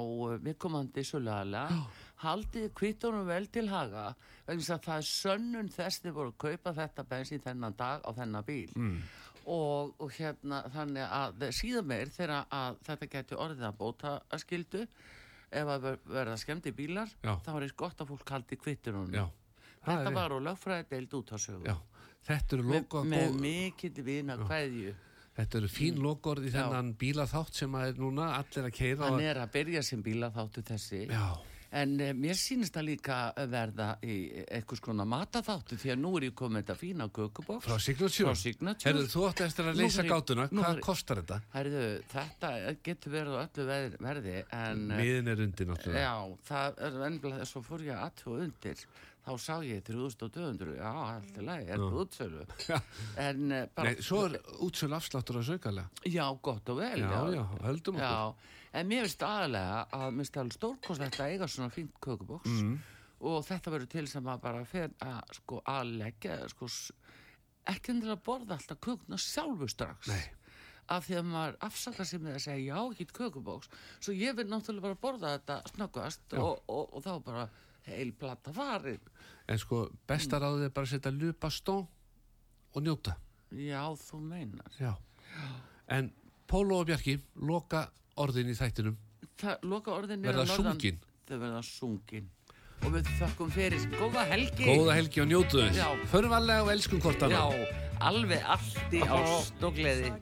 viðkomandi 0.40 1.04
söluðalega 1.04 1.84
haldið 2.20 2.72
kvittunum 2.76 3.26
vel 3.26 3.46
til 3.48 3.66
haga 3.68 4.14
vegna 4.46 4.60
þess 4.60 4.70
að 4.74 4.82
það 4.84 4.96
er 4.98 5.06
sönnun 5.08 5.68
þess 5.72 6.00
þið 6.04 6.12
voru 6.12 6.32
að 6.34 6.38
kaupa 6.38 6.72
þetta 6.76 7.04
bensin 7.08 7.40
þennan 7.40 7.76
dag 7.76 8.00
á 8.04 8.10
þennan 8.12 8.44
bíl 8.44 8.70
Mm. 8.76 9.00
Og, 9.50 9.94
og 9.98 10.12
hérna 10.14 10.60
þannig 10.74 11.06
að 11.18 11.44
síðan 11.56 11.88
meir 11.90 12.12
þegar 12.14 12.46
að 12.54 12.78
þetta 12.86 13.08
geti 13.16 13.38
orðið 13.46 13.66
að 13.70 13.78
bóta 13.80 14.14
að 14.30 14.42
skildu 14.44 14.82
ef 15.50 15.66
að 15.74 15.86
ver- 15.88 16.00
verða 16.06 16.38
skemmti 16.38 16.72
bílar 16.76 17.10
Já. 17.24 17.34
þá 17.42 17.50
er 17.56 17.66
eins 17.66 17.76
gott 17.82 18.02
að 18.04 18.12
fólk 18.12 18.32
haldi 18.36 18.58
kvittunum. 18.60 19.10
Þetta 19.80 20.12
var 20.14 20.34
á 20.36 20.38
lögfræði 20.44 20.88
deild 20.92 21.14
út 21.18 21.32
á 21.34 21.38
sögu. 21.40 21.64
Já, 21.66 21.76
þetta 22.28 22.58
eru, 22.58 22.66
með, 22.70 22.98
með 23.10 23.38
mikill 23.40 24.04
vina 24.06 24.36
kveðju. 24.38 24.92
Þetta 25.40 25.58
eru 25.60 25.70
fín 25.72 26.00
logorð 26.04 26.46
í 26.50 26.52
þennan 26.52 26.90
bílaþátt 27.00 27.56
sem 27.62 27.74
að 27.78 27.92
er 27.92 28.00
núna 28.02 28.26
allir 28.36 28.66
að 28.68 28.74
keira. 28.76 29.08
hann 29.08 29.22
er 29.24 29.40
að 29.40 29.52
byrja 29.54 29.82
sem 29.86 30.02
bíla 30.04 30.28
þáttu 30.34 30.62
þessi. 30.68 31.06
Já, 31.08 31.26
En 31.72 31.92
eh, 32.02 32.10
mér 32.18 32.34
sýnist 32.34 32.74
það 32.74 32.86
líka 32.88 33.16
verða 33.50 33.88
í 34.02 34.14
eitthvað 34.42 34.80
skona 34.80 35.04
mataþáttu 35.06 35.76
því 35.78 35.92
að 35.94 36.00
nú 36.02 36.10
er 36.18 36.24
ég 36.26 36.34
komið 36.40 36.64
þetta 36.64 36.76
fína 36.80 37.06
kökubóks. 37.14 37.68
frá 37.68 37.76
Signature. 37.78 38.34
Herðu, 38.88 39.04
þú 39.12 39.26
átti 39.28 39.44
eftir 39.46 39.68
að 39.70 39.78
leysa 39.78 40.02
gátuna. 40.08 40.48
Hvað 40.50 40.80
kostar 40.88 41.20
þetta? 41.22 41.38
Herðu, 41.54 41.84
þetta 42.10 42.50
getur 42.88 43.14
verið 43.14 43.38
á 43.38 43.40
öllu 43.44 43.68
verði 44.02 44.34
en... 44.50 44.82
eh, 44.90 44.98
Miðin 45.04 45.30
er 45.34 45.44
undir 45.46 45.70
náttúrulega. 45.70 46.02
Já, 46.08 46.42
það 46.50 46.82
er 46.88 46.98
ennblega 47.10 47.46
svo 47.52 47.62
fór 47.62 47.86
ég 47.86 48.02
aðtjóð 48.02 48.44
undir 48.48 48.84
þá 49.20 49.32
sá 49.36 49.54
ég 49.62 49.82
3200 49.84 50.78
já, 50.80 50.90
allt 50.90 51.36
í 51.38 51.42
lagi, 51.44 51.66
er 51.68 51.82
það 51.82 51.96
útsölu 52.02 52.44
Já. 52.70 52.78
en 53.20 53.52
eh, 53.52 53.66
bara 53.76 53.90
Nei, 53.92 54.00
svo 54.02 54.22
er 54.30 54.38
útsölu 54.64 54.96
afsláttur 54.96 55.38
að 55.42 55.50
saukalega. 55.52 56.06
já, 56.08 56.24
gott 56.40 56.72
og 56.72 56.80
vel 56.80 57.02
Já, 57.04 57.20
já, 57.36 57.42
höldum 57.66 58.00
okkur. 58.00 58.56
En 58.72 58.86
mér 58.88 59.06
finnst 59.06 59.22
aðalega 59.26 59.86
að 59.92 60.06
mér 60.14 60.24
finnst 60.24 60.36
alveg 60.42 60.56
stórkost 60.58 61.00
þetta 61.02 61.24
að 61.24 61.32
eiga 61.34 61.48
svona 61.48 61.70
fínt 61.74 61.94
kökubóks 62.00 62.50
Mhm. 62.50 62.78
og 63.20 63.44
þetta 63.44 63.70
verður 63.74 63.88
til 63.90 64.06
sem 64.08 64.24
að 64.24 64.40
bara 64.40 64.64
fer 64.64 64.90
að 65.00 65.34
sko 65.34 65.62
að 65.66 65.96
leggja 65.98 66.48
sko, 66.48 66.68
ekki 67.66 67.90
endilega 67.92 68.16
að 68.16 68.24
borða 68.24 68.56
alltaf 68.58 68.78
kökuna 68.80 69.18
sjálfu 69.18 69.68
strax 69.68 70.08
Nei. 70.08 70.22
af 70.88 71.06
því 71.06 71.16
að 71.18 71.24
maður 71.32 71.56
afsakar 71.60 72.06
sig 72.06 72.20
með 72.20 72.34
að 72.34 72.40
segja 72.46 72.74
já, 72.74 72.90
ekki 72.92 73.06
kökubóks 73.12 73.68
svo 74.00 74.12
ég 74.14 74.36
vil 74.36 74.46
náttúrulega 74.46 74.82
bara 74.82 74.94
borða 74.94 75.34
þetta 75.38 75.62
snöggast 75.74 76.38
og, 76.38 76.62
og, 76.68 76.94
og 76.94 77.02
þá 77.04 77.24
bara 77.24 77.48
heil 77.86 78.12
plata 78.12 78.52
farin 78.52 79.00
En 79.48 79.58
sko, 79.58 79.88
besta 80.06 80.38
Mm. 80.38 80.62
er 80.64 80.68
bara 80.70 80.86
að 80.86 80.90
setja 80.90 81.10
lupastó 81.10 81.88
og 82.74 82.82
njóta. 82.82 83.16
já, 83.52 83.82
þú 83.98 84.20
meinar 84.20 84.70
Já. 84.78 84.94
En 85.88 86.12
Pólo 86.46 86.80
og 86.80 86.86
Bjarki 86.86 87.20
loka 87.36 87.90
orðin 88.24 88.50
í 88.52 88.56
þættinum. 88.58 88.96
það 89.40 89.64
loka 89.72 89.94
orðin 89.96 90.22
Verða 90.26 90.46
sungin. 90.50 90.98
þau 91.28 91.36
verða 91.38 91.62
sungin 91.64 92.28
og 92.80 92.94
við 92.94 93.08
þakkum 93.20 93.50
fyrir 93.52 93.82
góða 93.98 94.22
helgi 94.30 94.64
Góða 94.64 94.94
helgi 94.96 95.20
og 95.20 95.28
njótu 95.28 95.60
þess. 95.66 96.08
Förum 96.12 96.32
varlega 96.32 96.64
og 96.64 96.70
elskum 96.72 97.00
hvort 97.04 97.22
annað. 97.26 97.56
Já, 97.60 97.82
alveg 98.10 98.46
allt 98.56 98.94
í 98.96 99.02
ást 99.04 99.64
og 99.68 99.74
gleði 99.76 100.12